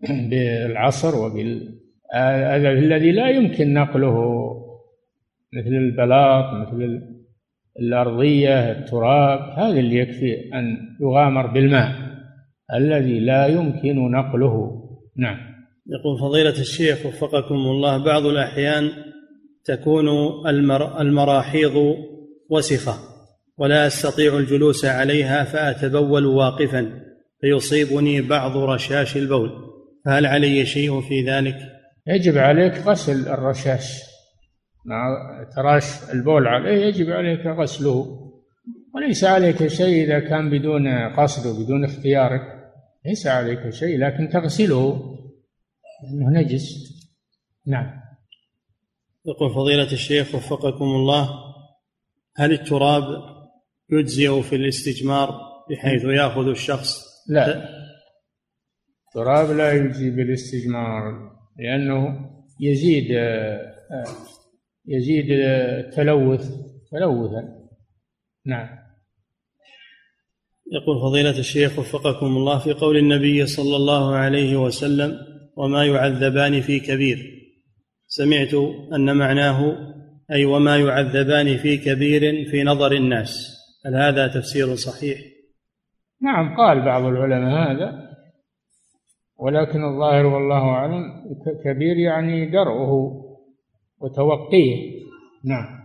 بالعصر 0.30 1.16
وبال 1.16 1.80
الذي 2.78 3.12
لا 3.12 3.28
يمكن 3.30 3.74
نقله 3.74 4.44
مثل 5.52 5.74
البلاط 5.74 6.54
مثل 6.54 7.02
الأرضية 7.80 8.72
التراب 8.72 9.58
هذا 9.58 9.80
اللي 9.80 9.96
يكفي 9.96 10.54
أن 10.54 10.78
يغامر 11.00 11.46
بالماء. 11.46 11.92
الذي 12.74 13.20
لا 13.20 13.46
يمكن 13.46 14.10
نقله. 14.10 14.84
نعم. 15.16 15.36
يقول 15.86 16.18
فضيلة 16.20 16.60
الشيخ 16.60 17.06
وفقكم 17.06 17.54
الله 17.54 18.04
بعض 18.04 18.26
الأحيان 18.26 18.90
تكون 19.64 20.08
المر 20.46 21.00
المراحيض 21.00 21.96
وسخة 22.50 23.14
ولا 23.58 23.86
أستطيع 23.86 24.38
الجلوس 24.38 24.84
عليها 24.84 25.44
فأتبول 25.44 26.26
واقفا 26.26 27.00
فيصيبني 27.40 28.20
بعض 28.20 28.56
رشاش 28.56 29.16
البول. 29.16 29.50
فهل 30.04 30.26
علي 30.26 30.66
شيء 30.66 31.00
في 31.00 31.30
ذلك؟ 31.30 31.56
يجب 32.06 32.38
عليك 32.38 32.72
غسل 32.78 33.28
الرشاش. 33.28 34.02
مع 34.86 35.16
تراش 35.56 36.10
البول 36.12 36.46
عليه 36.46 36.86
يجب 36.86 37.10
عليك 37.10 37.46
غسله. 37.46 38.20
وليس 38.94 39.24
عليك 39.24 39.66
شيء 39.66 40.04
إذا 40.04 40.18
كان 40.18 40.50
بدون 40.50 40.88
قصد 41.08 41.46
وبدون 41.46 41.84
اختيارك. 41.84 42.42
ليس 43.06 43.26
عليك 43.26 43.70
شيء 43.70 43.98
لكن 43.98 44.28
تغسله. 44.28 45.16
لأنه 46.02 46.40
نجس. 46.40 46.94
نعم. 47.66 48.03
يقول 49.26 49.54
فضيلة 49.54 49.92
الشيخ 49.92 50.34
وفقكم 50.34 50.84
الله 50.84 51.30
هل 52.36 52.52
التراب 52.52 53.04
يجزئ 53.90 54.42
في 54.42 54.56
الاستجمار 54.56 55.40
بحيث 55.70 56.04
يأخذ 56.04 56.48
الشخص؟ 56.48 57.04
لا. 57.28 57.68
التراب 59.08 59.56
لا 59.56 59.72
يجزي 59.72 60.10
بالاستجمار 60.10 61.02
لأنه 61.58 62.30
يزيد 62.60 63.04
يزيد 64.86 65.26
تلوث 65.90 66.50
تلوثا. 66.90 67.68
نعم. 68.46 68.68
يقول 70.72 71.00
فضيلة 71.00 71.38
الشيخ 71.38 71.78
وفقكم 71.78 72.26
الله 72.26 72.58
في 72.58 72.72
قول 72.72 72.96
النبي 72.96 73.46
صلى 73.46 73.76
الله 73.76 74.14
عليه 74.14 74.56
وسلم 74.56 75.18
وما 75.56 75.84
يعذبان 75.84 76.60
في 76.60 76.80
كبير 76.80 77.33
سمعت 78.16 78.54
أن 78.94 79.16
معناه 79.16 79.76
أي 80.32 80.44
وما 80.44 80.76
يعذبان 80.76 81.56
في 81.56 81.76
كبير 81.76 82.50
في 82.50 82.64
نظر 82.64 82.92
الناس. 82.92 83.56
هل 83.86 83.94
هذا 83.94 84.26
تفسير 84.26 84.74
صحيح؟ 84.74 85.18
نعم 86.22 86.56
قال 86.56 86.84
بعض 86.84 87.02
العلماء 87.02 87.72
هذا. 87.72 87.92
ولكن 89.38 89.84
الظاهر 89.84 90.26
والله 90.26 90.62
أعلم 90.62 91.02
كبير 91.64 91.96
يعني 91.96 92.50
درءه 92.50 92.92
وتوقيه. 94.00 94.76
نعم. 95.44 95.84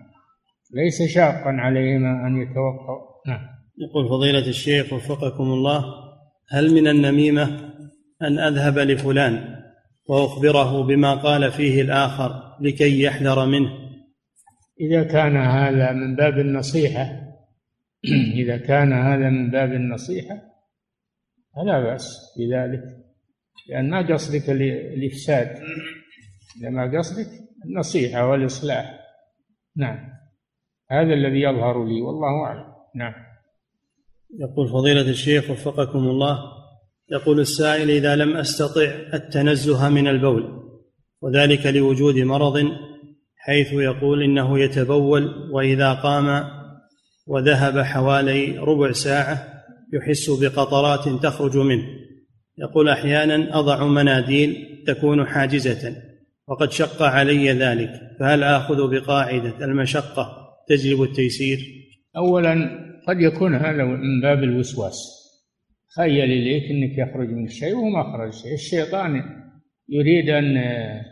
ليس 0.73 1.13
شاقا 1.13 1.49
عليهما 1.49 2.27
أن 2.27 2.41
يتوقوا 2.41 2.99
نعم. 3.27 3.41
يقول 3.77 4.09
فضيلة 4.09 4.47
الشيخ 4.49 4.93
وفقكم 4.93 5.43
الله 5.43 5.85
هل 6.51 6.73
من 6.73 6.87
النميمة 6.87 7.43
أن 8.21 8.39
أذهب 8.39 8.77
لفلان؟ 8.77 9.58
وأخبره 10.09 10.83
بما 10.83 11.13
قال 11.15 11.51
فيه 11.51 11.81
الآخر 11.81 12.57
لكي 12.61 13.01
يحذر 13.01 13.45
منه. 13.45 13.69
إذا 14.81 15.03
كان 15.03 15.37
هذا 15.37 15.91
من 15.91 16.15
باب 16.15 16.39
النصيحة 16.39 17.19
إذا 18.41 18.57
كان 18.57 18.93
هذا 18.93 19.29
من 19.29 19.51
باب 19.51 19.73
النصيحة 19.73 20.41
فلا 21.55 21.79
بأس 21.79 22.35
بذلك 22.37 22.83
لأن 23.69 23.89
ما 23.89 24.13
قصدك 24.13 24.49
الإفساد 24.49 25.59
إنما 26.57 26.97
قصدك 26.97 27.27
النصيحة 27.65 28.27
والإصلاح. 28.27 28.99
نعم. 29.75 30.09
هذا 30.91 31.13
الذي 31.13 31.41
يظهر 31.41 31.85
لي 31.85 32.01
والله 32.01 32.45
أعلم. 32.45 32.73
نعم. 32.95 33.13
يقول 34.39 34.69
فضيلة 34.69 35.09
الشيخ 35.09 35.49
وفقكم 35.49 35.99
الله 35.99 36.58
يقول 37.11 37.39
السائل 37.39 37.91
إذا 37.91 38.15
لم 38.15 38.37
أستطع 38.37 38.91
التنزه 39.13 39.89
من 39.89 40.07
البول 40.07 40.43
وذلك 41.21 41.65
لوجود 41.65 42.15
مرض 42.15 42.71
حيث 43.37 43.73
يقول 43.73 44.23
إنه 44.23 44.59
يتبول 44.59 45.49
وإذا 45.51 45.93
قام 45.93 46.43
وذهب 47.27 47.79
حوالي 47.79 48.57
ربع 48.57 48.91
ساعة 48.91 49.47
يحس 49.93 50.29
بقطرات 50.29 51.23
تخرج 51.23 51.57
منه. 51.57 51.85
يقول 52.57 52.89
أحيانا 52.89 53.59
أضع 53.59 53.87
مناديل 53.87 54.55
تكون 54.87 55.25
حاجزة 55.27 55.95
وقد 56.47 56.71
شق 56.71 57.01
علي 57.03 57.51
ذلك 57.51 57.91
فهل 58.19 58.43
آخذ 58.43 58.89
بقاعدة 58.91 59.65
المشقة 59.65 60.29
تجلب 60.69 61.01
التيسير؟ 61.01 61.59
أولا 62.17 62.53
قد 63.07 63.19
يكون 63.19 63.55
هذا 63.55 63.83
من 63.83 64.21
باب 64.21 64.43
الوسواس. 64.43 65.18
خيل 65.95 66.31
إليك 66.31 66.71
أنك 66.71 66.97
يخرج 66.97 67.29
منك 67.29 67.49
شيء 67.49 67.75
وهو 67.75 67.89
ما 67.89 68.03
خرج 68.03 68.33
شيء. 68.33 68.53
الشيطان 68.53 69.21
يريد 69.89 70.29
أن 70.29 70.57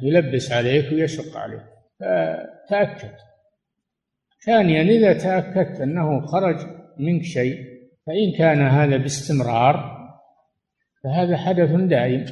يلبس 0.01 0.51
عليك 0.51 0.91
ويشق 0.91 1.37
عليك. 1.37 1.63
فتأكد. 1.99 3.15
ثانيا 4.45 4.81
إذا 4.81 5.13
تأكدت 5.13 5.81
أنه 5.81 6.25
خرج 6.25 6.55
منك 6.99 7.23
شيء 7.23 7.57
فإن 8.07 8.37
كان 8.37 8.61
هذا 8.61 8.97
باستمرار 8.97 9.97
فهذا 11.03 11.37
حدث 11.37 11.71
دائم. 11.71 12.25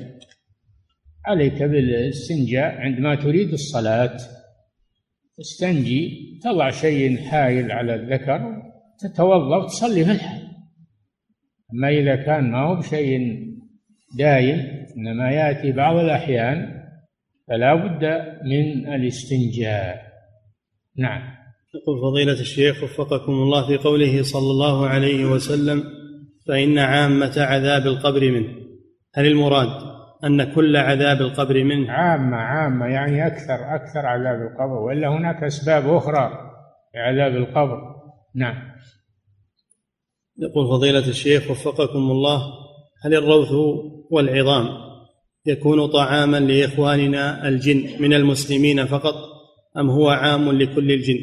عليك 1.26 1.64
بالاستنجاء 1.64 2.72
عندما 2.76 3.16
تريد 3.16 3.54
الصلاة. 3.54 4.18
تستنجي 5.38 6.10
تضع 6.44 6.70
شيء 6.70 7.18
حائل 7.18 7.72
على 7.72 7.96
الذكر 7.96 8.62
تتوضأ 9.00 9.58
وتصلي 9.58 10.06
في 10.06 10.12
الحال. 10.12 10.35
أما 11.74 11.90
إذا 11.90 12.16
كان 12.16 12.52
ما 12.52 12.60
هو 12.60 12.76
بشيء 12.76 13.20
دايم 14.18 14.86
إنما 14.98 15.32
يأتي 15.32 15.72
بعض 15.72 15.96
الأحيان 15.96 16.84
فلا 17.48 17.76
بد 17.76 18.04
من 18.44 18.94
الاستنجاء. 18.94 20.06
نعم. 20.98 21.22
يقول 21.76 22.02
فضيلة 22.02 22.42
الشيخ 22.42 22.84
وفقكم 22.84 23.32
الله 23.32 23.68
في 23.68 23.78
قوله 23.78 24.24
صلى 24.24 24.52
الله 24.52 24.88
عليه 24.88 25.26
وسلم 25.26 25.84
فإن 26.48 26.78
عامة 26.78 27.34
عذاب 27.38 27.88
القبر 27.88 28.32
منه. 28.32 28.50
هل 29.16 29.26
المراد 29.26 29.96
أن 30.24 30.54
كل 30.54 30.76
عذاب 30.76 31.22
القبر 31.22 31.64
منه؟ 31.64 31.92
عامة 31.92 32.38
عامة 32.38 32.86
يعني 32.86 33.28
أكثر 33.28 33.76
أكثر 33.76 34.06
عذاب 34.06 34.42
القبر 34.42 34.74
وإلا 34.74 35.08
هناك 35.08 35.44
أسباب 35.44 35.96
أخرى 35.96 36.32
لعذاب 36.96 37.36
القبر. 37.36 37.96
نعم. 38.36 38.75
يقول 40.38 40.68
فضيلة 40.68 41.08
الشيخ 41.08 41.52
وفقكم 41.52 42.12
الله 42.12 42.54
هل 43.02 43.14
الروث 43.14 43.52
والعظام 44.12 44.68
يكون 45.46 45.88
طعاما 45.88 46.38
لإخواننا 46.38 47.48
الجن 47.48 48.02
من 48.02 48.14
المسلمين 48.14 48.86
فقط 48.86 49.16
أم 49.78 49.90
هو 49.90 50.10
عام 50.10 50.52
لكل 50.52 50.92
الجن؟ 50.92 51.20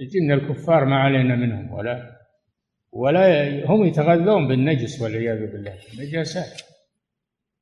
الجن 0.00 0.32
الكفار 0.32 0.84
ما 0.84 0.96
علينا 0.96 1.36
منهم 1.36 1.72
ولا 1.72 2.12
ولا 2.92 3.66
هم 3.66 3.84
يتغذون 3.84 4.48
بالنجس 4.48 5.02
والعياذ 5.02 5.52
بالله 5.52 5.78
النجاسات. 5.94 6.62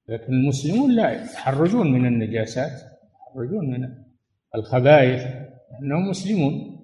لكن 0.08 0.32
المسلمون 0.32 0.96
لا 0.96 1.24
يتحرجون 1.24 1.92
من 1.92 2.06
النجاسات 2.06 2.72
يتحرجون 2.72 3.70
من 3.70 3.88
الخبائث 4.54 5.22
انهم 5.82 6.10
مسلمون. 6.10 6.79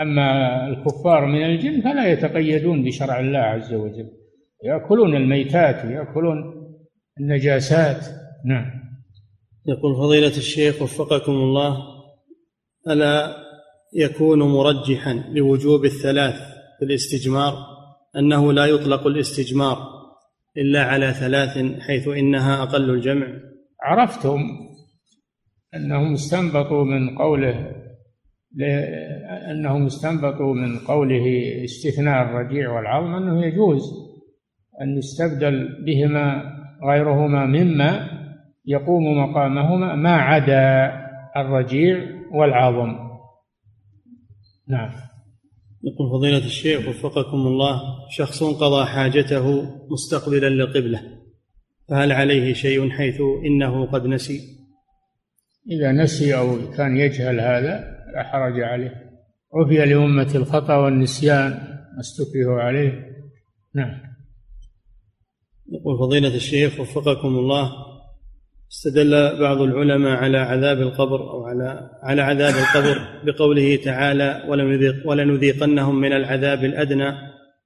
أما 0.00 0.66
الكفار 0.68 1.26
من 1.26 1.44
الجن 1.44 1.80
فلا 1.80 2.12
يتقيدون 2.12 2.84
بشرع 2.84 3.20
الله 3.20 3.38
عز 3.38 3.74
وجل. 3.74 4.10
يأكلون 4.64 5.16
الميتات 5.16 5.84
ويأكلون 5.84 6.38
النجاسات. 7.20 8.06
نعم. 8.46 8.82
يقول 9.66 9.96
فضيلة 9.96 10.36
الشيخ 10.36 10.82
وفقكم 10.82 11.32
الله 11.32 11.78
ألا 12.88 13.36
يكون 13.94 14.42
مرجحا 14.42 15.24
لوجوب 15.34 15.84
الثلاث 15.84 16.34
في 16.78 16.84
الاستجمار؟ 16.84 17.54
أنه 18.16 18.52
لا 18.52 18.66
يطلق 18.66 19.06
الاستجمار 19.06 19.78
إلا 20.56 20.82
على 20.82 21.12
ثلاث 21.12 21.80
حيث 21.80 22.08
إنها 22.08 22.62
أقل 22.62 22.90
الجمع. 22.90 23.26
عرفتم 23.82 24.40
أنهم 25.74 26.12
استنبطوا 26.12 26.84
من 26.84 27.18
قوله 27.18 27.81
لأنهم 28.54 29.86
استنبطوا 29.86 30.54
من 30.54 30.78
قوله 30.78 31.24
استثناء 31.64 32.22
الرجيع 32.22 32.72
والعظم 32.72 33.14
أنه 33.14 33.46
يجوز 33.46 33.82
أن 34.82 34.98
يستبدل 34.98 35.84
بهما 35.86 36.42
غيرهما 36.84 37.46
مما 37.46 38.08
يقوم 38.66 39.18
مقامهما 39.18 39.94
ما 39.94 40.12
عدا 40.12 40.92
الرجيع 41.36 41.98
والعظم. 42.32 42.96
نعم. 44.68 44.90
يقول 45.84 46.10
فضيلة 46.10 46.44
الشيخ 46.46 46.88
وفقكم 46.88 47.36
الله 47.36 47.80
شخص 48.10 48.42
قضى 48.42 48.86
حاجته 48.86 49.62
مستقبلا 49.90 50.48
للقبلة 50.48 51.00
فهل 51.88 52.12
عليه 52.12 52.52
شيء 52.52 52.90
حيث 52.90 53.20
إنه 53.46 53.86
قد 53.86 54.06
نسي؟ 54.06 54.40
إذا 55.70 55.92
نسي 55.92 56.36
أو 56.36 56.56
كان 56.76 56.96
يجهل 56.96 57.40
هذا 57.40 57.91
لا 58.12 58.22
حرج 58.22 58.60
عليه. 58.60 59.12
عفي 59.54 59.86
لأمة 59.86 60.32
الخطأ 60.34 60.76
والنسيان 60.76 61.50
ما 61.94 62.00
استكرهوا 62.00 62.60
عليه. 62.60 63.12
نعم. 63.74 64.00
يقول 65.72 65.98
فضيلة 65.98 66.34
الشيخ 66.34 66.80
وفقكم 66.80 67.28
الله 67.28 67.72
استدل 68.72 69.40
بعض 69.40 69.60
العلماء 69.60 70.16
على 70.16 70.38
عذاب 70.38 70.80
القبر 70.80 71.30
أو 71.30 71.44
على 71.46 71.90
على 72.02 72.22
عذاب 72.22 72.54
القبر 72.54 72.98
بقوله 73.26 73.76
تعالى 73.76 74.44
ولنذيقنهم 75.06 76.00
من 76.00 76.12
العذاب 76.12 76.64
الأدنى 76.64 77.12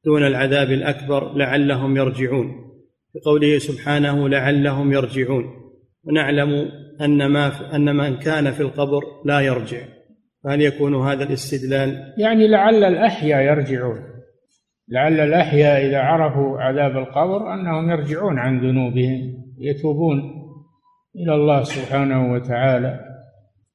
دون 0.05 0.27
العذاب 0.27 0.71
الأكبر 0.71 1.35
لعلهم 1.37 1.97
يرجعون. 1.97 2.53
بقوله 3.15 3.59
سبحانه 3.59 4.29
لعلهم 4.29 4.93
يرجعون. 4.93 5.45
ونعلم 6.05 6.71
أن 7.01 7.27
ما 7.27 7.77
أن 7.77 7.97
من 7.97 8.17
كان 8.17 8.51
في 8.51 8.61
القبر 8.61 9.03
لا 9.25 9.41
يرجع. 9.41 9.96
فهل 10.47 10.63
يكون 10.63 10.95
هذا 10.95 11.25
الاستدلال 11.25 12.15
يعني 12.19 12.49
لعل 12.49 12.85
الأحياء 12.85 13.43
يرجعون. 13.43 13.99
لعل 14.89 15.21
الأحياء 15.21 15.87
إذا 15.87 15.99
عرفوا 15.99 16.61
عذاب 16.61 16.97
القبر 16.97 17.55
أنهم 17.55 17.91
يرجعون 17.91 18.39
عن 18.39 18.61
ذنوبهم 18.61 19.45
يتوبون 19.59 20.19
إلى 21.17 21.35
الله 21.35 21.63
سبحانه 21.63 22.33
وتعالى. 22.33 23.01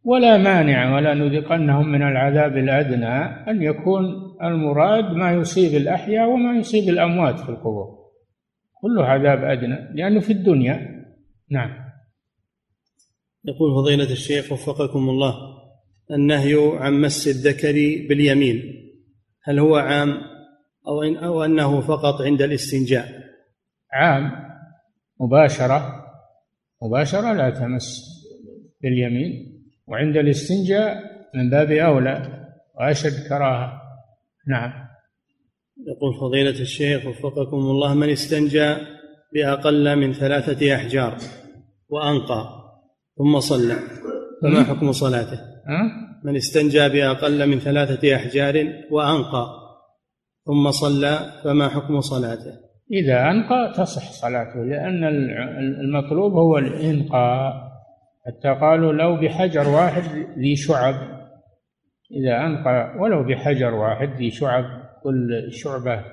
ولا 0.04 0.38
مانع 0.38 0.96
ولا 0.96 1.14
نذقنهم 1.14 1.92
من 1.92 2.02
العذاب 2.02 2.58
الأدنى 2.58 3.18
أن 3.50 3.62
يكون 3.62 4.06
المراد 4.44 5.06
ما 5.12 5.34
يصيب 5.34 5.82
الأحياء 5.82 6.30
وما 6.30 6.60
يصيب 6.60 6.90
الأموات 6.90 7.40
في 7.40 7.50
القبور. 7.50 7.88
كله 8.82 9.06
عذاب 9.06 9.44
أدنى 9.44 9.90
لأنه 9.94 10.20
في 10.20 10.34
الدنيا. 10.34 11.06
نعم. 11.50 11.70
يقول 13.46 13.76
فضيلة 13.76 14.12
الشيخ 14.12 14.52
وفقكم 14.52 15.10
الله. 15.10 15.61
النهي 16.12 16.78
عن 16.78 17.02
مس 17.02 17.28
الذكر 17.28 17.74
باليمين. 18.10 18.62
هل 19.44 19.60
هو 19.60 19.76
عام 19.76 20.18
أو, 20.88 21.04
إن 21.04 21.18
أو 21.18 21.44
أنه 21.44 21.82
فقط 21.82 22.22
عند 22.22 22.42
الاستنجاء؟ 22.42 23.08
عام. 23.94 24.32
مباشرة. 25.20 26.06
مباشرة 26.82 27.34
لا 27.34 27.50
تمس 27.50 28.02
باليمين. 28.82 29.62
وعند 29.88 30.18
الاستنجاء 30.18 31.04
من 31.36 31.50
باب 31.50 31.72
أولى 31.72 32.48
وأشد 32.76 33.28
كراهة. 33.28 33.82
نعم. 34.48 34.88
يقول 35.88 36.20
فضيلة 36.20 36.62
الشيخ 36.62 37.06
وفقكم 37.06 37.58
الله 37.58 37.94
من 37.94 38.10
استنجى 38.10 38.76
بأقل 39.34 39.96
من 39.96 40.14
ثلاثة 40.14 40.76
أحجار 40.76 41.18
وأنقى 41.90 42.62
ثم 43.18 43.40
صلى 43.40 43.76
فما 44.42 44.64
حكم 44.64 44.92
صلاته؟ 44.92 45.51
من 46.24 46.36
استنجى 46.36 46.90
بأقل 46.90 47.50
من 47.50 47.60
ثلاثة 47.60 48.16
أحجار 48.16 48.56
وأنقى 48.92 49.46
ثم 50.46 50.72
صلى 50.72 51.20
فما 51.44 51.70
حكم 51.70 52.00
صلاته؟ 52.00 52.72
إذا 52.92 53.22
أنقى 53.32 53.74
تصح 53.78 54.12
صلاته 54.12 54.64
لأن 54.64 55.04
المطلوب 55.86 56.34
هو 56.34 56.58
الإنقاء. 56.58 57.72
حتى 58.26 58.60
قالوا 58.62 58.94
لو 58.94 59.22
بحجر 59.22 59.70
واحد 59.70 60.04
ذي 60.38 60.56
شعب. 60.56 60.96
إذا 62.12 62.38
أنقى 62.38 62.96
ولو 63.00 63.24
بحجر 63.24 63.74
واحد 63.74 64.10
ذي 64.18 64.32
شعب 64.32 64.64
كل 65.04 65.48
شعبة 65.52 66.06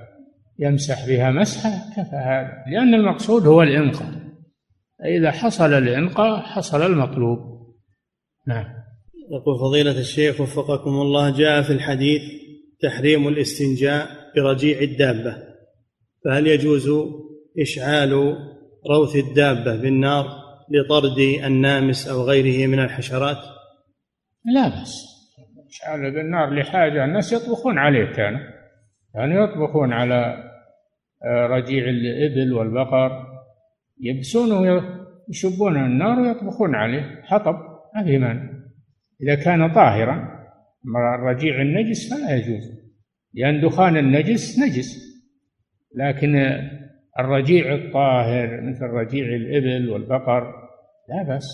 يمسح 0.58 1.06
بها 1.08 1.30
مسحة 1.30 1.70
كفى 1.96 2.16
هذا. 2.16 2.64
لأن 2.66 2.94
المقصود 2.94 3.46
هو 3.46 3.62
الإنقاء. 3.62 4.10
إذا 5.04 5.30
حصل 5.30 5.72
الإنقاء 5.72 6.40
حصل 6.40 6.86
المطلوب. 6.86 7.38
نعم. 8.46 8.77
يقول 9.30 9.58
فضيلة 9.58 10.00
الشيخ 10.00 10.40
وفقكم 10.40 10.90
الله 10.90 11.38
جاء 11.38 11.62
في 11.62 11.72
الحديث 11.72 12.22
تحريم 12.82 13.28
الاستنجاء 13.28 14.06
برجيع 14.36 14.80
الدابة 14.80 15.36
فهل 16.24 16.46
يجوز 16.46 16.90
إشعال 17.60 18.12
روث 18.90 19.16
الدابة 19.16 19.76
بالنار 19.76 20.26
لطرد 20.70 21.18
النامس 21.44 22.08
أو 22.08 22.22
غيره 22.22 22.66
من 22.66 22.78
الحشرات؟ 22.80 23.36
لا 24.54 24.68
بأس. 24.68 25.04
إشعال 25.68 26.14
بالنار 26.14 26.54
لحاجة 26.54 27.04
الناس 27.04 27.32
يطبخون 27.32 27.78
عليه 27.78 28.12
كانوا 28.12 28.40
يعني 29.14 29.34
يطبخون 29.34 29.92
على 29.92 30.44
آه، 31.24 31.46
رجيع 31.46 31.84
الإبل 31.88 32.52
والبقر. 32.52 33.26
يبسون 34.00 34.52
ويشبون 34.52 35.76
النار 35.76 36.20
ويطبخون 36.20 36.74
عليه. 36.74 37.22
حطب 37.22 37.54
ما 37.94 38.04
في 38.04 38.18
مانع. 38.18 38.57
إذا 39.22 39.34
كان 39.34 39.74
طاهرا 39.74 40.38
الرجيع 41.18 41.62
النجس 41.62 42.10
فلا 42.10 42.36
يجوز. 42.36 42.78
لأن 43.34 43.60
دخان 43.60 43.96
النجس 43.96 44.58
نجس 44.58 45.08
لكن 45.94 46.36
الرجيع 47.18 47.74
الطاهر 47.74 48.60
مثل 48.60 48.84
رجيع 48.84 49.26
الإبل 49.26 49.90
والبقر 49.90 50.52
لا 51.08 51.22
بأس. 51.28 51.46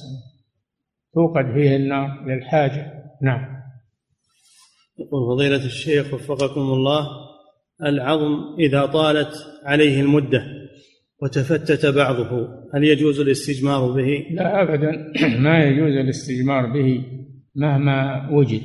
توقد 1.14 1.52
فيه 1.54 1.76
النار 1.76 2.24
للحاجة. 2.26 2.92
نعم. 3.22 3.54
يقول 4.98 5.36
فضيلة 5.36 5.64
الشيخ 5.64 6.14
وفقكم 6.14 6.60
الله 6.60 7.06
العظم 7.82 8.56
إذا 8.58 8.86
طالت 8.86 9.32
عليه 9.64 10.00
المدة 10.00 10.44
وتفتت 11.22 11.86
بعضه 11.86 12.48
هل 12.74 12.84
يجوز 12.84 13.20
الاستجمار 13.20 13.92
به؟ 13.92 14.26
لا 14.30 14.62
أبدا. 14.62 15.12
ما 15.44 15.64
يجوز 15.64 15.92
الاستجمار 15.92 16.66
به. 16.66 17.04
مهما 17.56 18.28
وجد 18.30 18.62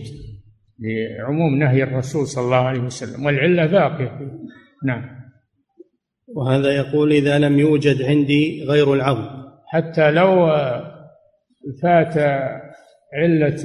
لعموم 0.80 1.56
نهي 1.56 1.84
الرسول 1.84 2.28
صلى 2.28 2.46
الله 2.46 2.58
عليه 2.58 2.80
وسلم 2.80 3.26
والعلة 3.26 3.66
باقية. 3.66 4.32
نعم. 4.86 5.20
وهذا 6.28 6.72
يقول 6.72 7.12
إذا 7.12 7.40
لم 7.40 7.60
يوجد 7.60 8.02
عندي 8.02 8.64
غير 8.64 8.94
العظم 8.94 9.28
حتى 9.68 10.12
لو 10.12 10.48
فات 11.82 12.18
علة 13.14 13.60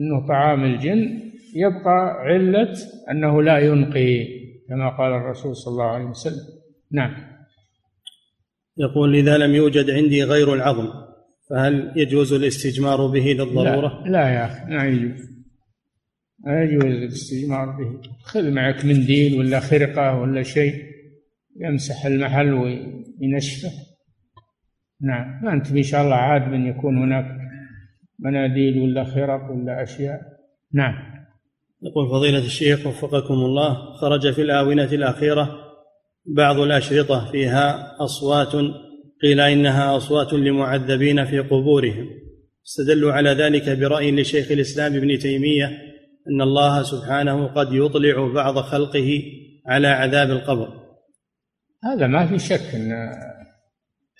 أنه 0.00 0.26
طعام 0.28 0.64
الجن 0.64 1.20
يبقى 1.54 2.20
علة 2.20 2.74
أنه 3.10 3.42
لا 3.42 3.58
ينقي 3.58 4.26
كما 4.68 4.96
قال 4.98 5.12
الرسول 5.12 5.56
صلى 5.56 5.72
الله 5.72 5.90
عليه 5.90 6.04
وسلم. 6.04 6.46
نعم. 6.92 7.14
يقول 8.78 9.14
إذا 9.14 9.38
لم 9.38 9.54
يوجد 9.54 9.90
عندي 9.90 10.24
غير 10.24 10.54
العظم 10.54 10.88
فهل 11.52 11.92
يجوز 11.96 12.32
الاستجمار 12.32 13.06
به 13.06 13.20
للضرورة؟ 13.38 14.02
لا, 14.04 14.10
لا 14.10 14.28
يا 14.28 14.44
أخي 14.44 14.64
ما 14.64 14.84
يجوز. 14.84 15.32
ما 16.44 16.62
يجوز 16.62 16.84
الاستجمار 16.84 17.66
به. 17.66 18.00
خذ 18.24 18.50
معك 18.50 18.84
منديل 18.84 19.38
ولا 19.38 19.60
خرقة 19.60 20.20
ولا 20.20 20.42
شيء 20.42 20.74
يمسح 21.60 22.06
المحل 22.06 22.52
وينشفه. 22.52 23.70
نعم 25.00 25.48
أنت 25.48 25.70
إن 25.70 25.82
شاء 25.82 26.04
الله 26.04 26.14
عاد 26.14 26.48
من 26.48 26.66
يكون 26.66 27.02
هناك 27.02 27.26
مناديل 28.18 28.78
ولا 28.82 29.04
خرق 29.04 29.50
ولا 29.50 29.82
أشياء. 29.82 30.20
نعم. 30.72 30.94
يقول 31.82 32.08
فضيلة 32.08 32.38
الشيخ 32.38 32.86
وفقكم 32.86 33.34
الله 33.34 33.94
خرج 33.94 34.32
في 34.32 34.42
الآونة 34.42 34.84
الأخيرة 34.92 35.58
بعض 36.26 36.58
الأشرطة 36.58 37.30
فيها 37.32 37.96
أصوات 38.00 38.54
قيل 39.22 39.40
إنها 39.40 39.96
أصوات 39.96 40.32
لمعذبين 40.32 41.24
في 41.24 41.38
قبورهم. 41.38 42.08
استدلوا 42.66 43.12
على 43.12 43.30
ذلك 43.30 43.78
برأي 43.78 44.10
لشيخ 44.10 44.52
الإسلام 44.52 44.96
ابن 44.96 45.18
تيمية 45.18 45.66
أن 46.28 46.42
الله 46.42 46.82
سبحانه 46.82 47.46
قد 47.46 47.72
يطلع 47.72 48.32
بعض 48.34 48.58
خلقه 48.58 49.22
على 49.66 49.88
عذاب 49.88 50.30
القبر. 50.30 50.68
هذا 51.84 52.06
ما 52.06 52.26
في 52.26 52.38
شك 52.38 52.74
أن 52.74 52.92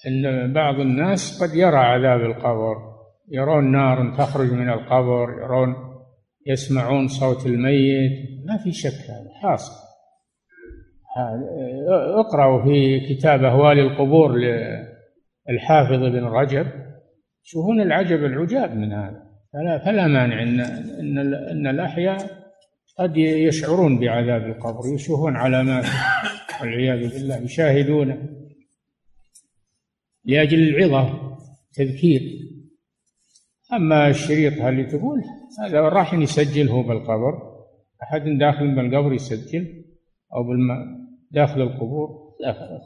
أن 0.07 0.53
بعض 0.53 0.81
الناس 0.81 1.43
قد 1.43 1.55
يرى 1.55 1.77
عذاب 1.77 2.21
القبر 2.21 2.77
يرون 3.31 3.73
نار 3.73 4.17
تخرج 4.19 4.53
من 4.53 4.69
القبر 4.69 5.43
يرون 5.43 5.75
يسمعون 6.47 7.09
صوت 7.09 7.47
الميت. 7.47 8.13
ما 8.47 8.57
في 8.65 8.73
شك 8.73 9.11
هذا 9.11 9.31
حاصل. 9.43 9.73
اقرأوا 12.19 12.65
في 12.65 13.01
كتاب 13.01 13.45
أهوال 13.45 13.79
القبور 13.79 14.33
للحافظ 15.49 16.03
ابن 16.03 16.25
رجب 16.25 16.67
تشوفون 17.45 17.81
العجب 17.81 18.25
العجاب 18.25 18.77
من 18.77 18.93
هذا؟ 18.93 19.23
فلا 19.53 19.79
فلا 19.79 20.07
مانع 20.07 20.43
ان 20.43 20.61
إن 20.61 21.35
إن 21.35 21.67
الأحياء 21.67 22.43
قد 22.99 23.17
يشعرون 23.17 23.99
بعذاب 23.99 24.43
القبر 24.43 24.95
يشوفون 24.95 25.37
علامات 25.37 25.85
والعياذ 26.61 27.13
بالله 27.13 27.37
يشاهدونه 27.37 28.29
لأجل 30.25 30.69
العظة 30.69 31.37
تذكير. 31.75 32.21
أما 33.73 34.09
الشريط 34.09 34.63
اللي 34.63 34.85
تقول؟ 34.85 35.23
هذا 35.65 35.81
راح 35.81 36.15
يسجله 36.15 36.83
بالقبر. 36.83 37.53
أحد 38.03 38.23
داخل 38.39 38.75
بالقبر 38.75 39.13
يسجل 39.13 39.85
أو 40.35 40.45
داخل 41.31 41.61
القبور. 41.61 42.09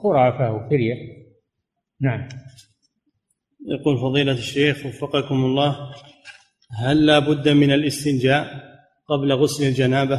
خرافة 0.02 0.52
وفرية. 0.52 1.25
نعم. 2.00 2.28
يقول 3.66 3.98
فضيلة 3.98 4.32
الشيخ 4.32 4.86
وفقكم 4.86 5.34
الله 5.34 5.76
هل 6.78 7.06
لا 7.06 7.18
بد 7.18 7.48
من 7.48 7.72
الاستنجاء 7.72 8.46
قبل 9.08 9.32
غسل 9.32 9.64
الجنابة؟ 9.64 10.16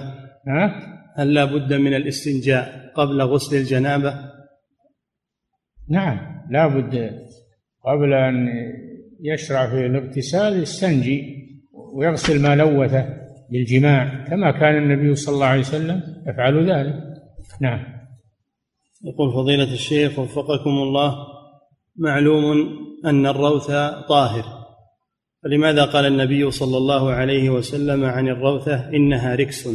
ها؟ 0.47 0.97
هل 1.15 1.33
لا 1.33 1.45
بد 1.45 1.73
من 1.73 1.93
الاستنجاء 1.93 2.91
قبل 2.95 3.21
غسل 3.21 3.55
الجنابة؟ 3.55 4.15
نعم 5.89 6.43
لا 6.49 6.67
بد. 6.67 7.11
قبل 7.85 8.13
أن 8.13 8.47
يشرع 9.23 9.69
في 9.69 9.85
الاغتسال 9.85 10.61
يستنجي 10.61 11.37
ويغسل 11.93 12.41
ما 12.41 12.55
لوثه 12.55 13.17
للجماع 13.51 14.25
كما 14.25 14.51
كان 14.51 14.77
النبي 14.77 15.15
صلى 15.15 15.35
الله 15.35 15.45
عليه 15.45 15.61
وسلم 15.61 16.01
يفعل 16.27 16.71
ذلك. 16.71 17.03
نعم. 17.61 17.97
يقول 19.03 19.33
فضيلة 19.33 19.73
الشيخ 19.73 20.19
وفقكم 20.19 20.69
الله 20.69 21.36
معلوم 21.97 22.77
أن 23.05 23.25
الروث 23.25 23.67
طاهر. 24.09 24.57
فلماذا 25.43 25.85
قال 25.85 26.05
النبي 26.05 26.51
صلى 26.51 26.77
الله 26.77 27.11
عليه 27.11 27.49
وسلم 27.49 28.05
عن 28.05 28.27
الروثة 28.27 28.89
إنها 28.89 29.35
ركس؟ 29.35 29.69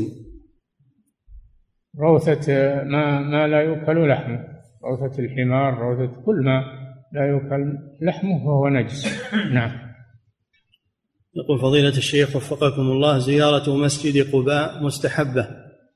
روثة 2.00 2.54
ما 2.84 3.20
ما 3.20 3.46
لا 3.48 3.62
يؤكل 3.62 4.08
لحمه 4.08 4.44
روثة 4.84 5.22
الحمار 5.22 5.78
روثة 5.78 6.22
كل 6.22 6.44
ما 6.44 6.64
لا 7.12 7.26
يؤكل 7.26 7.78
لحمه 8.02 8.38
فهو 8.38 8.68
نجس. 8.68 9.24
نعم. 9.54 9.70
يقول 11.34 11.58
فضيلة 11.58 11.88
الشيخ 11.88 12.36
وفقكم 12.36 12.82
الله 12.82 13.18
زيارة 13.18 13.76
مسجد 13.76 14.32
قباء 14.32 14.82
مستحبة. 14.84 15.48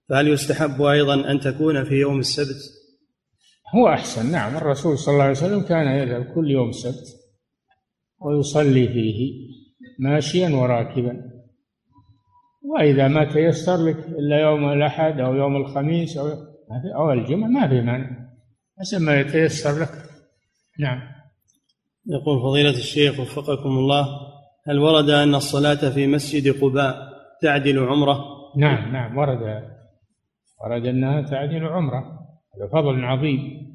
فهل 0.09 0.29
يستحب 0.29 0.83
أيضا 0.83 1.31
أن 1.31 1.41
تكون 1.41 1.85
في 1.85 1.95
يوم 1.95 2.19
السبت؟ 2.19 2.76
هو 3.75 3.89
أحسن. 3.89 4.33
نعم 4.33 4.57
الرسول 4.57 4.99
صلى 4.99 5.13
الله 5.13 5.23
عليه 5.23 5.33
وسلم 5.33 5.63
كان 5.63 5.87
يذهب 5.87 6.25
كل 6.35 6.51
يوم 6.51 6.73
سبت 6.73 7.07
ويصلي 8.21 8.89
فيه 8.89 9.33
ماشيا 9.99 10.49
وراكبا. 10.49 11.37
وإذا 12.63 13.09
ما 13.09 13.25
تيسر 13.25 13.77
لك 13.77 13.99
إلا 13.99 14.41
يوم 14.41 14.73
الأحد 14.73 15.21
أو 15.21 15.35
يوم 15.35 15.57
الخميس 15.57 16.17
أو 16.17 16.27
أو 16.97 17.13
الجمعة 17.13 17.49
ما 17.49 17.69
في 17.69 17.81
مانع. 17.81 18.11
حسب 18.81 19.01
ما 19.01 19.21
يتيسر 19.21 19.83
لك. 19.83 19.91
نعم. 20.81 21.01
يقول 22.07 22.43
فضيلة 22.43 22.71
الشيخ 22.71 23.21
وفقكم 23.21 23.69
الله 23.69 24.07
هل 24.69 24.79
ورد 24.79 25.11
أن 25.11 25.35
الصلاة 25.35 25.91
في 25.91 26.07
مسجد 26.07 26.61
قباء 26.61 26.97
تعدل 27.43 27.79
عمرة؟ 27.79 28.25
نعم 28.57 28.93
نعم 28.93 29.19
ورد. 29.19 29.41
ورد 30.65 30.87
أنها 30.87 31.23
تعدل 31.23 31.67
عمرة. 31.67 32.16
هذا 32.57 32.69
فضل 32.73 33.05
عظيم. 33.05 33.67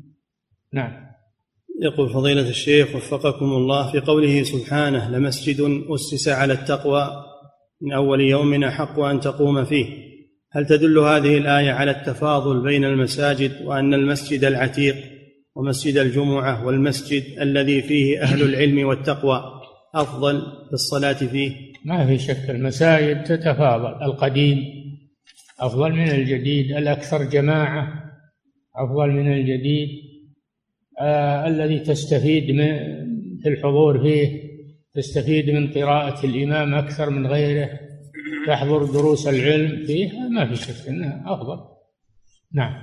نعم. 0.74 1.12
يقول 1.82 2.10
فضيلة 2.10 2.50
الشيخ 2.50 2.96
وفقكم 2.96 3.46
الله 3.46 3.92
في 3.92 4.00
قوله 4.00 4.44
سبحانه 4.44 5.10
لمسجد 5.10 5.84
أسس 5.90 6.30
على 6.30 6.54
التقوى 6.54 7.26
من 7.82 7.94
أول 7.94 8.22
يوم 8.22 8.64
أحق 8.64 9.00
أن 9.00 9.20
تقوم 9.20 9.64
فيه. 9.64 9.86
هل 10.52 10.66
تدل 10.66 11.00
هذه 11.00 11.38
الآية 11.38 11.72
على 11.72 11.92
التفاضل 11.92 12.64
بين 12.64 12.86
المساجد 12.86 13.66
وأن 13.66 13.94
المسجد 13.94 14.44
العتيق 14.44 14.96
ومسجد 15.56 15.98
الجمعة 15.98 16.66
والمسجد 16.66 17.24
الذي 17.40 17.82
فيه 17.82 18.22
أهل 18.22 18.42
العلم 18.42 18.88
والتقوى 18.88 19.44
أفضل 19.96 20.42
في 20.68 20.74
الصلاة 20.74 21.14
فيه؟ 21.14 21.52
ما 21.86 22.06
في 22.06 22.18
شك 22.18 22.50
المساجد 22.50 23.24
تتفاضل. 23.24 24.04
القديم 24.04 24.58
أفضل 25.60 25.92
من 25.92 26.10
الجديد 26.10 26.72
الأكثر 26.72 27.24
جماعة. 27.24 28.11
أفضل 28.76 29.10
من 29.10 29.34
الجديد 29.34 29.90
آه 31.00 31.48
الذي 31.48 31.80
تستفيد 31.80 32.52
من 32.52 32.78
في 33.44 33.50
الحضور 33.50 34.02
فيه 34.04 34.52
تستفيد 34.94 35.50
من 35.50 35.74
قراءة 35.74 36.26
الإمام 36.26 36.74
أكثر 36.74 37.10
من 37.10 37.28
غيره 37.28 37.70
تحضر 38.48 38.86
دروس 38.86 39.28
العلم 39.28 39.86
فيه 39.86 40.12
ما 40.30 40.48
في 40.48 40.56
شك 40.56 40.88
أنه 40.88 41.34
أفضل. 41.34 41.58
نعم. 42.54 42.74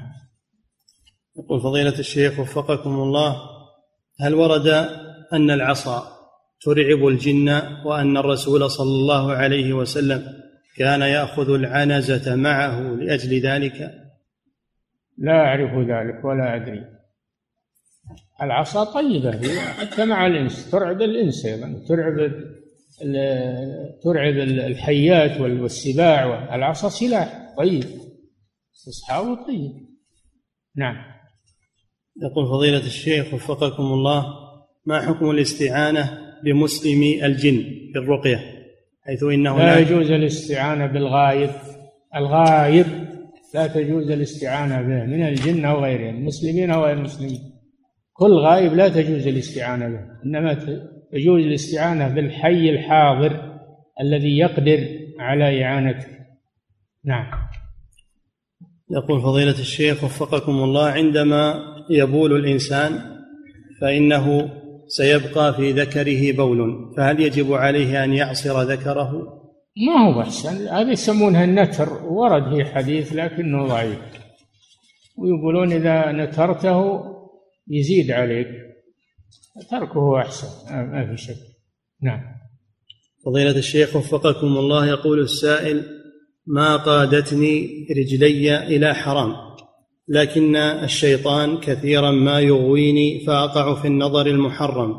يقول 1.38 1.60
فضيلة 1.60 1.98
الشيخ 1.98 2.40
وفقكم 2.40 2.90
الله 2.90 3.36
هل 4.20 4.34
ورد 4.34 4.66
أن 5.32 5.50
العصا 5.50 6.02
ترعب 6.60 7.06
الجن 7.06 7.48
وأن 7.84 8.16
الرسول 8.16 8.70
صلى 8.70 8.86
الله 8.86 9.32
عليه 9.32 9.72
وسلم 9.72 10.22
كان 10.76 11.00
يأخذ 11.00 11.50
العنزة 11.50 12.36
معه 12.36 12.80
لأجل 12.80 13.40
ذلك؟ 13.40 13.90
لا 15.18 15.32
أعرف 15.32 15.88
ذلك 15.88 16.24
ولا 16.24 16.56
أدري. 16.56 16.84
العصا 18.42 18.84
طيبة 18.84 19.30
هي 19.30 19.60
حتى 19.60 20.04
مع 20.04 20.26
الإنس 20.26 20.70
ترعب 20.70 21.02
الإنس 21.02 21.46
أيضا 21.46 21.84
ترعب 21.88 22.32
ترعب 24.02 24.34
الحيات 24.48 25.40
والسباع 25.40 26.54
العصا 26.54 26.88
سلاح 26.88 27.54
طيب 27.58 27.84
استصحابه 28.74 29.34
طيب. 29.34 29.72
نعم. 30.76 30.96
يقول 32.22 32.46
فضيلة 32.46 32.86
الشيخ 32.86 33.34
وفقكم 33.34 33.82
الله 33.82 34.26
ما 34.86 35.00
حكم 35.00 35.30
الاستعانة 35.30 36.18
بمسلم 36.44 37.02
الجن 37.24 37.62
في 37.92 37.98
الرقية؟ 37.98 38.58
حيث 39.02 39.22
إنه 39.22 39.58
لا 39.58 39.78
يجوز 39.78 40.10
الاستعانة 40.10 40.86
بالغايب 40.86 41.50
الغايب 42.16 42.86
لا 43.54 43.66
تجوز 43.66 44.10
الاستعانة 44.10 44.82
به 44.82 45.04
من 45.04 45.22
الجن 45.22 45.64
أو 45.64 45.84
غيرهم 45.84 46.24
مسلمين 46.24 46.70
أو 46.70 46.84
غير 46.84 46.96
مسلمين 46.96 47.40
كل 48.12 48.32
غايب 48.32 48.72
لا 48.72 48.88
تجوز 48.88 49.26
الاستعانة 49.26 49.88
به 49.88 50.00
إنما 50.26 50.54
تجوز 51.12 51.42
الاستعانة 51.42 52.08
بالحي 52.08 52.70
الحاضر 52.70 53.58
الذي 54.00 54.38
يقدر 54.38 54.88
على 55.18 55.64
إعانتك 55.64 56.08
نعم. 57.04 57.26
يقول 58.90 59.22
فضيلة 59.22 59.60
الشيخ 59.60 60.04
وفقكم 60.04 60.52
الله 60.52 60.86
عندما 60.86 61.54
يبول 61.90 62.36
الإنسان 62.36 63.00
فإنه 63.80 64.50
سيبقى 64.86 65.54
في 65.54 65.72
ذكره 65.72 66.32
بول 66.36 66.92
فهل 66.96 67.20
يجب 67.20 67.52
عليه 67.52 68.04
أن 68.04 68.12
يعصر 68.12 68.62
ذكره؟ 68.62 69.37
ما 69.86 70.06
هو 70.06 70.20
أحسن 70.20 70.68
هذا 70.68 70.92
يسمونها 70.92 71.44
النتر. 71.44 72.02
ورد 72.04 72.54
في 72.54 72.64
حديث 72.64 73.12
لكنه 73.12 73.66
ضعيف. 73.66 73.98
ويقولون 75.16 75.72
إذا 75.72 76.12
نترته 76.12 77.04
يزيد 77.68 78.10
عليك. 78.10 78.48
تركه 79.70 80.18
أحسن. 80.18 80.48
ما 80.74 81.06
في 81.06 81.22
شك. 81.22 81.36
نعم. 82.02 82.20
فضيلة 83.26 83.58
الشيخ 83.58 83.96
وفقكم 83.96 84.46
الله 84.46 84.86
يقول 84.86 85.20
السائل 85.20 85.84
ما 86.46 86.76
قادتني 86.76 87.86
رجلي 87.90 88.66
إلى 88.66 88.94
حرام 88.94 89.34
لكن 90.08 90.56
الشيطان 90.56 91.58
كثيرا 91.60 92.10
ما 92.10 92.40
يغويني 92.40 93.24
فأقع 93.26 93.74
في 93.74 93.88
النظر 93.88 94.26
المحرم. 94.26 94.94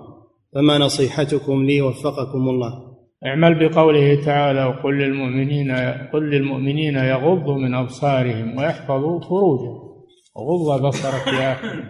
فما 0.53 0.77
نصيحتكم 0.77 1.65
لي 1.65 1.81
وفقكم 1.81 2.49
الله؟ 2.49 2.88
اعمل 3.25 3.69
بقوله 3.69 4.25
تعالى 4.25 4.65
وقل 4.65 4.97
للمؤمنين 4.97 5.71
قل 6.13 6.29
للمؤمنين 6.29 6.95
يغضوا 6.95 7.57
من 7.57 7.73
أبصارهم 7.73 8.57
ويحفظوا 8.57 9.19
فروجهم. 9.19 9.89
وغض 10.35 10.85
بصرك 10.87 11.27
يا 11.27 11.53
أخي. 11.53 11.83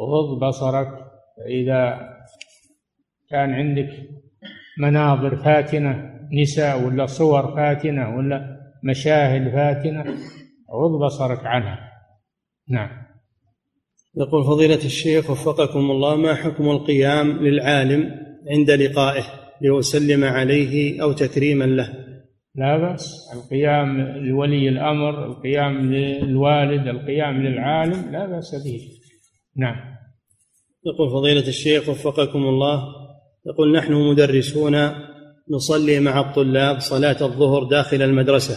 غض 0.00 0.44
بصرك. 0.44 0.88
فإذا 1.36 2.10
كان 3.30 3.50
عندك 3.50 3.88
مناظر 4.78 5.36
فاتنة 5.36 6.20
نساء 6.32 6.82
ولا 6.82 7.06
صور 7.06 7.56
فاتنة 7.56 8.16
ولا 8.16 8.60
مشاهد 8.84 9.52
فاتنة 9.52 10.04
غض 10.72 11.04
بصرك 11.04 11.46
عنها. 11.46 11.90
نعم. 12.68 12.90
يقول 14.16 14.44
فضيلة 14.44 14.84
الشيخ 14.84 15.30
وفقكم 15.30 15.90
الله 15.90 16.16
ما 16.16 16.34
حكم 16.34 16.68
القيام 16.68 17.30
للعالم 17.30 18.10
عند 18.50 18.70
لقائه؟ 18.70 19.49
ليسلم 19.62 20.24
عليه 20.24 21.02
أو 21.02 21.12
تكريما 21.12 21.64
له. 21.64 21.88
لا 22.54 22.76
بأس. 22.76 23.30
القيام 23.34 24.00
لولي 24.00 24.68
الأمر 24.68 25.26
القيام 25.26 25.92
للوالد 25.92 26.86
القيام 26.86 27.42
للعالم 27.42 28.12
لا 28.12 28.26
بأس 28.26 28.54
به. 28.64 28.80
نعم. 29.56 29.76
يقول 30.86 31.10
فضيلة 31.10 31.48
الشيخ 31.48 31.88
وفقكم 31.88 32.38
الله 32.38 32.82
يقول 33.46 33.72
نحن 33.72 33.92
مدرسون 33.92 34.76
نصلي 35.50 36.00
مع 36.00 36.20
الطلاب 36.20 36.78
صلاة 36.78 37.16
الظهر 37.22 37.64
داخل 37.64 38.02
المدرسة 38.02 38.54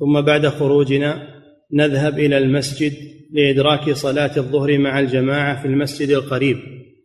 ثم 0.00 0.20
بعد 0.20 0.46
خروجنا 0.46 1.28
نذهب 1.72 2.18
إلى 2.18 2.38
المسجد 2.38 2.92
لإدراك 3.32 3.90
صلاة 3.90 4.36
الظهر 4.36 4.78
مع 4.78 5.00
الجماعة 5.00 5.62
في 5.62 5.68
المسجد 5.68 6.08
القريب 6.08 6.56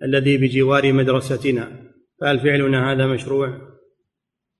الذي 0.03 0.37
بجوار 0.37 0.93
مدرستنا. 0.93 1.86
فهل 2.21 2.39
فعلنا 2.39 2.91
هذا 2.91 3.07
مشروع؟ 3.07 3.77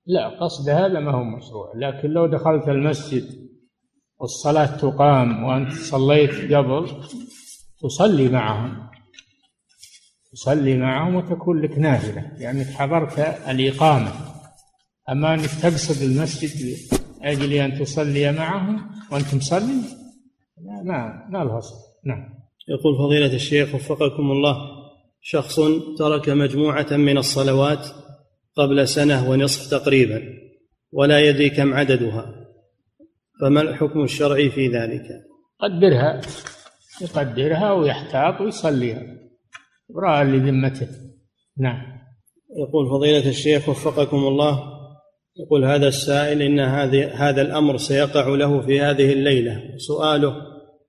لا 0.06 0.28
قصد 0.28 0.68
هذا 0.68 1.00
ما 1.00 1.10
هو 1.12 1.24
مشروع 1.24 1.72
لكن 1.76 2.08
لو 2.10 2.26
دخلت 2.26 2.68
المسجد 2.68 3.48
والصلاة 4.20 4.76
تقام 4.76 5.44
وأنت 5.44 5.72
صليت 5.72 6.52
قبل 6.52 7.02
تصلي 7.82 8.28
معهم 8.28 8.88
تصلي 10.32 10.76
معهم 10.76 11.14
وتكون 11.14 11.60
لك 11.62 11.78
نافلة 11.78 12.32
لأنك 12.38 12.66
حضرت 12.66 13.18
الإقامة. 13.48 14.12
أما 15.10 15.34
أنك 15.34 15.50
تقصد 15.62 16.02
المسجد 16.02 16.76
لأجل 17.20 17.52
أن 17.52 17.78
تصلي 17.78 18.32
معهم 18.32 18.90
وأنت 19.12 19.34
مصلي 19.34 19.82
لا 20.64 20.82
ما 20.84 21.26
ما 21.30 21.60
نعم. 22.04 22.34
يقول 22.68 22.98
فضيلة 22.98 23.34
الشيخ 23.34 23.74
وفقكم 23.74 24.30
الله. 24.30 24.77
شخص 25.30 25.60
ترك 25.98 26.28
مجموعة 26.28 26.96
من 26.96 27.18
الصلوات 27.18 27.86
قبل 28.56 28.88
سنة 28.88 29.30
ونصف 29.30 29.70
تقريبا 29.70 30.22
ولا 30.92 31.20
يدري 31.20 31.50
كم 31.50 31.74
عددها. 31.74 32.34
فما 33.40 33.60
الحكم 33.60 34.04
الشرعي 34.04 34.50
في 34.50 34.68
ذلك؟ 34.68 35.02
قدرها 35.60 36.20
يقدرها 37.02 37.72
ويحتاط 37.72 38.40
ويصليها. 38.40 39.02
إبراء 39.90 40.24
لذمته 40.24 40.88
نعم. 41.58 41.82
يقول 42.58 42.90
فضيلة 42.90 43.28
الشيخ 43.28 43.68
وفقكم 43.68 44.16
الله 44.16 44.62
يقول 45.36 45.64
هذا 45.64 45.88
السائل 45.88 46.42
إن 46.42 46.60
هذه 46.60 47.28
هذا 47.28 47.42
الأمر 47.42 47.76
سيقع 47.76 48.28
له 48.28 48.60
في 48.60 48.80
هذه 48.80 49.12
الليلة. 49.12 49.62
سؤاله 49.76 50.36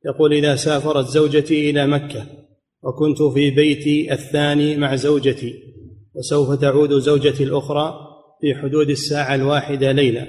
يقول 0.06 0.34
إذا 0.34 0.56
سافرت 0.56 1.06
زوجتي 1.06 1.70
إلى 1.70 1.88
مكة 1.88 2.39
وكنت 2.84 3.22
في 3.34 3.52
بيتي 3.52 4.14
الثاني 4.14 4.78
مع 4.78 4.96
زوجتي 4.96 5.54
وسوف 6.14 6.60
تعود 6.62 6.94
زوجتي 6.94 7.44
الأخرى 7.44 7.94
في 8.42 8.56
حدود 8.56 8.90
الساعة 8.90 9.36
الواحدة 9.36 9.92
ليلة 9.92 10.28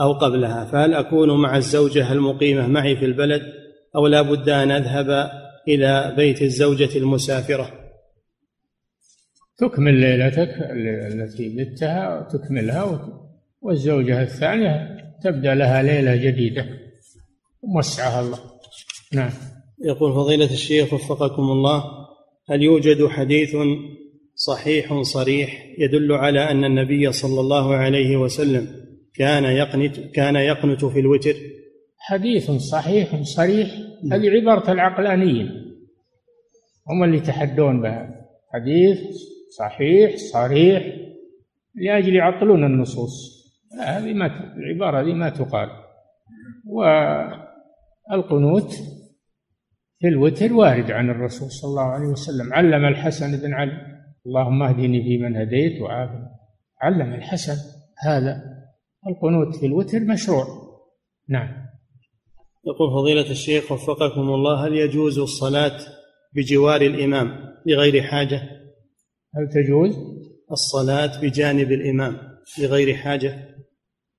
أو 0.00 0.12
قبلها 0.12 0.64
فهل 0.64 0.94
أكون 0.94 1.42
مع 1.42 1.56
الزوجة 1.56 2.12
المقيمة 2.12 2.66
معي 2.66 2.96
في 2.96 3.04
البلد 3.04 3.42
أو 3.96 4.06
لا 4.06 4.22
بد 4.22 4.48
أن 4.48 4.70
أذهب 4.70 5.30
إلى 5.68 6.14
بيت 6.16 6.42
الزوجة 6.42 6.98
المسافرة؟ 6.98 7.72
تكمل 9.58 9.94
ليلتك 9.94 10.50
التي 11.12 11.48
بتها 11.48 12.28
تكملها 12.32 13.08
والزوجة 13.62 14.22
الثانية 14.22 14.96
تبدأ 15.24 15.54
لها 15.54 15.82
ليلة 15.82 16.16
جديدة. 16.16 16.66
موسعها 17.62 18.20
الله. 18.20 18.38
نعم. 19.12 19.30
يقول 19.84 20.12
فضيلة 20.12 20.44
الشيخ 20.44 20.92
وفقكم 20.92 21.42
الله 21.42 21.84
هل 22.50 22.62
يوجد 22.62 23.06
حديث 23.06 23.56
صحيح 24.34 25.02
صريح 25.02 25.66
يدل 25.78 26.12
على 26.12 26.50
أن 26.50 26.64
النبي 26.64 27.12
صلى 27.12 27.40
الله 27.40 27.74
عليه 27.74 28.16
وسلم 28.16 28.68
كان 29.14 29.44
يقنت 29.44 30.00
كان 30.00 30.36
يقنت 30.36 30.84
في 30.84 31.00
الوتر؟ 31.00 31.34
حديث 31.98 32.50
صحيح 32.50 33.22
صريح 33.22 33.68
هذه 34.12 34.30
عبارة 34.30 34.72
العقلانيين 34.72 35.50
هم 36.90 37.04
اللي 37.04 37.16
يتحدون 37.16 37.82
بها. 37.82 38.26
حديث 38.54 38.98
صحيح 39.58 40.16
صريح 40.16 40.96
لأجل 41.74 42.16
يعطلون 42.16 42.64
النصوص. 42.64 43.40
هذه 43.80 44.12
ما 44.12 44.54
العبارة 44.56 45.00
هذه 45.00 45.14
ما 45.14 45.30
تقال. 45.30 45.68
والقنوت 48.10 48.74
الوتر 50.08 50.52
وارد 50.52 50.90
عن 50.90 51.10
الرسول 51.10 51.50
صلى 51.50 51.68
الله 51.68 51.82
عليه 51.82 52.06
وسلم. 52.06 52.52
علم 52.52 52.84
الحسن 52.84 53.40
بن 53.42 53.54
علي. 53.54 53.72
اللهم 54.26 54.62
اهدني 54.62 55.02
فيمن 55.02 55.36
هديت 55.36 55.82
وعافني 55.82 56.28
علم 56.82 57.14
الحسن 57.14 57.56
هذا. 57.98 58.42
القنوت 59.06 59.56
في 59.56 59.66
الوتر 59.66 60.00
مشروع. 60.00 60.44
نعم. 61.28 61.48
يقول 62.66 62.90
فضيلة 62.90 63.30
الشيخ 63.30 63.72
وفقكم 63.72 64.20
الله 64.20 64.66
هل 64.66 64.74
يجوز 64.74 65.18
الصلاة 65.18 65.78
بجوار 66.34 66.80
الإمام 66.80 67.28
بغير 67.66 68.02
حاجة؟ 68.02 68.42
هل 69.34 69.48
تجوز؟ 69.54 69.96
الصلاة 70.50 71.20
بجانب 71.20 71.72
الإمام 71.72 72.18
بغير 72.58 72.94
حاجة. 72.94 73.48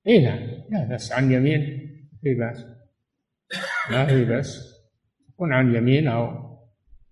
اي 0.07 0.25
نعم 0.25 0.39
لا 0.71 0.87
بأس 0.89 1.11
عن 1.11 1.31
يمين 1.31 1.61
في 2.21 2.33
بأس. 2.33 2.65
ما 3.91 4.05
في 4.05 4.25
بأس. 4.25 4.70
تكون 5.41 5.53
عن 5.53 5.76
يمين 5.76 6.07
أو 6.07 6.26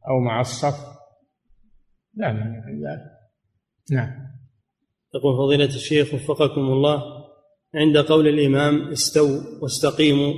أو 0.09 0.19
مع 0.19 0.41
الصف. 0.41 0.75
لا 2.15 2.33
مانع 2.33 2.65
من 2.67 2.75
ذلك 2.75 3.11
نعم. 3.91 4.11
يقول 5.15 5.37
فضيلة 5.37 5.75
الشيخ 5.75 6.13
وفقكم 6.13 6.61
الله 6.61 7.03
عند 7.75 7.97
قول 7.97 8.27
الإمام 8.27 8.91
استووا 8.91 9.41
واستقيموا 9.61 10.33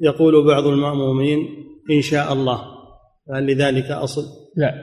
يقول 0.00 0.46
بعض 0.46 0.66
المأمومين 0.66 1.38
إن 1.90 2.02
شاء 2.02 2.32
الله. 2.32 2.64
فهل 3.28 3.46
لذلك 3.46 3.90
أصل؟ 3.90 4.22
لا. 4.56 4.74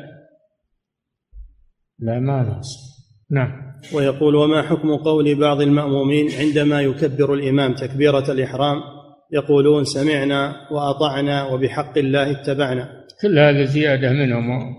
لا 2.00 2.20
ما 2.20 2.58
نص 2.60 2.98
نعم. 3.32 3.80
ويقول 3.94 4.36
وما 4.36 4.62
حكم 4.62 4.96
قول 4.96 5.36
بعض 5.40 5.62
المأمومين 5.62 6.32
عندما 6.32 6.82
يكبر 6.82 7.34
الإمام 7.34 7.76
تكبيرة 7.76 8.32
الإحرام؟ 8.32 8.97
يقولون 9.34 9.84
سمعنا 9.84 10.68
وأطعنا 10.72 11.46
وبحق 11.46 11.98
الله 11.98 12.32
اتبعنا. 12.32 12.90
كل 13.22 13.40
هذا 13.40 13.64
زيادة 13.64 14.10
منهم 14.10 14.76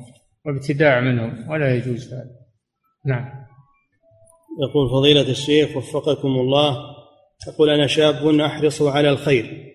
وابتداع 0.47 1.01
منهم 1.01 1.51
ولا 1.51 1.75
يجوز 1.75 2.13
هذا. 2.13 2.39
نعم. 3.07 3.25
يقول 4.63 4.91
فضيلة 4.91 5.31
الشيخ 5.31 5.77
وفقكم 5.77 6.29
الله 6.29 6.77
يقول 7.49 7.71
أنا 7.71 7.87
شاب 7.87 8.29
أحرص 8.41 8.83
على 8.83 9.11
الخير 9.11 9.75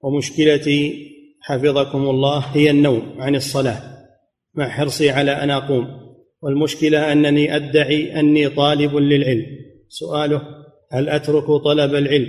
ومشكلتي 0.00 1.06
حفظكم 1.42 1.98
الله 2.10 2.38
هي 2.38 2.70
النوم 2.70 3.16
عن 3.18 3.34
الصلاة 3.34 3.82
مع 4.54 4.68
حرصي 4.68 5.10
على 5.10 5.30
أن 5.30 5.50
أقوم 5.50 5.86
والمشكلة 6.42 7.12
أنني 7.12 7.56
أدعي 7.56 8.20
أني 8.20 8.48
طالب 8.48 8.96
للعلم. 8.96 9.46
سؤاله 9.88 10.42
هل 10.92 11.08
أترك 11.08 11.46
طلب 11.64 11.94
العلم؟ 11.94 12.28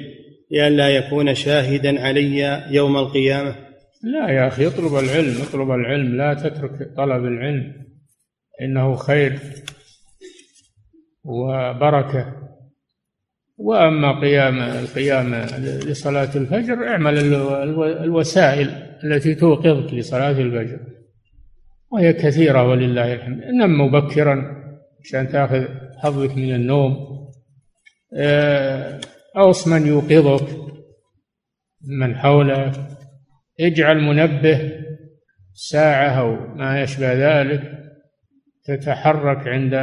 لئلا 0.52 0.90
يكون 0.90 1.36
شاهدا 1.36 2.02
علي 2.02 2.64
يوم 2.70 2.98
القيامة. 2.98 3.56
لا 4.04 4.30
يا 4.30 4.48
أخي 4.48 4.68
اطلب 4.68 4.96
العلم 4.96 5.42
اطلب 5.42 5.72
العلم 5.72 6.18
لا 6.18 6.34
تترك 6.34 6.96
طلب 6.98 7.26
العلم. 7.26 7.74
إنه 8.62 8.96
خير 8.96 9.40
وبركة. 11.24 12.34
وأما 13.58 14.22
قيام 14.22 14.60
القيام 14.60 15.36
لصلاة 15.64 16.30
الفجر 16.36 16.88
اعمل 16.88 17.18
الوسائل 18.04 18.70
التي 19.04 19.36
توقظك 19.36 19.94
لصلاة 19.94 20.32
الفجر. 20.32 20.80
وهي 21.92 22.14
كثيرة 22.14 22.70
ولله 22.70 23.14
الحمد. 23.14 23.44
نم 23.44 23.82
مبكرا 23.82 24.58
عشان 25.06 25.28
تأخذ 25.28 25.66
حظك 25.98 26.38
من 26.38 26.56
النوم. 26.56 26.98
آه، 28.14 29.00
أوص 29.38 29.68
من 29.68 29.88
يوقظك 29.88 30.58
من 31.82 32.16
حولك. 32.16 32.98
اجعل 33.60 34.02
منبه 34.02 34.72
ساعة 35.54 36.20
أو 36.20 36.56
ما 36.56 36.82
يشبه 36.82 37.14
ذلك 37.14 37.78
تتحرك 38.66 39.48
عند 39.48 39.74